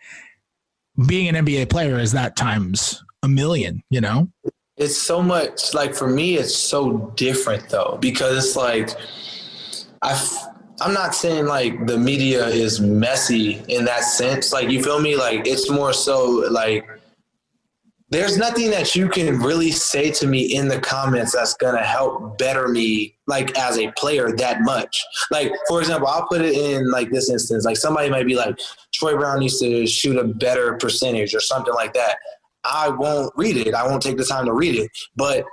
being 1.06 1.28
an 1.28 1.46
NBA 1.46 1.70
player 1.70 1.98
is 1.98 2.12
that 2.12 2.36
times 2.36 3.02
a 3.22 3.28
million, 3.28 3.82
you 3.90 4.00
know? 4.00 4.28
It's 4.76 4.96
so 4.96 5.22
much 5.22 5.74
like 5.74 5.94
for 5.94 6.08
me, 6.08 6.36
it's 6.36 6.54
so 6.54 7.12
different 7.16 7.68
though, 7.68 7.98
because 8.00 8.44
it's 8.44 8.56
like 8.56 8.90
I 10.02 10.44
I'm 10.80 10.94
not 10.94 11.14
saying 11.14 11.46
like 11.46 11.86
the 11.86 11.98
media 11.98 12.46
is 12.46 12.80
messy 12.80 13.62
in 13.68 13.84
that 13.86 14.04
sense. 14.04 14.52
Like 14.52 14.70
you 14.70 14.82
feel 14.82 15.00
me? 15.00 15.16
Like 15.16 15.46
it's 15.46 15.68
more 15.68 15.92
so 15.92 16.46
like 16.50 16.88
there's 18.10 18.38
nothing 18.38 18.70
that 18.70 18.96
you 18.96 19.08
can 19.08 19.38
really 19.38 19.70
say 19.70 20.10
to 20.10 20.26
me 20.26 20.54
in 20.54 20.68
the 20.68 20.80
comments 20.80 21.32
that's 21.32 21.54
gonna 21.54 21.84
help 21.84 22.38
better 22.38 22.68
me 22.68 23.14
like 23.26 23.56
as 23.58 23.78
a 23.78 23.92
player 23.92 24.32
that 24.32 24.62
much. 24.62 25.04
Like 25.30 25.52
for 25.68 25.80
example, 25.80 26.08
I'll 26.08 26.26
put 26.26 26.40
it 26.40 26.56
in 26.56 26.90
like 26.90 27.10
this 27.10 27.30
instance. 27.30 27.64
Like 27.64 27.76
somebody 27.76 28.08
might 28.08 28.26
be 28.26 28.34
like, 28.34 28.58
Troy 28.94 29.16
Brown 29.16 29.40
needs 29.40 29.60
to 29.60 29.86
shoot 29.86 30.16
a 30.16 30.24
better 30.24 30.76
percentage 30.76 31.34
or 31.34 31.40
something 31.40 31.74
like 31.74 31.92
that. 31.94 32.16
I 32.64 32.88
won't 32.88 33.32
read 33.36 33.56
it. 33.56 33.74
I 33.74 33.86
won't 33.86 34.02
take 34.02 34.16
the 34.16 34.24
time 34.24 34.46
to 34.46 34.52
read 34.52 34.74
it. 34.74 34.90
But 35.16 35.44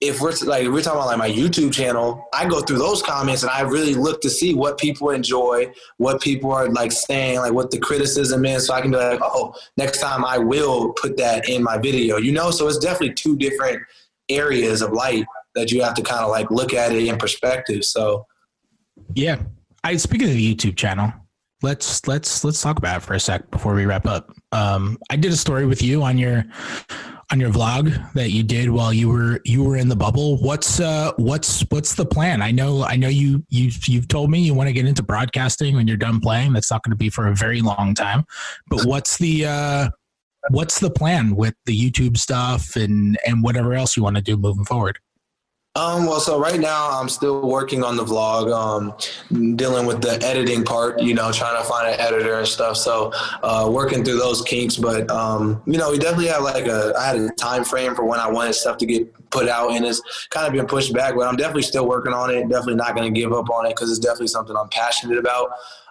if 0.00 0.20
we're 0.20 0.32
like 0.44 0.64
if 0.64 0.72
we're 0.72 0.80
talking 0.80 0.98
about 0.98 1.08
like 1.08 1.18
my 1.18 1.30
YouTube 1.30 1.72
channel, 1.72 2.24
I 2.32 2.46
go 2.46 2.60
through 2.60 2.78
those 2.78 3.02
comments 3.02 3.42
and 3.42 3.50
I 3.50 3.62
really 3.62 3.94
look 3.94 4.20
to 4.20 4.30
see 4.30 4.54
what 4.54 4.78
people 4.78 5.10
enjoy, 5.10 5.72
what 5.96 6.20
people 6.20 6.52
are 6.52 6.68
like 6.68 6.92
saying, 6.92 7.38
like 7.38 7.52
what 7.52 7.70
the 7.70 7.78
criticism 7.78 8.44
is, 8.44 8.66
so 8.66 8.74
I 8.74 8.80
can 8.80 8.92
be 8.92 8.96
like, 8.96 9.20
oh, 9.22 9.54
next 9.76 10.00
time 10.00 10.24
I 10.24 10.38
will 10.38 10.92
put 10.92 11.16
that 11.16 11.48
in 11.48 11.64
my 11.64 11.78
video, 11.78 12.16
you 12.16 12.30
know. 12.30 12.52
So 12.52 12.68
it's 12.68 12.78
definitely 12.78 13.14
two 13.14 13.36
different 13.36 13.82
areas 14.28 14.82
of 14.82 14.92
light 14.92 15.24
that 15.54 15.72
you 15.72 15.82
have 15.82 15.94
to 15.94 16.02
kind 16.02 16.22
of 16.22 16.30
like 16.30 16.50
look 16.50 16.74
at 16.74 16.92
it 16.92 17.06
in 17.06 17.18
perspective. 17.18 17.84
So, 17.84 18.24
yeah, 19.14 19.42
I 19.82 19.96
speaking 19.96 20.28
of 20.28 20.34
the 20.34 20.54
YouTube 20.54 20.76
channel, 20.76 21.12
let's 21.62 22.06
let's 22.06 22.44
let's 22.44 22.62
talk 22.62 22.78
about 22.78 22.98
it 22.98 23.00
for 23.00 23.14
a 23.14 23.20
sec 23.20 23.50
before 23.50 23.74
we 23.74 23.84
wrap 23.84 24.06
up. 24.06 24.32
Um, 24.52 24.96
I 25.10 25.16
did 25.16 25.32
a 25.32 25.36
story 25.36 25.66
with 25.66 25.82
you 25.82 26.04
on 26.04 26.18
your 26.18 26.44
on 27.30 27.40
your 27.40 27.50
vlog 27.50 28.12
that 28.14 28.30
you 28.30 28.42
did 28.42 28.70
while 28.70 28.92
you 28.92 29.08
were 29.08 29.40
you 29.44 29.62
were 29.62 29.76
in 29.76 29.88
the 29.88 29.96
bubble. 29.96 30.38
What's 30.38 30.80
uh 30.80 31.12
what's 31.16 31.60
what's 31.68 31.94
the 31.94 32.06
plan? 32.06 32.40
I 32.40 32.50
know 32.50 32.84
I 32.84 32.96
know 32.96 33.08
you 33.08 33.44
you 33.50 33.70
you've 33.84 34.08
told 34.08 34.30
me 34.30 34.40
you 34.40 34.54
want 34.54 34.68
to 34.68 34.72
get 34.72 34.86
into 34.86 35.02
broadcasting 35.02 35.76
when 35.76 35.86
you're 35.86 35.96
done 35.96 36.20
playing. 36.20 36.52
That's 36.54 36.70
not 36.70 36.82
going 36.82 36.92
to 36.92 36.96
be 36.96 37.10
for 37.10 37.26
a 37.26 37.34
very 37.34 37.60
long 37.60 37.94
time. 37.94 38.24
But 38.68 38.84
what's 38.84 39.18
the 39.18 39.44
uh 39.44 39.90
what's 40.50 40.80
the 40.80 40.90
plan 40.90 41.36
with 41.36 41.54
the 41.66 41.78
YouTube 41.78 42.16
stuff 42.16 42.76
and 42.76 43.18
and 43.26 43.42
whatever 43.42 43.74
else 43.74 43.96
you 43.96 44.02
want 44.02 44.16
to 44.16 44.22
do 44.22 44.36
moving 44.36 44.64
forward? 44.64 44.98
Um, 45.78 46.06
well, 46.06 46.18
so 46.18 46.40
right 46.40 46.58
now 46.58 46.88
I'm 46.90 47.08
still 47.08 47.40
working 47.48 47.84
on 47.84 47.96
the 47.96 48.04
vlog, 48.04 48.52
um, 48.52 49.54
dealing 49.54 49.86
with 49.86 50.02
the 50.02 50.20
editing 50.26 50.64
part, 50.64 51.00
you 51.00 51.14
know, 51.14 51.30
trying 51.30 51.56
to 51.56 51.68
find 51.68 51.86
an 51.86 52.00
editor 52.00 52.36
and 52.36 52.48
stuff. 52.48 52.76
So, 52.76 53.12
uh, 53.44 53.70
working 53.72 54.02
through 54.02 54.18
those 54.18 54.42
kinks, 54.42 54.76
but, 54.76 55.08
um, 55.08 55.62
you 55.66 55.78
know, 55.78 55.92
we 55.92 55.98
definitely 55.98 56.26
have 56.26 56.42
like 56.42 56.66
a, 56.66 56.94
I 56.98 57.06
had 57.06 57.16
a 57.16 57.30
time 57.30 57.62
frame 57.62 57.94
for 57.94 58.04
when 58.04 58.18
I 58.18 58.28
wanted 58.28 58.54
stuff 58.54 58.76
to 58.78 58.86
get 58.86 59.30
put 59.30 59.48
out 59.48 59.70
and 59.70 59.86
it's 59.86 60.02
kind 60.30 60.48
of 60.48 60.52
been 60.52 60.66
pushed 60.66 60.92
back, 60.92 61.14
but 61.14 61.28
I'm 61.28 61.36
definitely 61.36 61.62
still 61.62 61.86
working 61.86 62.12
on 62.12 62.30
it. 62.30 62.48
Definitely 62.48 62.74
not 62.74 62.96
going 62.96 63.14
to 63.14 63.20
give 63.20 63.32
up 63.32 63.48
on 63.48 63.66
it 63.66 63.76
because 63.76 63.88
it's 63.90 64.00
definitely 64.00 64.28
something 64.28 64.56
I'm 64.56 64.68
passionate 64.70 65.18
about. 65.18 65.50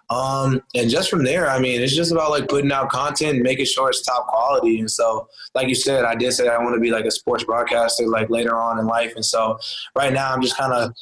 Um, 0.09 0.61
and 0.73 0.89
just 0.89 1.09
from 1.09 1.23
there, 1.23 1.49
I 1.49 1.59
mean, 1.59 1.81
it's 1.81 1.95
just 1.95 2.11
about 2.11 2.31
like 2.31 2.47
putting 2.47 2.71
out 2.71 2.89
content 2.89 3.41
making 3.41 3.65
sure 3.65 3.89
it's 3.89 4.01
top 4.01 4.27
quality. 4.27 4.79
And 4.79 4.89
so, 4.89 5.27
like 5.53 5.67
you 5.67 5.75
said, 5.75 6.05
I 6.05 6.15
did 6.15 6.31
say 6.31 6.47
I 6.47 6.57
want 6.59 6.75
to 6.75 6.79
be 6.79 6.91
like 6.91 7.05
a 7.05 7.11
sports 7.11 7.43
broadcaster 7.43 8.07
like 8.07 8.29
later 8.29 8.55
on 8.55 8.79
in 8.79 8.85
life. 8.85 9.13
And 9.15 9.25
so, 9.25 9.59
right 9.95 10.13
now, 10.13 10.31
I'm 10.31 10.41
just 10.41 10.57
kind 10.57 10.71
of 10.71 10.93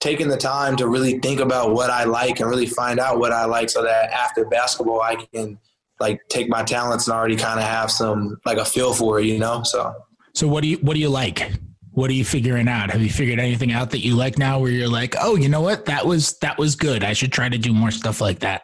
taking 0.00 0.28
the 0.28 0.36
time 0.36 0.76
to 0.76 0.88
really 0.88 1.18
think 1.18 1.40
about 1.40 1.72
what 1.74 1.90
I 1.90 2.04
like 2.04 2.40
and 2.40 2.48
really 2.48 2.66
find 2.66 2.98
out 2.98 3.18
what 3.18 3.32
I 3.32 3.44
like 3.44 3.68
so 3.68 3.82
that 3.82 4.10
after 4.10 4.46
basketball, 4.46 5.02
I 5.02 5.16
can 5.16 5.58
like 6.00 6.22
take 6.30 6.48
my 6.48 6.62
talents 6.62 7.06
and 7.06 7.14
already 7.14 7.36
kind 7.36 7.60
of 7.60 7.66
have 7.66 7.90
some 7.90 8.40
like 8.46 8.56
a 8.56 8.64
feel 8.64 8.94
for 8.94 9.20
it, 9.20 9.26
you 9.26 9.38
know? 9.38 9.62
So, 9.62 9.94
so 10.32 10.48
what 10.48 10.62
do 10.62 10.68
you, 10.68 10.78
what 10.78 10.94
do 10.94 11.00
you 11.00 11.10
like? 11.10 11.52
What 12.00 12.10
are 12.10 12.14
you 12.14 12.24
figuring 12.24 12.66
out? 12.66 12.90
Have 12.90 13.02
you 13.02 13.10
figured 13.10 13.38
anything 13.38 13.72
out 13.72 13.90
that 13.90 13.98
you 13.98 14.16
like 14.16 14.38
now 14.38 14.58
where 14.58 14.70
you're 14.70 14.88
like, 14.88 15.14
oh, 15.20 15.36
you 15.36 15.50
know 15.50 15.60
what? 15.60 15.84
That 15.84 16.06
was 16.06 16.38
that 16.38 16.56
was 16.56 16.74
good. 16.74 17.04
I 17.04 17.12
should 17.12 17.30
try 17.30 17.48
to 17.50 17.58
do 17.58 17.74
more 17.74 17.90
stuff 17.90 18.22
like 18.22 18.38
that. 18.38 18.62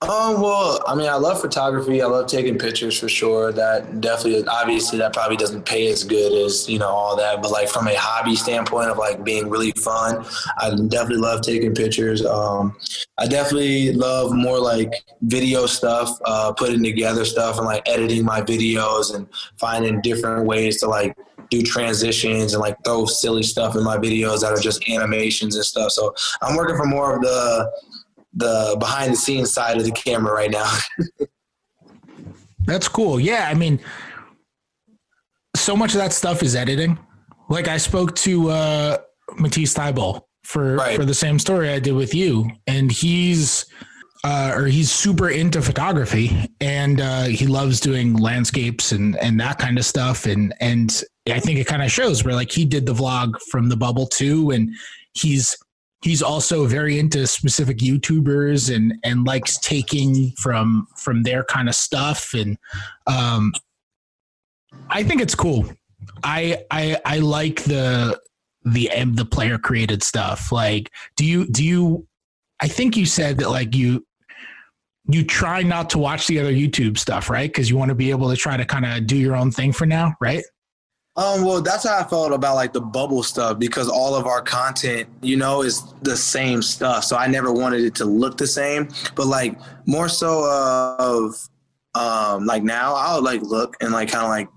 Um, 0.00 0.40
well, 0.40 0.80
I 0.86 0.94
mean, 0.94 1.08
I 1.08 1.16
love 1.16 1.40
photography. 1.40 2.00
I 2.00 2.06
love 2.06 2.28
taking 2.28 2.56
pictures 2.56 2.96
for 2.96 3.08
sure. 3.08 3.50
That 3.50 4.00
definitely, 4.00 4.46
obviously, 4.46 4.96
that 4.98 5.12
probably 5.12 5.36
doesn't 5.36 5.66
pay 5.66 5.90
as 5.90 6.04
good 6.04 6.32
as 6.46 6.68
you 6.68 6.78
know 6.78 6.88
all 6.88 7.16
that. 7.16 7.42
But 7.42 7.50
like 7.50 7.68
from 7.68 7.88
a 7.88 7.96
hobby 7.96 8.36
standpoint 8.36 8.90
of 8.90 8.96
like 8.96 9.24
being 9.24 9.50
really 9.50 9.72
fun, 9.72 10.24
I 10.58 10.70
definitely 10.70 11.16
love 11.16 11.42
taking 11.42 11.74
pictures. 11.74 12.24
Um, 12.24 12.76
I 13.18 13.26
definitely 13.26 13.92
love 13.92 14.32
more 14.32 14.60
like 14.60 14.92
video 15.22 15.66
stuff, 15.66 16.16
uh, 16.24 16.52
putting 16.52 16.84
together 16.84 17.24
stuff 17.24 17.56
and 17.56 17.66
like 17.66 17.82
editing 17.88 18.24
my 18.24 18.40
videos 18.40 19.12
and 19.12 19.26
finding 19.58 20.00
different 20.00 20.46
ways 20.46 20.78
to 20.78 20.86
like 20.86 21.16
do 21.50 21.62
transitions 21.62 22.54
and 22.54 22.60
like 22.60 22.76
throw 22.84 23.04
silly 23.06 23.42
stuff 23.42 23.74
in 23.74 23.82
my 23.82 23.96
videos 23.96 24.42
that 24.42 24.52
are 24.52 24.60
just 24.60 24.88
animations 24.88 25.56
and 25.56 25.64
stuff. 25.64 25.90
So 25.90 26.14
I'm 26.40 26.56
working 26.56 26.76
for 26.76 26.86
more 26.86 27.16
of 27.16 27.22
the 27.22 27.70
the 28.34 28.76
behind 28.78 29.12
the 29.12 29.16
scenes 29.16 29.52
side 29.52 29.76
of 29.76 29.84
the 29.84 29.92
camera 29.92 30.32
right 30.32 30.50
now. 30.50 30.70
That's 32.60 32.88
cool. 32.88 33.18
Yeah, 33.18 33.48
I 33.50 33.54
mean, 33.54 33.80
so 35.56 35.76
much 35.76 35.92
of 35.92 35.98
that 35.98 36.12
stuff 36.12 36.42
is 36.42 36.54
editing. 36.54 36.98
Like 37.48 37.68
I 37.68 37.78
spoke 37.78 38.14
to 38.16 38.50
uh, 38.50 38.98
Matisse 39.38 39.74
Thybulle 39.74 40.22
for 40.44 40.76
right. 40.76 40.96
for 40.96 41.04
the 41.04 41.14
same 41.14 41.38
story 41.38 41.70
I 41.70 41.78
did 41.78 41.94
with 41.94 42.14
you, 42.14 42.50
and 42.66 42.92
he's 42.92 43.66
uh, 44.24 44.52
or 44.54 44.66
he's 44.66 44.90
super 44.90 45.30
into 45.30 45.62
photography 45.62 46.48
and 46.60 47.00
uh, 47.00 47.24
he 47.24 47.46
loves 47.46 47.80
doing 47.80 48.16
landscapes 48.16 48.92
and 48.92 49.16
and 49.16 49.40
that 49.40 49.58
kind 49.58 49.78
of 49.78 49.84
stuff 49.84 50.26
and 50.26 50.54
and 50.60 51.02
I 51.28 51.40
think 51.40 51.58
it 51.58 51.66
kind 51.66 51.82
of 51.82 51.90
shows 51.90 52.24
where 52.24 52.34
like 52.34 52.50
he 52.50 52.64
did 52.64 52.86
the 52.86 52.94
vlog 52.94 53.40
from 53.50 53.68
the 53.68 53.76
bubble 53.76 54.06
too 54.06 54.50
and 54.50 54.74
he's 55.12 55.56
he's 56.02 56.22
also 56.22 56.66
very 56.66 56.98
into 56.98 57.26
specific 57.26 57.78
YouTubers 57.78 58.74
and 58.74 58.94
and 59.04 59.24
likes 59.24 59.58
taking 59.58 60.32
from 60.36 60.86
from 60.96 61.22
their 61.22 61.44
kind 61.44 61.68
of 61.68 61.74
stuff 61.74 62.34
and 62.34 62.56
um 63.06 63.52
I 64.90 65.02
think 65.02 65.20
it's 65.20 65.34
cool. 65.34 65.70
I 66.22 66.64
I 66.70 66.98
I 67.04 67.18
like 67.18 67.64
the 67.64 68.18
the 68.64 68.90
the 69.14 69.24
player 69.24 69.58
created 69.58 70.02
stuff. 70.02 70.52
Like 70.52 70.90
do 71.16 71.24
you 71.24 71.46
do 71.48 71.64
you 71.64 72.06
I 72.60 72.68
think 72.68 72.96
you 72.96 73.06
said 73.06 73.38
that 73.38 73.50
like 73.50 73.74
you 73.74 74.04
you 75.10 75.24
try 75.24 75.62
not 75.62 75.88
to 75.90 75.98
watch 75.98 76.26
the 76.26 76.38
other 76.38 76.52
YouTube 76.52 76.98
stuff, 76.98 77.30
right? 77.30 77.48
Because 77.48 77.70
you 77.70 77.76
want 77.76 77.88
to 77.88 77.94
be 77.94 78.10
able 78.10 78.28
to 78.28 78.36
try 78.36 78.56
to 78.56 78.64
kind 78.64 78.84
of 78.84 79.06
do 79.06 79.16
your 79.16 79.34
own 79.34 79.50
thing 79.50 79.72
for 79.72 79.86
now, 79.86 80.14
right? 80.20 80.44
Um, 81.18 81.44
well, 81.44 81.60
that's 81.60 81.84
how 81.84 81.98
I 81.98 82.04
felt 82.04 82.32
about 82.32 82.54
like 82.54 82.72
the 82.72 82.80
bubble 82.80 83.24
stuff 83.24 83.58
because 83.58 83.88
all 83.88 84.14
of 84.14 84.26
our 84.26 84.40
content, 84.40 85.08
you 85.20 85.36
know, 85.36 85.62
is 85.62 85.82
the 86.02 86.16
same 86.16 86.62
stuff. 86.62 87.02
So 87.02 87.16
I 87.16 87.26
never 87.26 87.52
wanted 87.52 87.80
it 87.80 87.96
to 87.96 88.04
look 88.04 88.38
the 88.38 88.46
same, 88.46 88.88
but 89.16 89.26
like 89.26 89.58
more 89.84 90.08
so 90.08 90.44
of 91.00 91.34
um, 91.96 92.46
like 92.46 92.62
now, 92.62 92.94
I'll 92.94 93.20
like 93.20 93.42
look 93.42 93.76
and 93.80 93.92
like 93.92 94.12
kind 94.12 94.22
of 94.22 94.30
like 94.30 94.48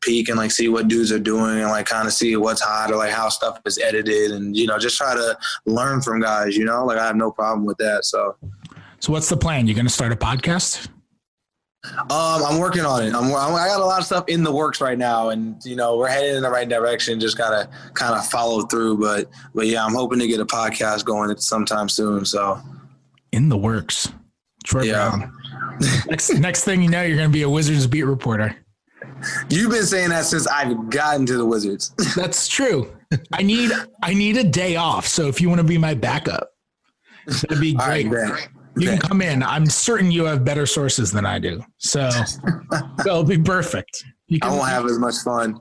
peek 0.00 0.28
and 0.28 0.36
like 0.36 0.50
see 0.50 0.68
what 0.68 0.88
dudes 0.88 1.12
are 1.12 1.20
doing 1.20 1.60
and 1.60 1.68
like 1.68 1.86
kind 1.86 2.08
of 2.08 2.12
see 2.12 2.34
what's 2.34 2.60
hot 2.60 2.90
or 2.90 2.96
like 2.96 3.12
how 3.12 3.28
stuff 3.28 3.60
is 3.64 3.78
edited 3.78 4.32
and 4.32 4.56
you 4.56 4.66
know 4.66 4.78
just 4.78 4.96
try 4.96 5.14
to 5.14 5.38
learn 5.64 6.02
from 6.02 6.20
guys. 6.20 6.56
You 6.56 6.64
know, 6.64 6.84
like 6.84 6.98
I 6.98 7.06
have 7.06 7.16
no 7.16 7.30
problem 7.30 7.64
with 7.64 7.78
that. 7.78 8.04
So, 8.04 8.34
so 8.98 9.12
what's 9.12 9.28
the 9.28 9.36
plan? 9.36 9.68
You're 9.68 9.80
to 9.80 9.88
start 9.88 10.10
a 10.10 10.16
podcast? 10.16 10.88
Um, 11.82 12.08
I'm 12.10 12.58
working 12.58 12.84
on 12.84 13.02
it. 13.02 13.14
I'm, 13.14 13.24
I'm, 13.24 13.52
got 13.52 13.80
a 13.80 13.84
lot 13.84 14.00
of 14.00 14.04
stuff 14.04 14.24
in 14.28 14.42
the 14.42 14.52
works 14.52 14.82
right 14.82 14.98
now, 14.98 15.30
and 15.30 15.64
you 15.64 15.76
know 15.76 15.96
we're 15.96 16.08
headed 16.08 16.36
in 16.36 16.42
the 16.42 16.50
right 16.50 16.68
direction. 16.68 17.18
Just 17.18 17.38
gotta 17.38 17.70
kind 17.94 18.14
of 18.14 18.26
follow 18.26 18.62
through. 18.62 18.98
But 18.98 19.30
but 19.54 19.66
yeah, 19.66 19.84
I'm 19.84 19.94
hoping 19.94 20.18
to 20.18 20.26
get 20.26 20.40
a 20.40 20.44
podcast 20.44 21.06
going 21.06 21.34
sometime 21.38 21.88
soon. 21.88 22.26
So 22.26 22.60
in 23.32 23.48
the 23.48 23.56
works. 23.56 24.12
Troy 24.64 24.82
yeah. 24.82 25.08
Brown. 25.08 25.36
next 26.06 26.34
next 26.34 26.64
thing 26.64 26.82
you 26.82 26.90
know, 26.90 27.02
you're 27.02 27.16
gonna 27.16 27.30
be 27.30 27.42
a 27.42 27.48
Wizards 27.48 27.86
beat 27.86 28.02
reporter. 28.02 28.54
You've 29.48 29.70
been 29.70 29.86
saying 29.86 30.10
that 30.10 30.26
since 30.26 30.46
I've 30.46 30.90
gotten 30.90 31.26
to 31.26 31.36
the 31.36 31.44
Wizards. 31.44 31.94
That's 32.16 32.46
true. 32.46 32.94
I 33.32 33.42
need 33.42 33.70
I 34.02 34.12
need 34.12 34.36
a 34.36 34.44
day 34.44 34.76
off. 34.76 35.06
So 35.06 35.28
if 35.28 35.40
you 35.40 35.48
want 35.48 35.60
to 35.60 35.66
be 35.66 35.78
my 35.78 35.94
backup, 35.94 36.52
that'd 37.26 37.60
be 37.60 37.74
great. 37.74 38.06
Right, 38.06 38.48
you 38.76 38.88
can 38.88 38.98
come 38.98 39.22
in. 39.22 39.42
I'm 39.42 39.66
certain 39.66 40.10
you 40.10 40.24
have 40.24 40.44
better 40.44 40.66
sources 40.66 41.10
than 41.10 41.26
I 41.26 41.38
do. 41.38 41.62
So 41.78 42.08
it'll 43.00 43.24
be 43.24 43.38
perfect. 43.38 44.04
You 44.28 44.38
can, 44.38 44.52
I 44.52 44.56
won't 44.56 44.68
have 44.68 44.86
as 44.86 44.98
much 44.98 45.16
fun. 45.16 45.58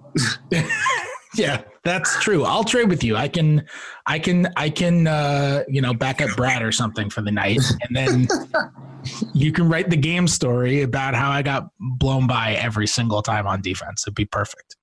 yeah, 1.35 1.63
that's 1.83 2.21
true. 2.21 2.43
I'll 2.43 2.63
trade 2.63 2.89
with 2.89 3.03
you. 3.03 3.15
I 3.15 3.27
can, 3.27 3.65
I 4.05 4.19
can, 4.19 4.47
I 4.55 4.69
can, 4.69 5.07
uh, 5.07 5.63
you 5.67 5.81
know, 5.81 5.93
back 5.93 6.21
up 6.21 6.35
Brad 6.35 6.61
or 6.61 6.71
something 6.71 7.09
for 7.09 7.21
the 7.21 7.31
night, 7.31 7.61
and 7.81 7.95
then 7.95 8.27
you 9.33 9.51
can 9.51 9.67
write 9.67 9.89
the 9.89 9.97
game 9.97 10.27
story 10.27 10.83
about 10.83 11.15
how 11.15 11.31
I 11.31 11.41
got 11.41 11.69
blown 11.79 12.27
by 12.27 12.53
every 12.53 12.87
single 12.87 13.21
time 13.21 13.47
on 13.47 13.61
defense. 13.61 14.03
It'd 14.05 14.15
be 14.15 14.25
perfect. 14.25 14.75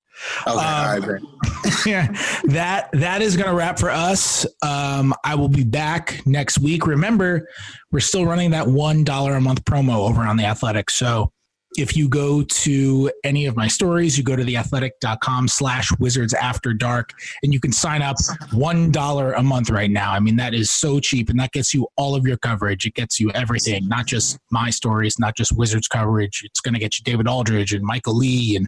Okay, 0.47 0.59
um, 0.59 1.37
yeah, 1.85 2.07
that 2.45 2.89
that 2.93 3.21
is 3.21 3.35
going 3.35 3.49
to 3.49 3.55
wrap 3.55 3.79
for 3.79 3.89
us. 3.89 4.45
Um, 4.61 5.13
I 5.23 5.35
will 5.35 5.49
be 5.49 5.63
back 5.63 6.21
next 6.25 6.59
week. 6.59 6.87
Remember, 6.87 7.47
we're 7.91 7.99
still 7.99 8.25
running 8.25 8.51
that 8.51 8.67
one 8.67 9.03
dollar 9.03 9.35
a 9.35 9.41
month 9.41 9.63
promo 9.65 10.07
over 10.09 10.21
on 10.21 10.37
the 10.37 10.45
Athletic. 10.45 10.89
So 10.89 11.31
if 11.77 11.95
you 11.95 12.09
go 12.09 12.41
to 12.41 13.11
any 13.23 13.45
of 13.45 13.55
my 13.55 13.67
stories, 13.67 14.17
you 14.17 14.23
go 14.23 14.35
to 14.35 14.43
theathletic.com 14.43 15.47
slash 15.47 15.91
wizards 15.99 16.33
after 16.33 16.73
dark 16.73 17.13
and 17.43 17.53
you 17.53 17.59
can 17.59 17.71
sign 17.71 18.01
up 18.01 18.17
$1 18.51 19.37
a 19.37 19.43
month 19.43 19.69
right 19.69 19.91
now. 19.91 20.11
I 20.11 20.19
mean, 20.19 20.37
that 20.37 20.53
is 20.53 20.71
so 20.71 20.99
cheap 20.99 21.29
and 21.29 21.39
that 21.39 21.51
gets 21.51 21.73
you 21.73 21.87
all 21.95 22.15
of 22.15 22.25
your 22.25 22.37
coverage. 22.37 22.85
It 22.85 22.95
gets 22.95 23.19
you 23.19 23.31
everything, 23.31 23.87
not 23.87 24.07
just 24.07 24.39
my 24.49 24.71
stories, 24.71 25.19
not 25.19 25.35
just 25.35 25.55
wizards 25.55 25.87
coverage. 25.87 26.41
It's 26.43 26.61
going 26.61 26.73
to 26.73 26.79
get 26.79 26.97
you 26.97 27.03
David 27.03 27.27
Aldridge 27.27 27.73
and 27.73 27.83
Michael 27.83 28.15
Lee 28.15 28.55
and 28.55 28.67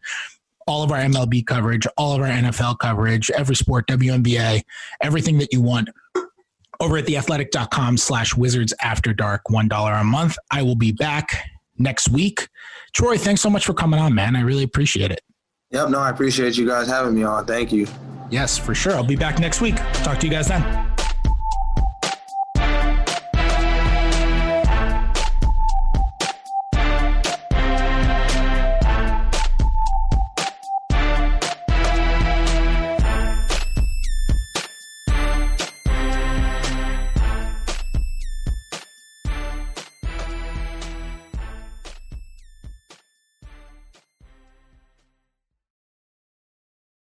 all 0.70 0.84
of 0.84 0.92
our 0.92 1.00
MLB 1.00 1.46
coverage, 1.46 1.88
all 1.98 2.14
of 2.14 2.22
our 2.22 2.28
NFL 2.28 2.78
coverage, 2.78 3.32
every 3.32 3.56
sport, 3.56 3.88
WNBA, 3.88 4.62
everything 5.02 5.40
that 5.40 5.52
you 5.52 5.62
want 5.62 5.90
over 6.80 6.98
at 6.98 7.06
theathletic.com 7.06 7.98
slash 7.98 8.36
wizards 8.36 8.74
after 8.82 9.14
dark, 9.14 9.42
$1 9.50 10.02
a 10.02 10.04
month. 10.04 10.38
I 10.52 10.62
will 10.62 10.76
be 10.76 10.92
back 10.92 11.50
next 11.78 12.10
week. 12.10 12.48
Troy, 12.94 13.18
thanks 13.18 13.42
so 13.42 13.50
much 13.50 13.66
for 13.66 13.74
coming 13.74 14.00
on, 14.00 14.14
man. 14.14 14.36
I 14.36 14.42
really 14.42 14.64
appreciate 14.64 15.12
it. 15.12 15.22
Yep. 15.72 15.90
No, 15.90 16.00
I 16.00 16.10
appreciate 16.10 16.56
you 16.58 16.68
guys 16.68 16.88
having 16.88 17.16
me 17.16 17.24
on. 17.24 17.46
Thank 17.46 17.72
you. 17.72 17.88
Yes, 18.30 18.58
for 18.58 18.76
sure. 18.76 18.94
I'll 18.94 19.04
be 19.04 19.16
back 19.16 19.40
next 19.40 19.62
week. 19.62 19.76
Talk 20.04 20.20
to 20.20 20.28
you 20.28 20.32
guys 20.32 20.48
then. 20.48 20.89